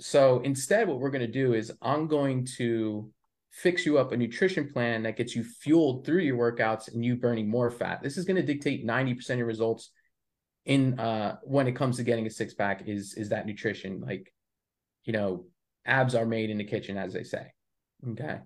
So 0.00 0.40
instead, 0.40 0.88
what 0.88 0.98
we're 0.98 1.10
going 1.10 1.26
to 1.26 1.32
do 1.32 1.54
is 1.54 1.72
I'm 1.80 2.08
going 2.08 2.46
to 2.56 3.10
fix 3.50 3.84
you 3.84 3.98
up 3.98 4.12
a 4.12 4.16
nutrition 4.16 4.70
plan 4.72 5.02
that 5.02 5.16
gets 5.16 5.36
you 5.36 5.44
fueled 5.44 6.06
through 6.06 6.20
your 6.20 6.38
workouts 6.38 6.92
and 6.92 7.04
you 7.04 7.16
burning 7.16 7.48
more 7.48 7.70
fat. 7.70 8.02
This 8.02 8.16
is 8.16 8.24
going 8.24 8.36
to 8.36 8.42
dictate 8.42 8.86
90% 8.86 9.30
of 9.30 9.38
your 9.38 9.46
results 9.46 9.90
in 10.64 10.98
uh 11.00 11.36
when 11.42 11.66
it 11.66 11.72
comes 11.72 11.96
to 11.96 12.04
getting 12.04 12.26
a 12.26 12.30
six 12.30 12.54
pack 12.54 12.84
is 12.86 13.14
is 13.14 13.30
that 13.30 13.46
nutrition 13.46 14.00
like 14.00 14.32
you 15.04 15.12
know 15.12 15.44
abs 15.84 16.14
are 16.14 16.26
made 16.26 16.50
in 16.50 16.58
the 16.58 16.64
kitchen 16.64 16.96
as 16.96 17.12
they 17.12 17.24
say 17.24 17.46
okay 18.10 18.38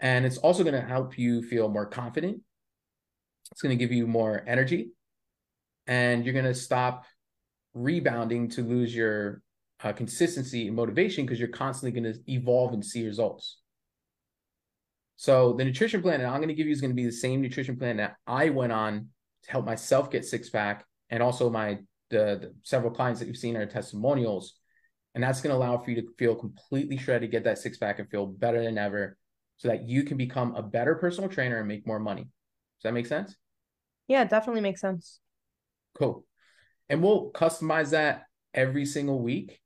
and 0.00 0.26
it's 0.26 0.38
also 0.38 0.64
going 0.64 0.74
to 0.74 0.80
help 0.80 1.16
you 1.16 1.42
feel 1.42 1.68
more 1.68 1.86
confident 1.86 2.40
it's 3.52 3.60
going 3.62 3.76
to 3.76 3.82
give 3.82 3.92
you 3.92 4.06
more 4.06 4.42
energy 4.46 4.90
and 5.86 6.24
you're 6.24 6.32
going 6.32 6.46
to 6.46 6.54
stop 6.54 7.04
rebounding 7.74 8.48
to 8.48 8.62
lose 8.62 8.94
your 8.94 9.42
uh, 9.84 9.92
consistency 9.92 10.66
and 10.68 10.76
motivation 10.76 11.24
because 11.26 11.38
you're 11.38 11.48
constantly 11.48 12.00
going 12.00 12.12
to 12.12 12.18
evolve 12.32 12.72
and 12.72 12.84
see 12.84 13.04
results. 13.06 13.58
So 15.16 15.52
the 15.52 15.64
nutrition 15.64 16.02
plan 16.02 16.20
that 16.20 16.28
i'm 16.28 16.38
going 16.38 16.48
to 16.48 16.54
give 16.54 16.66
you 16.66 16.72
is 16.72 16.80
going 16.80 16.90
to 16.90 16.96
be 16.96 17.04
the 17.04 17.12
same 17.12 17.40
nutrition 17.40 17.76
plan 17.76 17.98
that 17.98 18.16
i 18.26 18.48
went 18.48 18.72
on 18.72 19.08
to 19.44 19.50
help 19.50 19.64
myself 19.64 20.10
get 20.10 20.24
six 20.24 20.50
pack 20.50 20.84
and 21.10 21.22
also 21.22 21.48
my 21.48 21.78
the, 22.10 22.38
the 22.40 22.54
several 22.62 22.92
clients 22.92 23.20
that 23.20 23.26
you've 23.26 23.36
seen 23.36 23.56
are 23.56 23.66
testimonials 23.66 24.54
and 25.14 25.22
that's 25.22 25.40
going 25.40 25.52
to 25.52 25.56
allow 25.56 25.78
for 25.78 25.90
you 25.90 26.00
to 26.00 26.08
feel 26.18 26.34
completely 26.34 26.96
shredded 26.96 27.30
get 27.30 27.44
that 27.44 27.58
six 27.58 27.78
pack 27.78 27.98
and 28.00 28.10
feel 28.10 28.26
better 28.26 28.64
than 28.64 28.78
ever 28.78 29.16
so 29.58 29.68
that 29.68 29.88
you 29.88 30.02
can 30.02 30.16
become 30.16 30.56
a 30.56 30.62
better 30.62 30.96
personal 30.96 31.30
trainer 31.30 31.58
and 31.58 31.68
make 31.68 31.86
more 31.86 32.00
money. 32.00 32.22
Does 32.22 32.82
that 32.82 32.94
make 32.94 33.06
sense 33.06 33.36
Yeah, 34.08 34.22
it 34.22 34.30
definitely 34.30 34.60
makes 34.62 34.80
sense. 34.80 35.20
cool 35.94 36.24
and 36.88 37.02
we'll 37.02 37.30
customize 37.32 37.90
that 37.90 38.24
every 38.54 38.84
single 38.84 39.20
week 39.22 39.60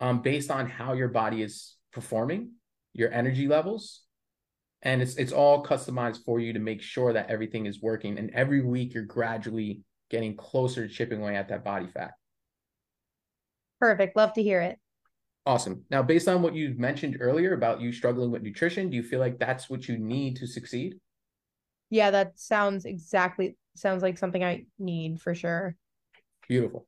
um, 0.00 0.22
based 0.22 0.50
on 0.50 0.68
how 0.68 0.92
your 0.92 1.08
body 1.08 1.42
is 1.42 1.76
performing 1.92 2.52
your 2.92 3.12
energy 3.12 3.48
levels 3.48 4.02
and 4.82 5.00
it's 5.02 5.16
it's 5.16 5.32
all 5.32 5.64
customized 5.64 6.24
for 6.24 6.40
you 6.40 6.52
to 6.52 6.58
make 6.58 6.82
sure 6.82 7.12
that 7.12 7.30
everything 7.30 7.66
is 7.66 7.80
working 7.82 8.18
and 8.18 8.30
every 8.34 8.62
week 8.62 8.94
you're 8.94 9.04
gradually 9.04 9.80
getting 10.10 10.36
closer 10.36 10.86
to 10.86 10.92
chipping 10.94 11.20
away 11.20 11.36
at 11.36 11.48
that 11.48 11.64
body 11.64 11.86
fat 11.88 12.12
Perfect. 13.80 14.16
Love 14.16 14.32
to 14.34 14.42
hear 14.42 14.60
it. 14.60 14.78
Awesome. 15.46 15.84
Now, 15.90 16.02
based 16.02 16.26
on 16.28 16.40
what 16.42 16.54
you 16.54 16.74
mentioned 16.78 17.18
earlier 17.20 17.52
about 17.52 17.80
you 17.80 17.92
struggling 17.92 18.30
with 18.30 18.42
nutrition, 18.42 18.88
do 18.88 18.96
you 18.96 19.02
feel 19.02 19.20
like 19.20 19.38
that's 19.38 19.68
what 19.68 19.88
you 19.88 19.98
need 19.98 20.36
to 20.36 20.46
succeed? 20.46 20.94
Yeah, 21.90 22.10
that 22.10 22.38
sounds 22.38 22.86
exactly 22.86 23.56
sounds 23.76 24.02
like 24.02 24.18
something 24.18 24.42
I 24.42 24.66
need 24.78 25.20
for 25.20 25.34
sure. 25.34 25.76
Beautiful. 26.48 26.86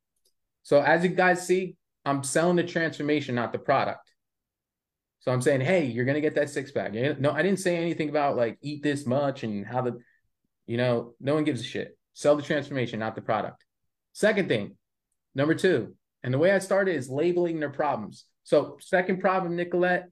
So, 0.62 0.80
as 0.80 1.05
you 1.05 1.11
guys 1.11 1.47
see, 1.47 1.76
I'm 2.05 2.22
selling 2.22 2.57
the 2.57 2.64
transformation, 2.64 3.34
not 3.34 3.53
the 3.53 3.59
product. 3.59 4.12
So 5.20 5.32
I'm 5.32 5.43
saying, 5.43 5.62
hey, 5.62 5.87
you're 5.87 6.05
gonna 6.05 6.20
get 6.20 6.37
that 6.37 6.51
six 6.51 6.70
pack. 6.70 6.93
No, 6.93 7.32
I 7.32 7.43
didn't 7.43 7.59
say 7.59 7.76
anything 7.76 8.09
about 8.09 8.37
like 8.37 8.59
eat 8.62 8.82
this 8.82 9.07
much 9.07 9.43
and 9.43 9.66
how 9.66 9.82
the, 9.82 9.99
you 10.66 10.76
know, 10.76 11.14
no 11.20 11.34
one 11.34 11.45
gives 11.45 11.61
a 11.61 11.64
shit. 11.64 11.99
Sell 12.14 12.37
the 12.37 12.43
transformation, 12.43 13.01
not 13.01 13.16
the 13.16 13.22
product. 13.22 13.64
Second 14.12 14.49
thing, 14.49 14.76
number 15.34 15.55
two, 15.55 15.95
and 16.22 16.32
the 16.32 16.39
way 16.39 16.53
I 16.53 16.61
started 16.61 16.95
is 16.95 17.11
labeling 17.11 17.61
their 17.61 17.70
problems. 17.70 18.24
So, 18.45 18.78
second 18.80 19.20
problem, 19.20 19.57
Nicolette, 19.57 20.09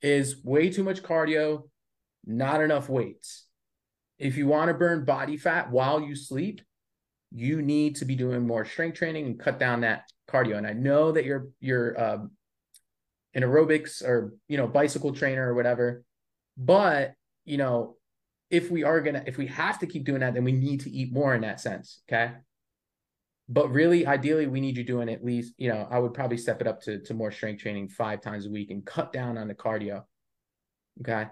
is 0.00 0.42
way 0.44 0.70
too 0.70 0.84
much 0.84 1.02
cardio, 1.02 1.68
not 2.24 2.62
enough 2.62 2.88
weights. 2.88 3.46
If 4.22 4.36
you 4.36 4.46
want 4.46 4.68
to 4.68 4.74
burn 4.74 5.04
body 5.04 5.36
fat 5.36 5.70
while 5.70 6.00
you 6.00 6.14
sleep, 6.14 6.62
you 7.30 7.62
need 7.62 7.96
to 7.96 8.04
be 8.04 8.14
doing 8.14 8.46
more 8.46 8.64
strength 8.64 8.98
training 8.98 9.26
and 9.26 9.38
cut 9.38 9.58
down 9.58 9.80
that 9.80 10.04
cardio. 10.30 10.56
And 10.56 10.66
I 10.66 10.72
know 10.72 11.12
that 11.12 11.24
you're 11.24 11.48
you're 11.60 12.00
um, 12.02 12.30
an 13.34 13.42
aerobics 13.42 14.02
or 14.02 14.34
you 14.48 14.56
know 14.56 14.66
bicycle 14.66 15.12
trainer 15.12 15.50
or 15.50 15.54
whatever, 15.54 16.04
but 16.56 17.14
you 17.44 17.56
know 17.56 17.96
if 18.50 18.70
we 18.70 18.84
are 18.84 19.00
gonna 19.00 19.24
if 19.26 19.38
we 19.38 19.46
have 19.46 19.78
to 19.80 19.86
keep 19.86 20.04
doing 20.04 20.20
that, 20.20 20.34
then 20.34 20.44
we 20.44 20.52
need 20.52 20.80
to 20.80 20.90
eat 20.90 21.12
more 21.12 21.34
in 21.34 21.40
that 21.42 21.60
sense. 21.60 22.02
Okay 22.08 22.32
but 23.48 23.70
really 23.70 24.06
ideally 24.06 24.46
we 24.46 24.60
need 24.60 24.76
you 24.76 24.84
doing 24.84 25.08
at 25.08 25.24
least 25.24 25.52
you 25.58 25.68
know 25.68 25.86
i 25.90 25.98
would 25.98 26.14
probably 26.14 26.36
step 26.36 26.60
it 26.60 26.66
up 26.66 26.80
to, 26.80 27.00
to 27.00 27.12
more 27.12 27.30
strength 27.30 27.60
training 27.60 27.88
five 27.88 28.20
times 28.20 28.46
a 28.46 28.50
week 28.50 28.70
and 28.70 28.86
cut 28.86 29.12
down 29.12 29.36
on 29.36 29.48
the 29.48 29.54
cardio 29.54 30.04
okay 31.00 31.28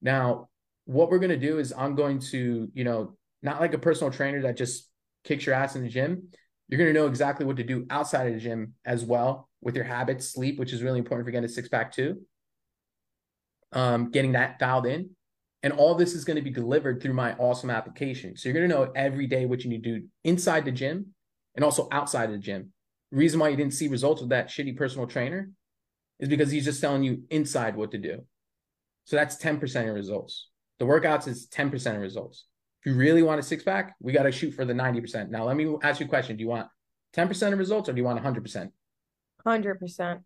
now 0.00 0.48
what 0.90 1.10
we're 1.10 1.18
going 1.18 1.30
to 1.30 1.36
do 1.36 1.58
is 1.58 1.72
i'm 1.76 1.94
going 1.94 2.18
to 2.18 2.68
you 2.74 2.84
know 2.84 3.14
not 3.42 3.60
like 3.60 3.74
a 3.74 3.78
personal 3.78 4.12
trainer 4.12 4.42
that 4.42 4.56
just 4.56 4.88
kicks 5.24 5.46
your 5.46 5.54
ass 5.54 5.76
in 5.76 5.82
the 5.82 5.88
gym 5.88 6.28
you're 6.68 6.78
going 6.78 6.92
to 6.92 6.98
know 6.98 7.06
exactly 7.06 7.44
what 7.44 7.56
to 7.56 7.64
do 7.64 7.86
outside 7.90 8.26
of 8.26 8.34
the 8.34 8.40
gym 8.40 8.74
as 8.84 9.04
well 9.04 9.48
with 9.60 9.74
your 9.74 9.84
habits 9.84 10.32
sleep 10.32 10.58
which 10.58 10.72
is 10.72 10.82
really 10.82 10.98
important 10.98 11.26
for 11.26 11.30
getting 11.30 11.44
a 11.44 11.48
six 11.48 11.68
pack 11.68 11.92
too 11.92 12.20
um, 13.72 14.10
getting 14.10 14.32
that 14.32 14.58
dialed 14.58 14.86
in 14.86 15.10
and 15.62 15.72
all 15.72 15.94
this 15.94 16.14
is 16.14 16.24
going 16.24 16.36
to 16.36 16.42
be 16.42 16.50
delivered 16.50 17.00
through 17.00 17.12
my 17.12 17.34
awesome 17.34 17.70
application 17.70 18.36
so 18.36 18.48
you're 18.48 18.58
going 18.58 18.68
to 18.68 18.74
know 18.74 18.90
every 18.96 19.26
day 19.26 19.46
what 19.46 19.62
you 19.62 19.70
need 19.70 19.84
to 19.84 20.00
do 20.00 20.06
inside 20.24 20.64
the 20.64 20.72
gym 20.72 21.14
and 21.54 21.64
also 21.64 21.88
outside 21.90 22.24
of 22.24 22.32
the 22.32 22.38
gym. 22.38 22.72
The 23.10 23.18
reason 23.18 23.40
why 23.40 23.48
you 23.48 23.56
didn't 23.56 23.74
see 23.74 23.88
results 23.88 24.20
with 24.20 24.30
that 24.30 24.48
shitty 24.48 24.76
personal 24.76 25.06
trainer 25.06 25.50
is 26.18 26.28
because 26.28 26.50
he's 26.50 26.64
just 26.64 26.80
telling 26.80 27.02
you 27.02 27.22
inside 27.30 27.76
what 27.76 27.90
to 27.92 27.98
do. 27.98 28.24
So 29.04 29.16
that's 29.16 29.36
10% 29.36 29.88
of 29.88 29.94
results. 29.94 30.48
The 30.80 30.86
workouts 30.86 31.28
is 31.28 31.46
10% 31.48 31.94
of 31.94 32.00
results. 32.00 32.46
If 32.80 32.90
you 32.90 32.98
really 32.98 33.22
want 33.22 33.38
a 33.38 33.42
six 33.42 33.62
pack, 33.62 33.94
we 34.00 34.12
got 34.12 34.22
to 34.22 34.32
shoot 34.32 34.52
for 34.52 34.64
the 34.64 34.72
90%. 34.72 35.28
Now, 35.28 35.44
let 35.44 35.54
me 35.54 35.76
ask 35.82 36.00
you 36.00 36.06
a 36.06 36.08
question. 36.08 36.36
Do 36.36 36.42
you 36.42 36.48
want 36.48 36.68
10% 37.14 37.52
of 37.52 37.58
results 37.58 37.90
or 37.90 37.92
do 37.92 37.98
you 37.98 38.04
want 38.04 38.22
100%? 38.22 38.70
100%. 39.46 40.20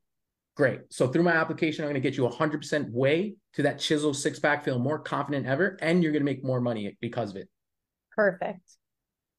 Great. 0.57 0.81
So 0.91 1.09
through 1.09 1.25
my 1.25 1.33
application, 1.33 1.85
I'm 1.85 1.91
going 1.91 2.01
to 2.01 2.09
get 2.09 2.17
you 2.17 2.29
100% 2.29 2.93
way 2.93 3.35
to 3.55 3.63
that 3.65 3.81
chisel 3.81 4.15
six 4.15 4.39
pack, 4.39 4.65
feel 4.65 4.79
more 4.79 5.01
confident 5.01 5.47
ever, 5.47 5.77
and 5.83 6.01
you're 6.01 6.13
going 6.13 6.23
to 6.23 6.25
make 6.25 6.45
more 6.45 6.61
money 6.61 6.97
because 7.01 7.31
of 7.31 7.37
it. 7.37 7.49
Perfect. 8.15 8.63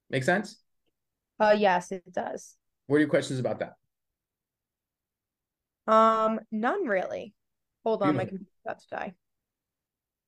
Make 0.09 0.23
sense? 0.23 0.61
Uh 1.39 1.55
yes, 1.57 1.91
it 1.91 2.03
does. 2.11 2.55
What 2.87 2.97
are 2.97 2.99
your 2.99 3.09
questions 3.09 3.39
about 3.39 3.59
that? 3.59 3.73
Um, 5.91 6.39
none 6.51 6.85
really. 6.85 7.33
Hold 7.83 8.01
on, 8.01 8.15
my 8.15 8.23
Beautiful. 8.23 8.29
computer's 8.29 8.59
about 8.65 8.79
to 8.79 8.87
die. 8.91 9.13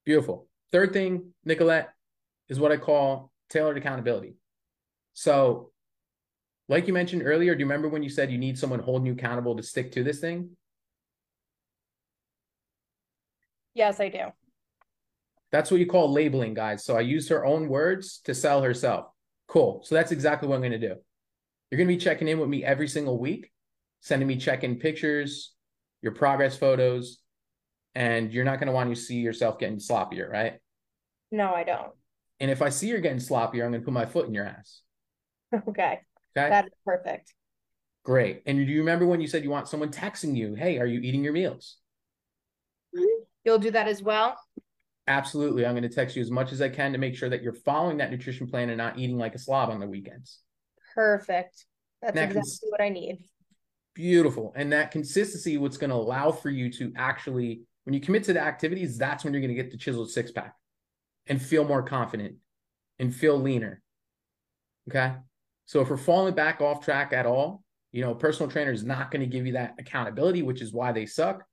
Beautiful. 0.05 0.47
Third 0.71 0.93
thing, 0.93 1.33
Nicolette, 1.45 1.89
is 2.49 2.59
what 2.59 2.71
I 2.71 2.77
call 2.77 3.31
tailored 3.49 3.77
accountability. 3.77 4.35
So, 5.13 5.71
like 6.69 6.87
you 6.87 6.93
mentioned 6.93 7.23
earlier, 7.23 7.55
do 7.55 7.59
you 7.59 7.65
remember 7.65 7.87
when 7.87 8.03
you 8.03 8.09
said 8.09 8.31
you 8.31 8.37
need 8.37 8.59
someone 8.59 8.79
holding 8.79 9.05
you 9.05 9.13
accountable 9.13 9.55
to 9.55 9.63
stick 9.63 9.91
to 9.93 10.03
this 10.03 10.19
thing? 10.19 10.51
Yes, 13.73 13.99
I 13.99 14.09
do. 14.09 14.25
That's 15.51 15.71
what 15.71 15.79
you 15.79 15.85
call 15.85 16.11
labeling, 16.11 16.53
guys. 16.53 16.83
So 16.83 16.97
I 16.97 17.01
used 17.01 17.29
her 17.29 17.45
own 17.45 17.69
words 17.69 18.19
to 18.25 18.33
sell 18.33 18.61
herself. 18.61 19.05
Cool. 19.47 19.81
So 19.85 19.95
that's 19.95 20.11
exactly 20.11 20.49
what 20.49 20.55
I'm 20.55 20.61
going 20.61 20.71
to 20.73 20.79
do. 20.79 20.95
You're 21.71 21.77
going 21.77 21.87
to 21.87 21.93
be 21.93 21.97
checking 21.97 22.27
in 22.27 22.39
with 22.39 22.49
me 22.49 22.65
every 22.65 22.87
single 22.87 23.17
week, 23.17 23.51
sending 24.01 24.27
me 24.27 24.37
check 24.37 24.63
in 24.63 24.75
pictures, 24.75 25.53
your 26.01 26.11
progress 26.13 26.57
photos, 26.57 27.19
and 27.97 28.31
you're 28.31 28.45
not 28.45 28.59
going 28.59 28.67
to 28.67 28.73
want 28.73 28.93
to 28.93 28.95
see 28.95 29.15
yourself 29.15 29.57
getting 29.57 29.79
sloppier, 29.79 30.29
right? 30.29 30.59
No, 31.31 31.51
I 31.51 31.63
don't. 31.63 31.93
And 32.39 32.51
if 32.51 32.61
I 32.61 32.69
see 32.69 32.89
you're 32.89 33.01
getting 33.01 33.17
sloppier, 33.17 33.65
I'm 33.65 33.71
going 33.71 33.81
to 33.81 33.85
put 33.85 33.93
my 33.93 34.05
foot 34.05 34.27
in 34.27 34.35
your 34.35 34.45
ass. 34.45 34.81
Okay. 35.51 35.67
Okay. 35.71 36.01
That 36.35 36.65
is 36.65 36.73
perfect. 36.85 37.33
Great. 38.03 38.43
And 38.45 38.59
do 38.59 38.71
you 38.71 38.81
remember 38.81 39.07
when 39.07 39.19
you 39.19 39.27
said 39.27 39.43
you 39.43 39.49
want 39.49 39.67
someone 39.67 39.89
texting 39.89 40.35
you, 40.35 40.53
hey, 40.53 40.77
are 40.77 40.85
you 40.85 40.99
eating 40.99 41.23
your 41.23 41.33
meals? 41.33 41.77
Mm-hmm. 42.95 43.23
You'll 43.43 43.57
do 43.57 43.71
that 43.71 43.87
as 43.87 44.03
well? 44.03 44.37
Absolutely. 45.07 45.65
I'm 45.65 45.73
going 45.73 45.81
to 45.81 45.89
text 45.89 46.15
you 46.15 46.21
as 46.21 46.29
much 46.29 46.51
as 46.51 46.61
I 46.61 46.69
can 46.69 46.91
to 46.91 46.99
make 46.99 47.15
sure 47.15 47.29
that 47.29 47.41
you're 47.41 47.53
following 47.53 47.97
that 47.97 48.11
nutrition 48.11 48.45
plan 48.45 48.69
and 48.69 48.77
not 48.77 48.99
eating 48.99 49.17
like 49.17 49.33
a 49.33 49.39
slob 49.39 49.71
on 49.71 49.79
the 49.79 49.87
weekends. 49.87 50.41
Perfect. 50.93 51.65
That's 52.03 52.13
That 52.13 52.25
exactly 52.25 52.41
cons- 52.41 52.59
what 52.69 52.81
I 52.81 52.89
need. 52.89 53.27
Beautiful. 53.95 54.53
And 54.55 54.71
that 54.73 54.91
consistency, 54.91 55.57
what's 55.57 55.77
going 55.77 55.89
to 55.89 55.95
allow 55.95 56.31
for 56.31 56.51
you 56.51 56.71
to 56.73 56.93
actually, 56.95 57.61
when 57.87 57.93
you 57.93 58.01
commit 58.01 58.25
to 58.25 58.33
the 58.33 58.41
activities, 58.41 58.97
that's 58.97 59.23
when 59.23 59.31
you're 59.31 59.39
going 59.39 59.55
to 59.55 59.63
get 59.63 59.71
the 59.71 59.77
chiseled 59.77 60.11
six 60.11 60.29
pack 60.29 60.53
and 61.25 61.41
feel 61.41 61.63
more 61.63 61.81
confident 61.81 62.35
and 62.99 63.15
feel 63.15 63.39
leaner. 63.39 63.81
Okay. 64.89 65.13
So 65.67 65.79
if 65.79 65.89
we're 65.89 65.95
falling 65.95 66.35
back 66.35 66.59
off 66.59 66.83
track 66.83 67.13
at 67.13 67.25
all, 67.25 67.63
you 67.93 68.01
know, 68.01 68.13
personal 68.13 68.51
trainer 68.51 68.73
is 68.73 68.83
not 68.83 69.09
going 69.09 69.21
to 69.21 69.25
give 69.25 69.45
you 69.45 69.53
that 69.53 69.75
accountability, 69.79 70.41
which 70.41 70.61
is 70.61 70.73
why 70.73 70.91
they 70.91 71.05
suck. 71.05 71.45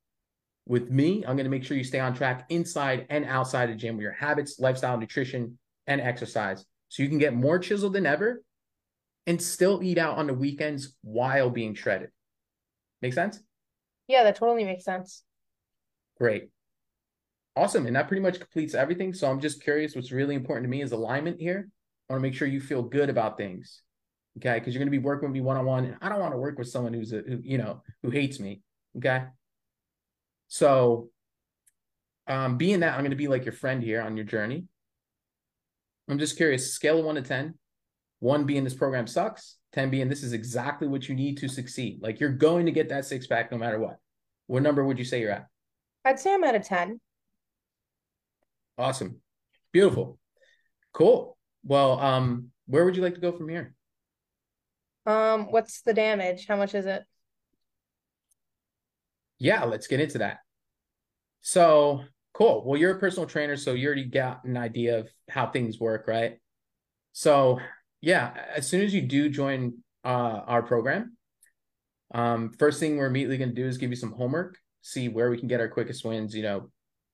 With 0.66 0.91
me, 0.91 1.18
I'm 1.24 1.37
going 1.37 1.45
to 1.45 1.51
make 1.51 1.62
sure 1.62 1.76
you 1.76 1.85
stay 1.85 2.01
on 2.01 2.16
track 2.16 2.47
inside 2.49 3.07
and 3.11 3.24
outside 3.26 3.68
the 3.68 3.76
gym 3.76 3.95
with 3.95 4.03
your 4.03 4.11
habits, 4.11 4.59
lifestyle, 4.59 4.99
nutrition, 4.99 5.57
and 5.87 6.01
exercise. 6.01 6.64
So 6.89 7.05
you 7.05 7.09
can 7.09 7.18
get 7.18 7.32
more 7.32 7.61
chiseled 7.61 7.93
than 7.93 8.07
ever 8.07 8.43
and 9.28 9.41
still 9.41 9.85
eat 9.85 9.99
out 9.99 10.18
on 10.18 10.26
the 10.26 10.35
weekends 10.35 10.97
while 11.03 11.49
being 11.49 11.76
shredded. 11.76 12.11
Make 13.03 13.12
sense? 13.12 13.39
Yeah, 14.09 14.24
that 14.24 14.35
totally 14.35 14.64
makes 14.64 14.85
sense. 14.85 15.22
Great. 16.19 16.51
Awesome. 17.57 17.87
And 17.87 17.95
that 17.97 18.09
pretty 18.09 18.23
much 18.23 18.41
completes 18.41 18.75
everything. 18.75 19.15
So 19.15 19.31
I'm 19.31 19.41
just 19.41 19.62
curious 19.62 19.95
what's 19.95 20.12
really 20.12 20.35
important 20.35 20.65
to 20.65 20.71
me 20.71 20.83
is 20.83 20.93
alignment 20.93 21.41
here. 21.41 21.69
I 22.09 22.12
want 22.12 22.23
to 22.23 22.29
make 22.29 22.35
sure 22.35 22.49
you 22.49 22.61
feel 22.61 22.83
good 22.83 23.11
about 23.11 23.37
things. 23.37 23.83
Okay. 24.39 24.55
Because 24.59 24.75
you're 24.75 24.81
going 24.81 24.93
to 24.93 24.99
be 24.99 25.05
working 25.05 25.29
with 25.29 25.35
me 25.35 25.41
one 25.41 25.57
on 25.57 25.65
one. 25.65 25.85
And 25.85 25.97
I 26.01 26.09
don't 26.09 26.21
want 26.21 26.33
to 26.33 26.39
work 26.39 26.59
with 26.59 26.69
someone 26.69 26.93
who's 26.93 27.12
a, 27.12 27.19
who, 27.19 27.41
you 27.43 27.59
know, 27.59 27.83
who 28.03 28.11
hates 28.11 28.41
me. 28.41 28.62
Okay. 28.97 29.25
So, 30.49 31.11
um, 32.27 32.57
being 32.57 32.81
that 32.81 32.95
I'm 32.95 33.01
going 33.01 33.11
to 33.11 33.17
be 33.17 33.29
like 33.29 33.45
your 33.45 33.53
friend 33.53 33.83
here 33.83 34.01
on 34.01 34.17
your 34.17 34.25
journey, 34.25 34.65
I'm 36.09 36.19
just 36.19 36.37
curious 36.37 36.73
scale 36.73 36.99
of 36.99 37.05
one 37.05 37.15
to 37.17 37.23
10, 37.23 37.55
one 38.21 38.45
being 38.45 38.65
this 38.65 38.75
program 38.75 39.07
sucks, 39.07 39.57
10 39.73 39.91
being 39.91 40.09
this 40.09 40.23
is 40.23 40.33
exactly 40.33 40.87
what 40.89 41.09
you 41.09 41.15
need 41.15 41.39
to 41.39 41.49
succeed. 41.49 41.99
Like 42.03 42.21
you're 42.21 42.31
going 42.31 42.67
to 42.67 42.73
get 42.73 42.89
that 42.91 43.05
six 43.05 43.27
pack 43.27 43.51
no 43.51 43.59
matter 43.59 43.79
what. 43.79 43.99
What 44.47 44.62
number 44.62 44.85
would 44.85 44.99
you 44.99 45.05
say 45.05 45.21
you're 45.21 45.31
at? 45.31 45.47
I'd 46.05 46.21
say 46.21 46.35
I'm 46.35 46.45
at 46.45 46.55
a 46.55 46.61
10. 46.61 47.01
Awesome. 48.77 49.21
Beautiful. 49.73 50.19
Cool. 50.93 51.37
Well, 51.65 51.99
um, 51.99 52.51
where 52.67 52.85
would 52.85 52.97
you 52.97 53.03
like 53.03 53.15
to 53.15 53.21
go 53.21 53.33
from 53.33 53.49
here? 53.49 53.75
Um, 55.07 55.51
what's 55.51 55.83
the 55.83 55.95
damage? 55.95 56.47
How 56.47 56.57
much 56.57 56.75
is 56.75 56.87
it? 56.87 57.03
Yeah, 59.39 59.65
let's 59.65 59.87
get 59.87 60.01
into 60.01 60.19
that. 60.19 60.39
So 61.43 62.05
cool. 62.33 62.65
Well, 62.65 62.79
you're 62.79 62.97
a 62.97 63.01
personal 63.01 63.29
trainer, 63.29 63.57
so 63.57 63.73
you 63.73 63.87
already 63.87 64.07
got 64.07 64.45
an 64.45 64.57
idea 64.57 65.01
of 65.01 65.11
how 65.29 65.47
things 65.47 65.79
work, 65.79 66.07
right? 66.09 66.39
So 67.13 67.61
yeah, 68.01 68.33
as 68.55 68.67
soon 68.67 68.83
as 68.83 68.95
you 68.95 69.03
do 69.03 69.29
join 69.29 69.79
uh, 70.05 70.41
our 70.47 70.63
program, 70.63 71.17
um, 72.13 72.53
first 72.59 72.81
thing 72.81 72.97
we're 72.97 73.07
immediately 73.07 73.39
going 73.39 73.51
to 73.51 73.55
do 73.55 73.67
is 73.67 73.79
give 73.79 73.91
you 73.91 73.97
some 73.97 74.13
homework, 74.13 74.59
see 74.85 75.09
where 75.09 75.30
we 75.30 75.39
can 75.39 75.49
get 75.49 75.61
our 75.61 75.68
quickest 75.68 76.05
wins. 76.05 76.35
You 76.37 76.43
know, 76.43 76.70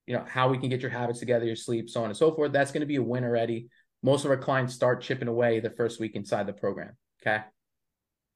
you 0.06 0.14
know 0.14 0.24
how 0.28 0.48
we 0.48 0.58
can 0.58 0.68
get 0.68 0.82
your 0.82 0.90
habits 0.90 1.20
together, 1.20 1.46
your 1.46 1.56
sleep, 1.56 1.88
so 1.88 2.00
on 2.02 2.10
and 2.10 2.16
so 2.16 2.32
forth. 2.32 2.52
That's 2.52 2.72
going 2.72 2.80
to 2.80 2.86
be 2.86 2.96
a 2.96 3.02
win 3.02 3.24
already. 3.24 3.68
Most 4.02 4.24
of 4.24 4.30
our 4.30 4.36
clients 4.36 4.74
start 4.74 5.02
chipping 5.02 5.28
away 5.28 5.60
the 5.60 5.70
first 5.70 6.00
week 6.00 6.16
inside 6.16 6.46
the 6.46 6.52
program. 6.52 6.96
Okay. 7.22 7.42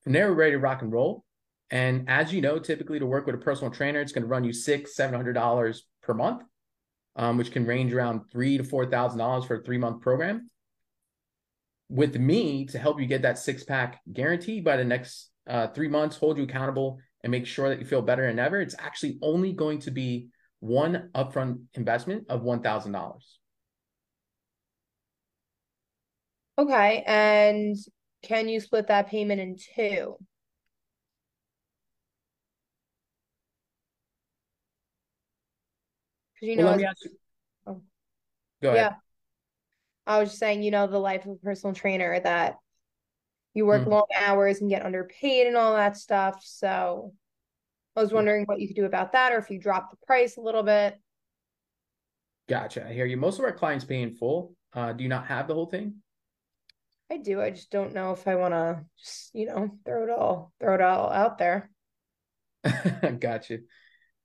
From 0.04 0.12
there, 0.12 0.30
we're 0.30 0.36
ready 0.36 0.52
to 0.52 0.58
rock 0.58 0.82
and 0.82 0.92
roll. 0.92 1.24
And 1.70 2.08
as 2.08 2.32
you 2.32 2.40
know, 2.40 2.58
typically 2.58 3.00
to 3.00 3.06
work 3.06 3.26
with 3.26 3.34
a 3.34 3.38
personal 3.38 3.72
trainer, 3.72 4.00
it's 4.00 4.12
going 4.12 4.22
to 4.22 4.28
run 4.28 4.44
you 4.44 4.52
six, 4.52 4.94
seven 4.94 5.14
hundred 5.16 5.32
dollars 5.32 5.84
per 6.02 6.14
month, 6.14 6.42
um, 7.16 7.36
which 7.36 7.50
can 7.50 7.66
range 7.66 7.92
around 7.92 8.30
three 8.30 8.56
to 8.56 8.64
four 8.64 8.86
thousand 8.86 9.18
dollars 9.18 9.44
for 9.44 9.56
a 9.56 9.62
three 9.62 9.78
month 9.78 10.00
program. 10.00 10.48
With 11.88 12.16
me 12.16 12.66
to 12.66 12.78
help 12.78 13.00
you 13.00 13.06
get 13.06 13.22
that 13.22 13.38
six 13.38 13.64
pack 13.64 14.00
guaranteed 14.12 14.64
by 14.64 14.76
the 14.76 14.84
next 14.84 15.30
uh, 15.48 15.68
three 15.68 15.88
months, 15.88 16.16
hold 16.16 16.38
you 16.38 16.44
accountable, 16.44 16.98
and 17.24 17.30
make 17.30 17.46
sure 17.46 17.70
that 17.70 17.80
you 17.80 17.86
feel 17.86 18.02
better 18.02 18.26
than 18.26 18.38
ever. 18.38 18.60
It's 18.60 18.76
actually 18.78 19.18
only 19.22 19.52
going 19.54 19.78
to 19.80 19.90
be 19.90 20.28
one 20.60 21.08
upfront 21.14 21.62
investment 21.72 22.26
of 22.28 22.42
one 22.42 22.62
thousand 22.62 22.92
dollars. 22.92 23.38
Okay, 26.58 27.02
and 27.06 27.76
can 28.22 28.48
you 28.48 28.60
split 28.60 28.88
that 28.88 29.08
payment 29.08 29.40
in 29.40 29.56
two? 29.56 30.16
Because 36.34 36.48
you 36.48 36.56
know, 36.56 36.64
Well, 36.64 36.72
let 36.72 36.80
me 36.80 36.84
ask 36.84 37.04
you. 37.04 37.10
Oh. 37.66 37.80
Go 38.62 38.68
ahead. 38.68 38.76
yeah, 38.76 38.94
I 40.06 40.20
was 40.20 40.28
just 40.28 40.38
saying, 40.38 40.62
you 40.62 40.70
know, 40.70 40.86
the 40.86 40.98
life 40.98 41.24
of 41.24 41.32
a 41.32 41.36
personal 41.36 41.74
trainer 41.74 42.20
that 42.20 42.56
you 43.54 43.64
work 43.66 43.84
Mm. 43.84 43.90
long 43.90 44.06
hours 44.14 44.60
and 44.60 44.68
get 44.68 44.84
underpaid 44.84 45.46
and 45.46 45.56
all 45.56 45.74
that 45.74 45.96
stuff. 45.96 46.42
So 46.44 47.14
I 47.96 48.02
was 48.02 48.12
wondering 48.12 48.44
what 48.44 48.60
you 48.60 48.66
could 48.66 48.76
do 48.76 48.84
about 48.84 49.12
that, 49.12 49.32
or 49.32 49.38
if 49.38 49.50
you 49.50 49.58
drop 49.58 49.90
the 49.90 49.96
price 50.06 50.36
a 50.36 50.40
little 50.40 50.64
bit. 50.64 51.00
Gotcha. 52.48 52.86
I 52.86 52.92
hear 52.92 53.06
you. 53.06 53.16
Most 53.16 53.38
of 53.38 53.44
our 53.44 53.52
clients 53.52 53.84
pay 53.84 54.02
in 54.02 54.14
full. 54.14 54.54
Uh, 54.72 54.92
do 54.92 55.02
you 55.02 55.08
not 55.08 55.26
have 55.26 55.46
the 55.48 55.54
whole 55.54 55.66
thing? 55.66 56.02
I 57.10 57.18
do. 57.18 57.40
I 57.40 57.50
just 57.50 57.70
don't 57.70 57.94
know 57.94 58.12
if 58.12 58.26
I 58.26 58.34
want 58.34 58.54
to 58.54 58.84
just, 58.98 59.30
you 59.34 59.46
know, 59.46 59.78
throw 59.84 60.02
it 60.04 60.10
all, 60.10 60.52
throw 60.58 60.74
it 60.74 60.80
all 60.80 61.10
out 61.10 61.38
there. 61.38 61.70
Gotcha. 63.20 63.58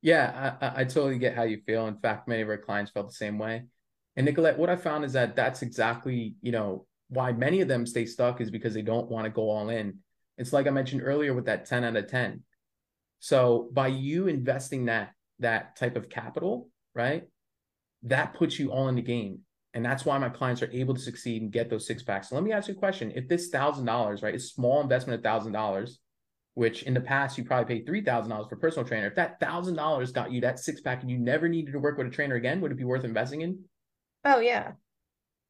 Yeah, 0.01 0.55
I 0.61 0.81
I 0.81 0.83
totally 0.85 1.19
get 1.19 1.35
how 1.35 1.43
you 1.43 1.61
feel. 1.65 1.87
In 1.87 1.97
fact, 1.97 2.27
many 2.27 2.41
of 2.41 2.49
our 2.49 2.57
clients 2.57 2.91
felt 2.91 3.07
the 3.07 3.13
same 3.13 3.37
way. 3.37 3.65
And 4.15 4.25
Nicolette, 4.25 4.57
what 4.57 4.69
I 4.69 4.75
found 4.75 5.05
is 5.05 5.13
that 5.13 5.35
that's 5.35 5.61
exactly, 5.61 6.35
you 6.41 6.51
know, 6.51 6.85
why 7.09 7.31
many 7.31 7.61
of 7.61 7.67
them 7.67 7.85
stay 7.85 8.05
stuck 8.05 8.39
is 8.39 8.51
because 8.51 8.73
they 8.73 8.81
don't 8.81 9.09
want 9.09 9.25
to 9.25 9.31
go 9.31 9.49
all 9.49 9.69
in. 9.69 9.99
It's 10.37 10.53
like 10.53 10.67
I 10.67 10.71
mentioned 10.71 11.01
earlier 11.03 11.33
with 11.33 11.45
that 11.45 11.65
10 11.65 11.83
out 11.83 11.95
of 11.95 12.07
10. 12.07 12.43
So 13.19 13.69
by 13.73 13.87
you 13.87 14.27
investing 14.27 14.85
that 14.85 15.11
that 15.39 15.75
type 15.75 15.95
of 15.95 16.09
capital, 16.09 16.69
right? 16.93 17.23
That 18.03 18.33
puts 18.33 18.59
you 18.59 18.71
all 18.71 18.87
in 18.87 18.95
the 18.95 19.01
game. 19.01 19.39
And 19.73 19.85
that's 19.85 20.05
why 20.05 20.17
my 20.17 20.29
clients 20.29 20.61
are 20.61 20.71
able 20.71 20.95
to 20.95 20.99
succeed 20.99 21.41
and 21.41 21.51
get 21.51 21.69
those 21.69 21.85
six 21.85 22.01
packs. 22.03 22.29
So 22.29 22.35
let 22.35 22.43
me 22.43 22.51
ask 22.51 22.67
you 22.67 22.73
a 22.73 22.77
question. 22.77 23.11
If 23.15 23.27
this 23.27 23.49
thousand 23.49 23.85
dollars, 23.85 24.21
right, 24.21 24.33
is 24.33 24.51
small 24.51 24.81
investment 24.81 25.19
of 25.19 25.23
thousand 25.23 25.53
dollars, 25.53 25.99
which 26.55 26.83
in 26.83 26.93
the 26.93 27.01
past 27.01 27.37
you 27.37 27.43
probably 27.43 27.75
paid 27.75 27.85
three 27.85 28.03
thousand 28.03 28.31
dollars 28.31 28.47
for 28.49 28.55
personal 28.55 28.87
trainer. 28.87 29.07
If 29.07 29.15
that 29.15 29.39
thousand 29.39 29.75
dollars 29.75 30.11
got 30.11 30.31
you 30.31 30.41
that 30.41 30.59
six 30.59 30.81
pack 30.81 31.01
and 31.01 31.11
you 31.11 31.19
never 31.19 31.47
needed 31.47 31.73
to 31.73 31.79
work 31.79 31.97
with 31.97 32.07
a 32.07 32.09
trainer 32.09 32.35
again, 32.35 32.61
would 32.61 32.71
it 32.71 32.77
be 32.77 32.83
worth 32.83 33.03
investing 33.03 33.41
in? 33.41 33.59
Oh 34.25 34.39
yeah, 34.39 34.71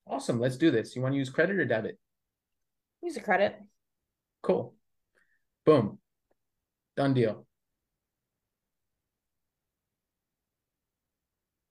Awesome. 0.10 0.40
Let's 0.40 0.58
do 0.58 0.72
this. 0.72 0.96
You 0.96 1.02
want 1.02 1.14
to 1.14 1.18
use 1.20 1.30
credit 1.30 1.58
or 1.58 1.66
debit? 1.66 1.98
use 3.02 3.16
a 3.16 3.22
credit. 3.22 3.56
Cool. 4.42 4.74
Boom. 5.66 6.00
Done 6.98 7.14
deal. 7.14 7.46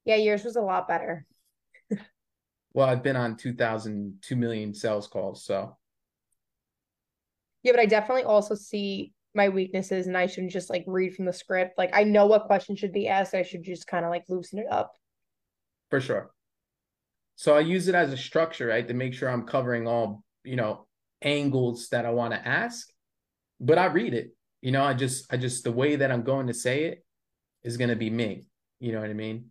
Yeah, 0.05 0.17
yours 0.17 0.45
was 0.45 0.57
a 0.57 0.63
lot 0.63 0.89
better. 0.89 1.27
Well, 2.75 2.87
I've 2.87 3.03
been 3.03 3.17
on 3.17 3.37
2,000, 3.37 4.19
2 4.23 4.37
million 4.37 4.73
sales 4.73 5.09
calls. 5.09 5.45
So 5.45 5.77
Yeah, 7.65 7.73
but 7.73 7.81
I 7.81 7.87
definitely 7.87 8.25
also 8.25 8.55
see 8.55 9.13
my 9.35 9.49
weaknesses 9.49 10.07
and 10.07 10.17
I 10.17 10.27
shouldn't 10.27 10.53
just 10.53 10.71
like 10.71 10.85
read 10.87 11.15
from 11.15 11.25
the 11.25 11.33
script. 11.33 11.77
Like 11.77 11.91
I 11.93 12.05
know 12.05 12.27
what 12.27 12.45
questions 12.45 12.79
should 12.79 12.93
be 12.93 13.09
asked. 13.09 13.35
I 13.35 13.43
should 13.43 13.65
just 13.65 13.87
kind 13.87 14.05
of 14.05 14.11
like 14.11 14.25
loosen 14.29 14.61
it 14.61 14.67
up. 14.71 14.93
for 15.91 16.01
sure. 16.01 16.31
So 17.39 17.57
I 17.57 17.61
use 17.61 17.87
it 17.87 17.95
as 17.95 18.13
a 18.13 18.17
structure, 18.17 18.67
right, 18.67 18.87
to 18.89 18.95
make 18.95 19.15
sure 19.15 19.29
I'm 19.31 19.47
covering 19.47 19.87
all, 19.87 20.25
you 20.43 20.57
know, 20.57 20.89
angles 21.23 21.89
that 21.91 22.05
I 22.05 22.11
want 22.11 22.33
to 22.33 22.49
ask. 22.49 22.89
But 23.61 23.79
I 23.79 23.87
read 23.87 24.13
it. 24.13 24.33
You 24.61 24.73
know, 24.73 24.83
I 24.83 24.93
just 24.93 25.33
I 25.33 25.37
just 25.37 25.63
the 25.63 25.71
way 25.71 25.95
that 25.95 26.11
I'm 26.11 26.25
going 26.25 26.49
to 26.49 26.53
say 26.53 26.87
it 26.87 27.05
is 27.63 27.77
going 27.77 27.91
to 27.91 27.97
be 27.97 28.11
me. 28.11 28.47
You 28.81 28.91
know 28.91 29.01
what 29.01 29.11
I 29.11 29.13
mean? 29.13 29.51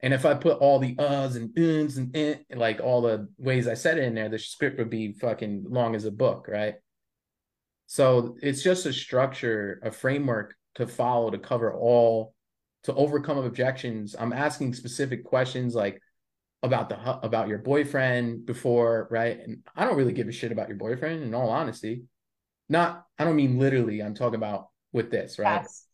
And 0.00 0.14
if 0.14 0.24
I 0.24 0.32
put 0.32 0.56
all 0.60 0.78
the 0.78 0.94
uhs 0.94 1.36
and 1.36 1.54
ums 1.58 1.98
and 1.98 2.16
eh, 2.16 2.36
like 2.54 2.80
all 2.80 3.02
the 3.02 3.28
ways 3.36 3.68
I 3.68 3.74
said 3.74 3.98
it 3.98 4.04
in 4.04 4.14
there, 4.14 4.30
the 4.30 4.38
script 4.38 4.78
would 4.78 4.88
be 4.88 5.12
fucking 5.12 5.66
long 5.68 5.94
as 5.94 6.06
a 6.06 6.10
book, 6.10 6.46
right? 6.48 6.76
So 7.88 8.38
it's 8.40 8.62
just 8.62 8.86
a 8.86 8.92
structure, 8.92 9.80
a 9.82 9.90
framework 9.90 10.54
to 10.76 10.86
follow 10.86 11.28
to 11.28 11.36
cover 11.36 11.74
all, 11.74 12.32
to 12.84 12.94
overcome 12.94 13.36
objections. 13.36 14.16
I'm 14.18 14.32
asking 14.32 14.72
specific 14.72 15.24
questions 15.24 15.74
like 15.74 16.00
about 16.62 16.88
the 16.88 17.18
about 17.24 17.48
your 17.48 17.58
boyfriend 17.58 18.46
before, 18.46 19.08
right? 19.10 19.38
And 19.38 19.58
I 19.74 19.84
don't 19.84 19.96
really 19.96 20.12
give 20.12 20.28
a 20.28 20.32
shit 20.32 20.52
about 20.52 20.68
your 20.68 20.76
boyfriend, 20.76 21.22
in 21.22 21.34
all 21.34 21.50
honesty. 21.50 22.04
Not, 22.68 23.04
I 23.18 23.24
don't 23.24 23.36
mean 23.36 23.58
literally. 23.58 24.00
I'm 24.00 24.14
talking 24.14 24.36
about 24.36 24.68
with 24.92 25.10
this, 25.10 25.38
right? 25.38 25.62
Yes. 25.62 25.86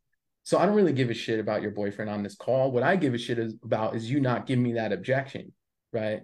So 0.44 0.58
I 0.58 0.66
don't 0.66 0.74
really 0.74 0.92
give 0.92 1.10
a 1.10 1.14
shit 1.14 1.40
about 1.40 1.62
your 1.62 1.72
boyfriend 1.72 2.10
on 2.10 2.22
this 2.22 2.36
call. 2.36 2.70
What 2.70 2.82
I 2.82 2.96
give 2.96 3.14
a 3.14 3.18
shit 3.18 3.38
is 3.38 3.54
about 3.62 3.96
is 3.96 4.10
you 4.10 4.20
not 4.20 4.46
giving 4.46 4.62
me 4.62 4.74
that 4.74 4.92
objection, 4.92 5.52
right? 5.92 6.20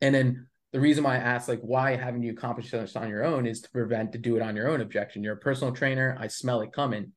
And 0.00 0.14
then 0.14 0.46
the 0.72 0.80
reason 0.80 1.04
why 1.04 1.14
I 1.14 1.18
asked, 1.18 1.48
like, 1.48 1.60
why 1.60 1.96
haven't 1.96 2.22
you 2.22 2.32
accomplished 2.32 2.72
this 2.72 2.96
on 2.96 3.08
your 3.08 3.24
own 3.24 3.46
is 3.46 3.60
to 3.62 3.70
prevent 3.70 4.12
to 4.12 4.18
do 4.18 4.36
it 4.36 4.42
on 4.42 4.56
your 4.56 4.68
own 4.68 4.80
objection. 4.80 5.22
You're 5.22 5.34
a 5.34 5.38
personal 5.38 5.74
trainer. 5.74 6.16
I 6.18 6.28
smell 6.28 6.60
it 6.60 6.72
coming, 6.72 7.12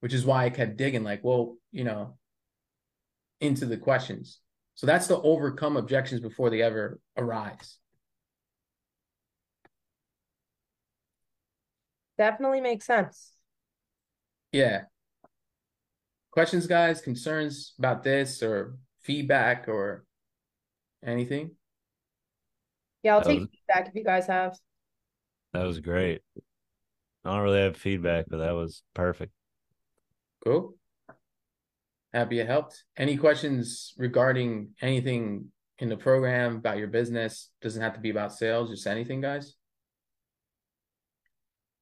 which 0.00 0.14
is 0.14 0.24
why 0.24 0.44
I 0.44 0.50
kept 0.50 0.76
digging, 0.76 1.04
like, 1.04 1.24
well, 1.24 1.56
you 1.72 1.84
know, 1.84 2.16
into 3.40 3.66
the 3.66 3.76
questions. 3.76 4.40
So 4.80 4.86
that's 4.86 5.08
to 5.08 5.20
overcome 5.20 5.76
objections 5.76 6.22
before 6.22 6.48
they 6.48 6.62
ever 6.62 6.98
arise. 7.14 7.76
Definitely 12.16 12.62
makes 12.62 12.86
sense. 12.86 13.32
Yeah. 14.52 14.84
Questions, 16.30 16.66
guys, 16.66 17.02
concerns 17.02 17.74
about 17.78 18.02
this 18.02 18.42
or 18.42 18.78
feedback 19.02 19.68
or 19.68 20.06
anything? 21.04 21.50
Yeah, 23.02 23.16
I'll 23.16 23.20
That 23.20 23.26
take 23.28 23.40
was- 23.40 23.48
feedback 23.50 23.88
if 23.88 23.94
you 23.94 24.04
guys 24.04 24.28
have. 24.28 24.56
That 25.52 25.64
was 25.64 25.78
great. 25.80 26.22
I 27.22 27.34
don't 27.34 27.42
really 27.42 27.60
have 27.60 27.76
feedback, 27.76 28.24
but 28.30 28.38
that 28.38 28.52
was 28.52 28.82
perfect. 28.94 29.32
Cool. 30.42 30.74
Happy 32.12 32.40
it 32.40 32.46
helped. 32.46 32.82
Any 32.96 33.16
questions 33.16 33.94
regarding 33.96 34.70
anything 34.80 35.46
in 35.78 35.88
the 35.88 35.96
program 35.96 36.56
about 36.56 36.78
your 36.78 36.88
business? 36.88 37.50
Doesn't 37.62 37.82
have 37.82 37.94
to 37.94 38.00
be 38.00 38.10
about 38.10 38.32
sales, 38.32 38.70
just 38.70 38.86
anything, 38.86 39.20
guys. 39.20 39.54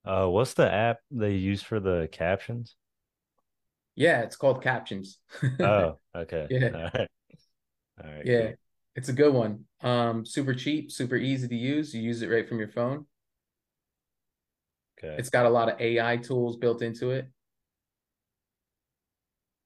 Uh, 0.05 0.27
what's 0.27 0.55
the 0.55 0.71
app 0.71 0.99
they 1.11 1.35
use 1.35 1.63
for 1.63 1.81
the 1.81 2.09
captions? 2.13 2.77
Yeah, 3.95 4.21
it's 4.21 4.37
called 4.37 4.63
Captions. 4.63 5.19
Oh, 5.61 5.99
okay. 6.15 6.47
Yeah. 6.51 6.71
All 6.73 6.83
right. 6.83 7.09
All 8.05 8.11
right. 8.11 8.25
Yeah, 8.25 8.43
cool. 8.43 8.55
it's 8.95 9.09
a 9.09 9.13
good 9.13 9.35
one. 9.35 9.65
Um, 9.83 10.25
super 10.25 10.55
cheap, 10.55 10.93
super 10.93 11.17
easy 11.17 11.49
to 11.49 11.57
use. 11.57 11.93
You 11.93 12.03
use 12.03 12.23
it 12.23 12.29
right 12.29 12.49
from 12.49 12.59
your 12.59 12.69
phone. 12.69 13.07
Okay. 14.99 15.17
It's 15.19 15.31
got 15.31 15.47
a 15.47 15.51
lot 15.51 15.69
of 15.69 15.81
AI 15.81 16.17
tools 16.19 16.57
built 16.57 16.81
into 16.81 17.11
it. 17.11 17.29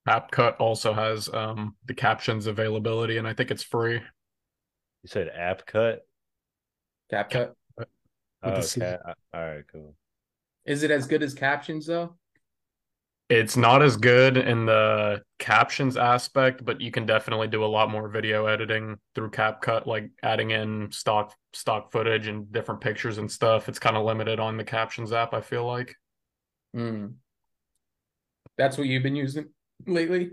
CapCut 0.09 0.57
also 0.59 0.93
has 0.93 1.29
um 1.33 1.77
the 1.87 1.95
captions 1.95 2.47
availability, 2.47 3.19
and 3.19 3.27
I 3.27 3.35
think 3.35 3.51
it's 3.51 3.63
free. 3.63 3.95
You 3.95 5.09
said 5.09 5.29
app 5.29 5.67
cut? 5.67 6.07
CapCut. 7.13 7.53
With 7.77 7.89
Oh, 8.45 8.51
okay. 8.51 8.97
All 9.05 9.15
right, 9.35 9.65
cool. 9.71 9.95
Is 10.65 10.83
it 10.83 10.91
as 10.91 11.07
good 11.07 11.23
as 11.23 11.35
Captions 11.35 11.87
though? 11.87 12.17
It's 13.29 13.57
not 13.57 13.83
as 13.83 13.97
good 13.97 14.37
in 14.37 14.67
the 14.67 15.23
captions 15.39 15.97
aspect, 15.97 16.65
but 16.65 16.81
you 16.81 16.91
can 16.91 17.07
definitely 17.07 17.49
do 17.49 17.65
a 17.65 17.67
lot 17.67 17.89
more 17.89 18.09
video 18.09 18.47
editing 18.47 18.99
through 19.15 19.31
CapCut, 19.31 19.87
like 19.87 20.11
adding 20.23 20.51
in 20.51 20.91
stock 20.93 21.33
stock 21.55 21.93
footage 21.93 22.27
and 22.27 22.51
different 22.53 22.81
pictures 22.81 23.19
and 23.19 23.31
stuff. 23.31 23.69
It's 23.69 23.79
kind 23.79 23.97
of 23.97 24.05
limited 24.05 24.39
on 24.39 24.57
the 24.57 24.65
captions 24.65 25.13
app, 25.13 25.33
I 25.33 25.41
feel 25.41 25.65
like. 25.65 25.95
Hmm. 26.75 27.07
That's 28.59 28.77
what 28.77 28.87
you've 28.87 29.03
been 29.03 29.17
using 29.17 29.49
lately? 29.87 30.31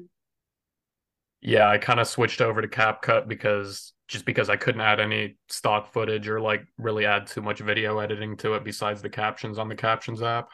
Yeah, 1.42 1.70
I 1.70 1.78
kind 1.78 2.00
of 2.00 2.08
switched 2.08 2.42
over 2.42 2.62
to 2.62 2.68
CapCut 2.68 3.28
because 3.28 3.94
just 4.08 4.26
because 4.26 4.50
I 4.50 4.58
couldn't 4.58 4.82
add 4.82 5.00
any 5.00 5.38
stock 5.48 5.94
footage 5.94 6.28
or 6.28 6.42
like 6.42 6.66
really 6.78 7.06
add 7.06 7.28
too 7.28 7.42
much 7.42 7.60
video 7.60 8.00
editing 8.00 8.36
to 8.38 8.56
it 8.56 8.64
besides 8.64 9.02
the 9.02 9.10
captions 9.10 9.58
on 9.58 9.70
the 9.70 9.76
captions 9.76 10.22
app. 10.22 10.50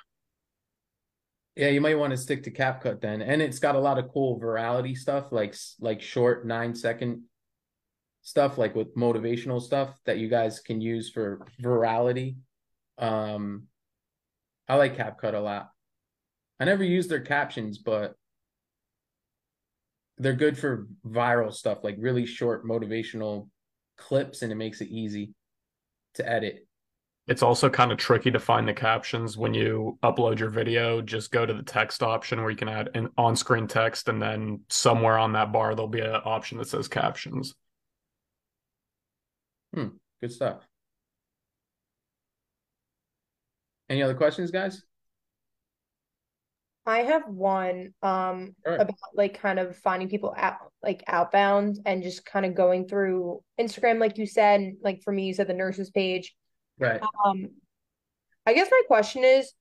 Yeah, 1.55 1.69
you 1.69 1.79
might 1.79 1.97
want 1.97 2.11
to 2.11 2.17
stick 2.17 2.43
to 2.43 2.51
CapCut 2.51 2.99
then. 2.99 3.21
And 3.21 3.41
it's 3.41 3.59
got 3.59 3.75
a 3.75 3.79
lot 3.79 3.97
of 3.97 4.09
cool 4.11 4.39
virality 4.39 4.95
stuff, 4.95 5.31
like 5.31 5.55
like 5.79 6.01
short 6.01 6.45
nine 6.45 6.75
second 6.75 7.23
stuff, 8.21 8.57
like 8.57 8.75
with 8.75 8.95
motivational 8.95 9.61
stuff 9.61 9.97
that 10.05 10.17
you 10.17 10.27
guys 10.27 10.59
can 10.59 10.81
use 10.81 11.09
for 11.09 11.47
virality. 11.61 12.35
Um, 12.97 13.67
I 14.67 14.75
like 14.75 14.97
CapCut 14.97 15.33
a 15.33 15.39
lot. 15.39 15.71
I 16.59 16.65
never 16.65 16.83
use 16.83 17.07
their 17.07 17.21
captions, 17.21 17.77
but 17.77 18.15
they're 20.17 20.33
good 20.33 20.57
for 20.57 20.87
viral 21.05 21.53
stuff, 21.53 21.79
like 21.83 21.97
really 21.99 22.25
short 22.25 22.65
motivational 22.65 23.49
clips, 23.97 24.41
and 24.41 24.51
it 24.51 24.55
makes 24.55 24.81
it 24.81 24.89
easy 24.89 25.33
to 26.15 26.29
edit. 26.29 26.65
It's 27.27 27.41
also 27.41 27.69
kind 27.69 27.91
of 27.91 27.97
tricky 27.97 28.29
to 28.29 28.39
find 28.39 28.67
the 28.67 28.73
captions 28.73 29.35
when 29.35 29.53
you 29.53 29.97
upload 30.03 30.37
your 30.37 30.49
video. 30.49 31.01
Just 31.01 31.31
go 31.31 31.45
to 31.45 31.53
the 31.53 31.63
text 31.63 32.03
option 32.03 32.39
where 32.39 32.51
you 32.51 32.55
can 32.55 32.69
add 32.69 32.91
an 32.93 33.09
on-screen 33.17 33.67
text, 33.67 34.07
and 34.09 34.21
then 34.21 34.61
somewhere 34.69 35.17
on 35.17 35.33
that 35.33 35.51
bar 35.51 35.73
there'll 35.73 35.87
be 35.87 36.01
an 36.01 36.21
option 36.23 36.59
that 36.59 36.67
says 36.67 36.87
captions. 36.87 37.55
Hmm, 39.73 39.87
Good 40.21 40.31
stuff. 40.31 40.61
Any 43.89 44.01
other 44.01 44.15
questions, 44.15 44.51
guys? 44.51 44.83
I 46.85 46.99
have 46.99 47.27
one 47.27 47.93
um 48.03 48.55
right. 48.65 48.79
about 48.79 48.95
like 49.15 49.39
kind 49.39 49.59
of 49.59 49.75
finding 49.77 50.09
people 50.09 50.33
out 50.37 50.57
like 50.83 51.03
outbound 51.07 51.79
and 51.85 52.03
just 52.03 52.25
kind 52.25 52.45
of 52.45 52.55
going 52.55 52.87
through 52.87 53.41
Instagram, 53.59 53.99
like 53.99 54.17
you 54.17 54.27
said, 54.27 54.59
and, 54.59 54.77
like 54.81 55.01
for 55.03 55.11
me, 55.11 55.25
you 55.25 55.33
said 55.33 55.47
the 55.47 55.53
nurses 55.53 55.89
page. 55.89 56.35
Right. 56.79 57.01
Um, 57.25 57.49
I 58.45 58.53
guess 58.53 58.67
my 58.69 58.81
question 58.87 59.23
is, 59.23 59.51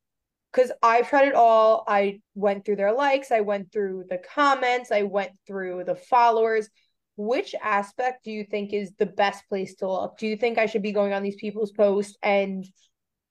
because 0.52 0.70
I've 0.82 1.08
tried 1.08 1.28
it 1.28 1.34
all. 1.34 1.84
I 1.88 2.20
went 2.34 2.64
through 2.64 2.76
their 2.76 2.92
likes, 2.92 3.32
I 3.32 3.40
went 3.40 3.72
through 3.72 4.04
the 4.10 4.18
comments, 4.18 4.92
I 4.92 5.02
went 5.02 5.32
through 5.46 5.84
the 5.84 5.96
followers. 5.96 6.68
Which 7.16 7.54
aspect 7.62 8.24
do 8.24 8.32
you 8.32 8.44
think 8.44 8.72
is 8.72 8.90
the 8.98 9.06
best 9.06 9.48
place 9.48 9.76
to 9.76 9.88
look? 9.88 10.18
Do 10.18 10.26
you 10.26 10.36
think 10.36 10.58
I 10.58 10.66
should 10.66 10.82
be 10.82 10.90
going 10.92 11.12
on 11.12 11.22
these 11.22 11.36
people's 11.36 11.70
posts 11.70 12.16
and 12.22 12.64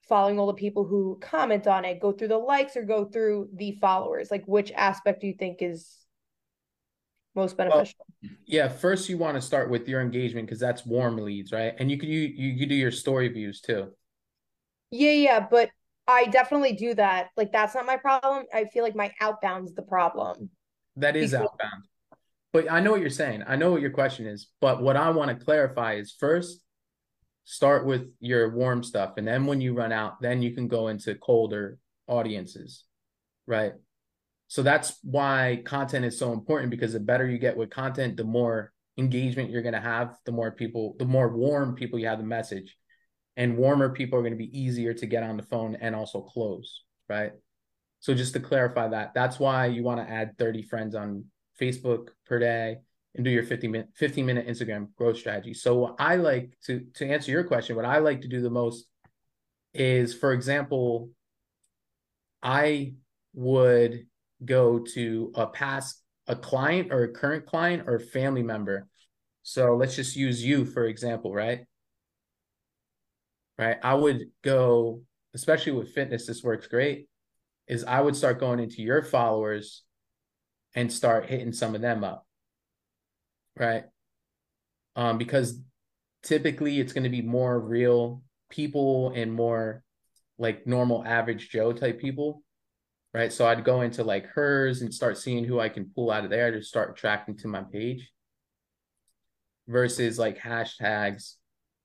following 0.08 0.38
all 0.38 0.46
the 0.46 0.54
people 0.54 0.84
who 0.84 1.18
comment 1.20 1.66
on 1.66 1.84
it, 1.84 2.00
go 2.00 2.12
through 2.12 2.28
the 2.28 2.38
likes 2.38 2.76
or 2.76 2.82
go 2.82 3.04
through 3.04 3.48
the 3.54 3.72
followers? 3.80 4.30
Like 4.30 4.44
which 4.46 4.72
aspect 4.72 5.20
do 5.20 5.26
you 5.26 5.34
think 5.34 5.58
is 5.60 5.96
most 7.34 7.56
beneficial? 7.56 8.06
Yeah, 8.46 8.68
first 8.68 9.08
you 9.08 9.18
want 9.18 9.36
to 9.36 9.40
start 9.42 9.70
with 9.70 9.88
your 9.88 10.00
engagement 10.00 10.46
because 10.46 10.60
that's 10.60 10.86
warm 10.86 11.16
leads, 11.18 11.52
right? 11.52 11.74
And 11.78 11.90
you 11.90 11.98
can 11.98 12.08
you 12.08 12.20
you 12.20 12.58
could 12.58 12.68
do 12.68 12.74
your 12.74 12.90
story 12.92 13.28
views 13.28 13.60
too. 13.60 13.92
Yeah, 14.90 15.12
yeah, 15.12 15.46
but 15.50 15.70
I 16.06 16.26
definitely 16.26 16.74
do 16.74 16.94
that. 16.94 17.28
Like 17.36 17.50
that's 17.52 17.74
not 17.74 17.86
my 17.86 17.96
problem. 17.96 18.44
I 18.52 18.66
feel 18.66 18.84
like 18.84 18.94
my 18.94 19.12
outbound's 19.20 19.74
the 19.74 19.82
problem. 19.82 20.50
That 20.96 21.16
is 21.16 21.32
Because- 21.32 21.46
outbound. 21.46 21.84
But 22.52 22.70
I 22.70 22.78
know 22.78 22.92
what 22.92 23.00
you're 23.00 23.10
saying. 23.10 23.42
I 23.48 23.56
know 23.56 23.72
what 23.72 23.80
your 23.80 23.90
question 23.90 24.26
is. 24.28 24.48
But 24.60 24.80
what 24.80 24.96
I 24.96 25.10
want 25.10 25.36
to 25.36 25.44
clarify 25.44 25.94
is 25.94 26.12
first 26.16 26.60
start 27.44 27.86
with 27.86 28.08
your 28.20 28.50
warm 28.50 28.82
stuff. 28.82 29.14
And 29.16 29.26
then 29.26 29.46
when 29.46 29.60
you 29.60 29.74
run 29.74 29.92
out, 29.92 30.20
then 30.20 30.42
you 30.42 30.54
can 30.54 30.68
go 30.68 30.88
into 30.88 31.14
colder 31.14 31.78
audiences. 32.06 32.84
Right. 33.46 33.72
So 34.48 34.62
that's 34.62 34.98
why 35.02 35.62
content 35.64 36.04
is 36.04 36.18
so 36.18 36.32
important 36.32 36.70
because 36.70 36.92
the 36.92 37.00
better 37.00 37.28
you 37.28 37.38
get 37.38 37.56
with 37.56 37.70
content, 37.70 38.16
the 38.16 38.24
more 38.24 38.72
engagement 38.96 39.50
you're 39.50 39.62
going 39.62 39.74
to 39.74 39.80
have, 39.80 40.16
the 40.24 40.32
more 40.32 40.52
people, 40.52 40.96
the 40.98 41.04
more 41.04 41.34
warm 41.34 41.74
people 41.74 41.98
you 41.98 42.06
have 42.06 42.18
the 42.18 42.24
message. 42.24 42.76
And 43.36 43.56
warmer 43.56 43.90
people 43.90 44.18
are 44.18 44.22
going 44.22 44.32
to 44.32 44.38
be 44.38 44.58
easier 44.58 44.94
to 44.94 45.06
get 45.06 45.24
on 45.24 45.36
the 45.36 45.42
phone 45.42 45.76
and 45.80 45.94
also 45.94 46.20
close. 46.20 46.82
Right. 47.08 47.32
So 48.00 48.14
just 48.14 48.34
to 48.34 48.40
clarify 48.40 48.88
that, 48.88 49.12
that's 49.14 49.38
why 49.38 49.66
you 49.66 49.82
want 49.82 50.00
to 50.00 50.12
add 50.12 50.38
30 50.38 50.62
friends 50.62 50.94
on 50.94 51.24
Facebook 51.60 52.08
per 52.26 52.38
day 52.38 52.78
and 53.14 53.24
do 53.24 53.30
your 53.30 53.44
50 53.44 53.68
minute 53.68 53.88
15 53.94 54.26
minute 54.26 54.48
Instagram 54.48 54.88
growth 54.96 55.18
strategy. 55.18 55.54
So 55.54 55.76
what 55.76 55.96
I 55.98 56.16
like 56.16 56.52
to 56.66 56.80
to 56.94 57.06
answer 57.06 57.30
your 57.30 57.44
question, 57.44 57.76
what 57.76 57.84
I 57.84 57.98
like 57.98 58.22
to 58.22 58.28
do 58.28 58.40
the 58.40 58.50
most 58.50 58.86
is 59.72 60.14
for 60.14 60.32
example, 60.32 61.10
I 62.42 62.94
would 63.34 64.06
go 64.44 64.78
to 64.78 65.32
a 65.34 65.46
past 65.46 66.02
a 66.26 66.36
client 66.36 66.92
or 66.92 67.04
a 67.04 67.12
current 67.12 67.46
client 67.46 67.84
or 67.86 67.96
a 67.96 68.00
family 68.00 68.42
member. 68.42 68.88
So 69.42 69.76
let's 69.76 69.96
just 69.96 70.16
use 70.16 70.44
you 70.44 70.64
for 70.64 70.86
example, 70.86 71.32
right? 71.32 71.66
Right? 73.58 73.78
I 73.82 73.94
would 73.94 74.30
go 74.42 75.02
especially 75.34 75.72
with 75.72 75.92
fitness 75.92 76.26
this 76.26 76.42
works 76.42 76.66
great 76.66 77.08
is 77.66 77.84
I 77.84 78.00
would 78.00 78.16
start 78.16 78.40
going 78.40 78.60
into 78.60 78.82
your 78.82 79.02
followers 79.02 79.82
and 80.74 80.92
start 80.92 81.26
hitting 81.26 81.52
some 81.52 81.74
of 81.74 81.80
them 81.80 82.04
up. 82.04 82.26
Right. 83.56 83.84
Um, 84.96 85.18
because 85.18 85.60
typically 86.22 86.80
it's 86.80 86.92
going 86.92 87.04
to 87.04 87.10
be 87.10 87.22
more 87.22 87.58
real 87.58 88.22
people 88.50 89.12
and 89.14 89.32
more 89.32 89.82
like 90.38 90.66
normal 90.66 91.04
average 91.04 91.50
Joe 91.50 91.72
type 91.72 92.00
people. 92.00 92.42
Right. 93.12 93.32
So 93.32 93.46
I'd 93.46 93.64
go 93.64 93.82
into 93.82 94.02
like 94.02 94.26
hers 94.26 94.82
and 94.82 94.92
start 94.92 95.18
seeing 95.18 95.44
who 95.44 95.60
I 95.60 95.68
can 95.68 95.90
pull 95.94 96.10
out 96.10 96.24
of 96.24 96.30
there 96.30 96.50
to 96.50 96.62
start 96.62 96.90
attracting 96.90 97.36
to 97.38 97.48
my 97.48 97.62
page 97.62 98.10
versus 99.68 100.18
like 100.18 100.38
hashtags, 100.38 101.34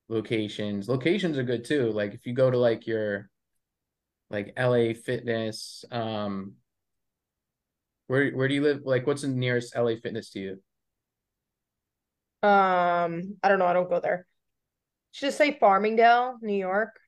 locations. 0.08 0.88
Locations 0.88 1.38
are 1.38 1.44
good 1.44 1.64
too. 1.64 1.92
Like 1.92 2.14
if 2.14 2.26
you 2.26 2.32
go 2.32 2.50
to 2.50 2.58
like 2.58 2.86
your 2.86 3.30
like 4.30 4.54
LA 4.58 4.92
fitness, 4.94 5.84
um, 5.90 6.54
where 8.06 8.30
where 8.30 8.48
do 8.48 8.54
you 8.54 8.62
live? 8.62 8.80
Like, 8.84 9.06
what's 9.06 9.22
the 9.22 9.28
nearest 9.28 9.76
LA 9.76 9.94
Fitness 10.02 10.30
to 10.30 10.40
you? 10.40 10.62
Um, 12.42 13.36
I 13.42 13.48
don't 13.48 13.58
know, 13.58 13.66
I 13.66 13.72
don't 13.72 13.88
go 13.88 14.00
there. 14.00 14.26
Should 15.12 15.26
just 15.28 15.38
say 15.38 15.58
Farmingdale, 15.58 16.38
New 16.42 16.54
York, 16.54 16.98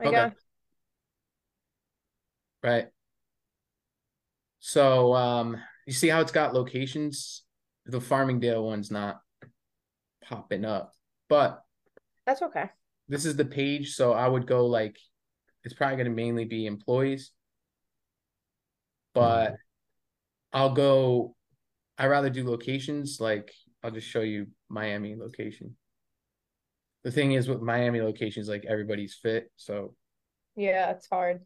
I 0.00 0.08
Okay. 0.08 0.16
guess. 0.28 0.32
Right. 2.62 2.88
So, 4.60 5.14
um, 5.14 5.56
you 5.86 5.92
see 5.92 6.08
how 6.08 6.20
it's 6.20 6.32
got 6.32 6.54
locations 6.54 7.42
the 7.86 8.00
Farmingdale 8.00 8.62
one's 8.66 8.90
not 8.90 9.20
popping 10.22 10.64
up. 10.66 10.92
But 11.28 11.62
That's 12.26 12.42
okay. 12.42 12.70
this 13.08 13.24
is 13.24 13.36
the 13.36 13.44
page, 13.44 13.94
so 13.94 14.12
I 14.12 14.28
would 14.28 14.46
go 14.46 14.66
like 14.66 14.96
it's 15.64 15.74
probably 15.74 15.96
going 15.96 16.06
to 16.10 16.14
mainly 16.14 16.44
be 16.44 16.66
employees. 16.66 17.32
But 19.14 19.56
I'll 20.52 20.74
go 20.74 21.34
I 21.98 22.06
rather 22.06 22.30
do 22.30 22.48
locations 22.48 23.20
like 23.20 23.52
I'll 23.82 23.90
just 23.90 24.08
show 24.08 24.20
you 24.22 24.48
Miami 24.68 25.16
location. 25.16 25.76
The 27.04 27.10
thing 27.10 27.32
is 27.32 27.48
with 27.48 27.60
Miami 27.60 28.00
locations 28.00 28.48
like 28.48 28.64
everybody's 28.66 29.14
fit, 29.14 29.50
so 29.56 29.94
Yeah, 30.56 30.90
it's 30.90 31.08
hard. 31.08 31.40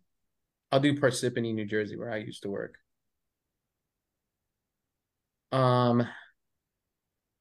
I'll 0.71 0.81
do 0.81 0.99
Parsippany, 0.99 1.55
New 1.55 1.67
Jersey, 1.67 1.97
where 1.97 2.11
I 2.11 2.17
used 2.17 2.43
to 2.45 2.51
work. 2.51 2.77
Um, 5.53 6.07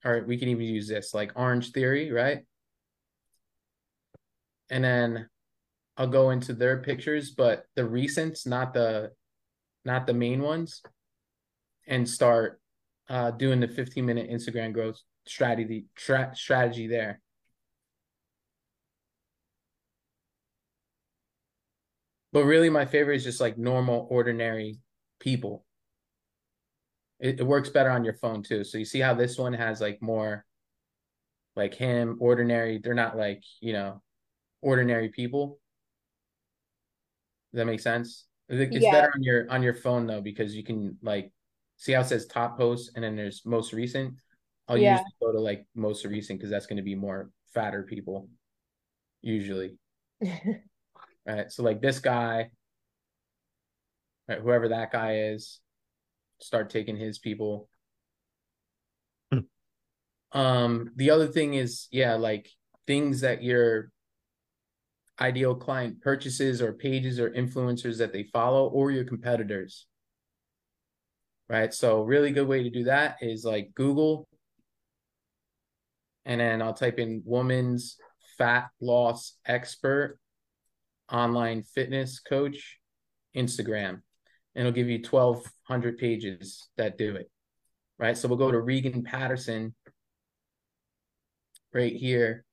all 0.03 0.11
right, 0.11 0.27
we 0.27 0.37
can 0.37 0.49
even 0.49 0.65
use 0.65 0.87
this 0.87 1.13
like 1.13 1.31
Orange 1.35 1.71
Theory, 1.71 2.11
right? 2.11 2.39
And 4.69 4.83
then 4.83 5.29
I'll 5.95 6.07
go 6.07 6.31
into 6.31 6.53
their 6.53 6.81
pictures, 6.81 7.31
but 7.31 7.63
the 7.75 7.83
recents, 7.83 8.45
not 8.45 8.73
the 8.73 9.11
not 9.85 10.05
the 10.07 10.13
main 10.13 10.41
ones, 10.41 10.81
and 11.87 12.07
start 12.07 12.59
uh 13.09 13.31
doing 13.31 13.59
the 13.59 13.67
15 13.67 14.05
minute 14.05 14.29
Instagram 14.29 14.73
growth 14.73 14.99
strategy 15.25 15.85
tra- 15.95 16.33
strategy 16.35 16.87
there. 16.87 17.21
But 22.33 22.45
really, 22.45 22.69
my 22.69 22.85
favorite 22.85 23.15
is 23.17 23.23
just 23.23 23.41
like 23.41 23.57
normal, 23.57 24.07
ordinary 24.09 24.79
people. 25.19 25.65
It, 27.19 27.39
it 27.39 27.43
works 27.43 27.69
better 27.69 27.89
on 27.89 28.03
your 28.03 28.13
phone 28.15 28.41
too. 28.41 28.63
So 28.63 28.77
you 28.77 28.85
see 28.85 28.99
how 28.99 29.13
this 29.13 29.37
one 29.37 29.53
has 29.53 29.81
like 29.81 30.01
more 30.01 30.45
like 31.55 31.73
him, 31.73 32.17
ordinary. 32.19 32.79
They're 32.79 32.93
not 32.93 33.17
like, 33.17 33.43
you 33.59 33.73
know, 33.73 34.01
ordinary 34.61 35.09
people. 35.09 35.59
Does 37.51 37.59
that 37.59 37.65
make 37.65 37.81
sense? 37.81 38.27
It's 38.47 38.73
Yeah. 38.73 38.91
better 38.91 39.11
on 39.13 39.23
your 39.23 39.49
on 39.49 39.63
your 39.63 39.73
phone 39.73 40.07
though, 40.07 40.21
because 40.21 40.55
you 40.55 40.63
can 40.63 40.97
like 41.01 41.31
see 41.77 41.91
how 41.91 42.01
it 42.01 42.05
says 42.05 42.27
top 42.27 42.57
post 42.57 42.91
and 42.95 43.03
then 43.03 43.15
there's 43.15 43.45
most 43.45 43.73
recent. 43.73 44.15
I'll 44.71 44.77
Yeah. 44.77 44.93
usually 44.93 45.11
go 45.21 45.31
to 45.33 45.39
like 45.39 45.67
most 45.75 46.05
recent 46.05 46.39
because 46.39 46.49
that's 46.49 46.65
gonna 46.65 46.81
be 46.81 46.95
more 46.95 47.29
fatter 47.53 47.83
people, 47.83 48.29
usually. 49.21 49.77
Right. 51.23 51.51
So 51.51 51.61
like 51.61 51.81
this 51.81 51.99
guy, 51.99 52.49
right, 54.27 54.39
whoever 54.39 54.69
that 54.69 54.91
guy 54.91 55.17
is, 55.33 55.59
start 56.39 56.71
taking 56.71 56.97
his 56.97 57.19
people. 57.19 57.69
Hmm. 59.31 59.39
Um, 60.31 60.91
the 60.95 61.11
other 61.11 61.27
thing 61.27 61.53
is, 61.53 61.87
yeah, 61.91 62.15
like 62.15 62.49
things 62.87 63.21
that 63.21 63.43
your 63.43 63.91
ideal 65.19 65.53
client 65.53 66.01
purchases 66.01 66.59
or 66.59 66.73
pages 66.73 67.19
or 67.19 67.29
influencers 67.29 67.99
that 67.99 68.13
they 68.13 68.23
follow 68.23 68.67
or 68.67 68.89
your 68.89 69.03
competitors. 69.03 69.85
Right. 71.47 71.71
So 71.71 72.01
really 72.01 72.31
good 72.31 72.47
way 72.47 72.63
to 72.63 72.71
do 72.71 72.85
that 72.85 73.17
is 73.21 73.45
like 73.45 73.75
Google. 73.75 74.27
And 76.25 76.39
then 76.39 76.61
I'll 76.61 76.73
type 76.73 76.99
in 76.99 77.23
woman's 77.25 77.97
fat 78.37 78.69
loss 78.79 79.37
expert 79.45 80.19
online 81.11 81.63
fitness 81.63 82.19
coach 82.19 82.79
Instagram. 83.35 84.01
And 84.55 84.67
it'll 84.67 84.71
give 84.71 84.89
you 84.89 84.99
1,200 84.99 85.97
pages 85.97 86.67
that 86.77 86.97
do 86.97 87.15
it. 87.15 87.29
Right. 87.97 88.17
So 88.17 88.27
we'll 88.27 88.37
go 88.37 88.51
to 88.51 88.59
Regan 88.59 89.03
Patterson 89.03 89.75
right 91.73 91.93
here. 91.93 92.43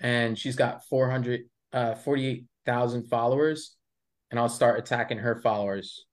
And 0.00 0.38
she's 0.38 0.56
got 0.56 0.84
400, 0.86 1.42
uh, 1.72 1.94
48,000 1.94 3.08
followers. 3.08 3.76
And 4.30 4.40
I'll 4.40 4.48
start 4.48 4.78
attacking 4.78 5.18
her 5.18 5.40
followers. 5.40 6.06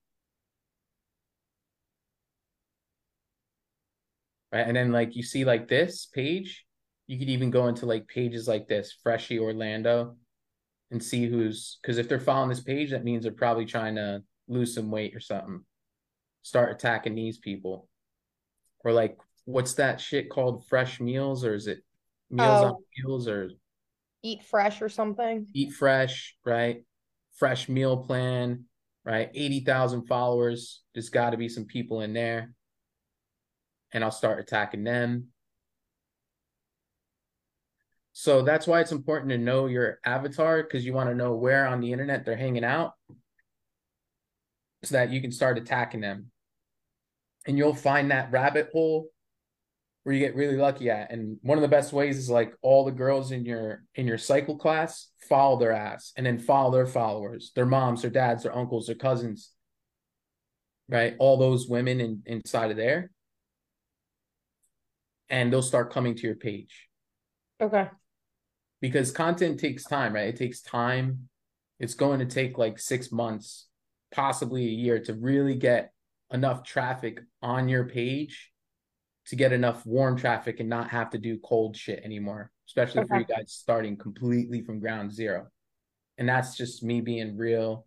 Right. 4.51 4.67
And 4.67 4.75
then, 4.75 4.91
like, 4.91 5.15
you 5.15 5.23
see, 5.23 5.45
like 5.45 5.67
this 5.67 6.07
page, 6.07 6.65
you 7.09 7.17
could 7.17 7.29
even 7.29 7.49
go 7.49 7.67
into 7.67 7.87
like 7.87 8.07
pages 8.07 8.47
like 8.47 8.67
this, 8.67 8.95
Freshie 9.01 9.39
Orlando 9.39 10.15
and 10.91 11.03
see 11.03 11.25
who's 11.27 11.79
because 11.81 11.97
if 11.97 12.07
they're 12.07 12.19
following 12.19 12.49
this 12.49 12.59
page, 12.61 12.91
that 12.91 13.03
means 13.03 13.23
they're 13.23 13.31
probably 13.31 13.65
trying 13.65 13.95
to 13.95 14.21
lose 14.47 14.75
some 14.75 14.91
weight 14.91 15.15
or 15.15 15.19
something. 15.19 15.61
Start 16.43 16.71
attacking 16.71 17.15
these 17.15 17.39
people. 17.39 17.89
Or 18.85 18.91
like 18.93 19.17
what's 19.45 19.73
that 19.73 19.99
shit 19.99 20.29
called 20.29 20.67
fresh 20.67 20.99
meals 20.99 21.43
or 21.43 21.55
is 21.55 21.65
it 21.65 21.79
meals 22.29 22.61
on 22.61 22.73
Oh. 22.73 22.83
meals 23.03 23.27
or 23.27 23.49
Eat 24.21 24.43
fresh 24.43 24.79
or 24.83 24.89
something. 24.89 25.47
eat 25.55 25.73
fresh, 25.73 26.35
right? 26.45 26.83
Fresh 27.37 27.69
meal 27.69 27.97
plan, 28.03 28.65
right? 29.03 29.31
80,000 29.33 30.05
followers. 30.05 30.83
There's 30.93 31.09
got 31.09 31.31
to 31.31 31.37
be 31.37 31.49
some 31.49 31.65
people 31.65 32.01
in 32.01 32.13
there. 32.13 32.53
And 33.93 34.03
I'll 34.03 34.11
start 34.11 34.39
attacking 34.39 34.83
them. 34.83 35.29
So 38.19 38.41
that's 38.41 38.67
why 38.67 38.81
it's 38.81 38.91
important 38.91 39.31
to 39.31 39.37
know 39.37 39.67
your 39.67 39.99
avatar 40.03 40.61
because 40.61 40.85
you 40.85 40.91
want 40.91 41.09
to 41.09 41.15
know 41.15 41.35
where 41.35 41.65
on 41.65 41.79
the 41.79 41.93
internet 41.93 42.25
they're 42.25 42.35
hanging 42.35 42.65
out 42.65 42.95
so 44.83 44.95
that 44.95 45.09
you 45.09 45.21
can 45.21 45.31
start 45.31 45.57
attacking 45.57 46.01
them. 46.01 46.29
And 47.47 47.57
you'll 47.57 47.73
find 47.73 48.11
that 48.11 48.29
rabbit 48.29 48.71
hole 48.73 49.07
where 50.03 50.13
you 50.13 50.19
get 50.19 50.35
really 50.35 50.57
lucky 50.57 50.89
at. 50.89 51.13
And 51.13 51.37
one 51.43 51.57
of 51.57 51.61
the 51.61 51.69
best 51.69 51.93
ways 51.93 52.17
is 52.17 52.29
like 52.29 52.53
all 52.61 52.83
the 52.83 52.91
girls 52.91 53.31
in 53.31 53.45
your 53.45 53.85
in 53.95 54.05
your 54.05 54.17
cycle 54.17 54.57
class 54.57 55.11
follow 55.29 55.57
their 55.57 55.71
ass 55.71 56.11
and 56.17 56.25
then 56.25 56.39
follow 56.39 56.73
their 56.73 56.87
followers, 56.87 57.53
their 57.55 57.65
moms, 57.65 58.01
their 58.01 58.11
dads, 58.11 58.43
their 58.43 58.53
uncles, 58.53 58.87
their 58.87 58.95
cousins. 58.95 59.51
Right? 60.89 61.15
All 61.19 61.37
those 61.37 61.69
women 61.69 62.01
in, 62.01 62.23
inside 62.25 62.69
of 62.69 62.75
there. 62.75 63.11
And 65.29 65.53
they'll 65.53 65.61
start 65.61 65.93
coming 65.93 66.15
to 66.15 66.23
your 66.23 66.35
page 66.35 66.89
Okay. 67.61 67.89
Because 68.81 69.11
content 69.11 69.59
takes 69.59 69.83
time, 69.83 70.13
right? 70.13 70.27
It 70.27 70.37
takes 70.37 70.61
time. 70.61 71.29
It's 71.79 71.93
going 71.93 72.19
to 72.19 72.25
take 72.25 72.57
like 72.57 72.79
six 72.79 73.11
months, 73.11 73.67
possibly 74.13 74.65
a 74.65 74.71
year 74.71 74.99
to 75.03 75.13
really 75.13 75.55
get 75.55 75.91
enough 76.31 76.63
traffic 76.63 77.21
on 77.41 77.67
your 77.69 77.85
page 77.85 78.51
to 79.29 79.35
get 79.35 79.53
enough 79.53 79.85
warm 79.85 80.17
traffic 80.17 80.59
and 80.59 80.67
not 80.67 80.89
have 80.89 81.11
to 81.11 81.19
do 81.19 81.37
cold 81.37 81.77
shit 81.77 82.01
anymore, 82.03 82.51
especially 82.67 83.05
for 83.05 83.19
you 83.19 83.25
guys 83.25 83.51
starting 83.51 83.95
completely 83.95 84.63
from 84.63 84.79
ground 84.79 85.13
zero. 85.13 85.47
And 86.17 86.27
that's 86.27 86.57
just 86.57 86.83
me 86.83 86.99
being 86.99 87.37
real, 87.37 87.85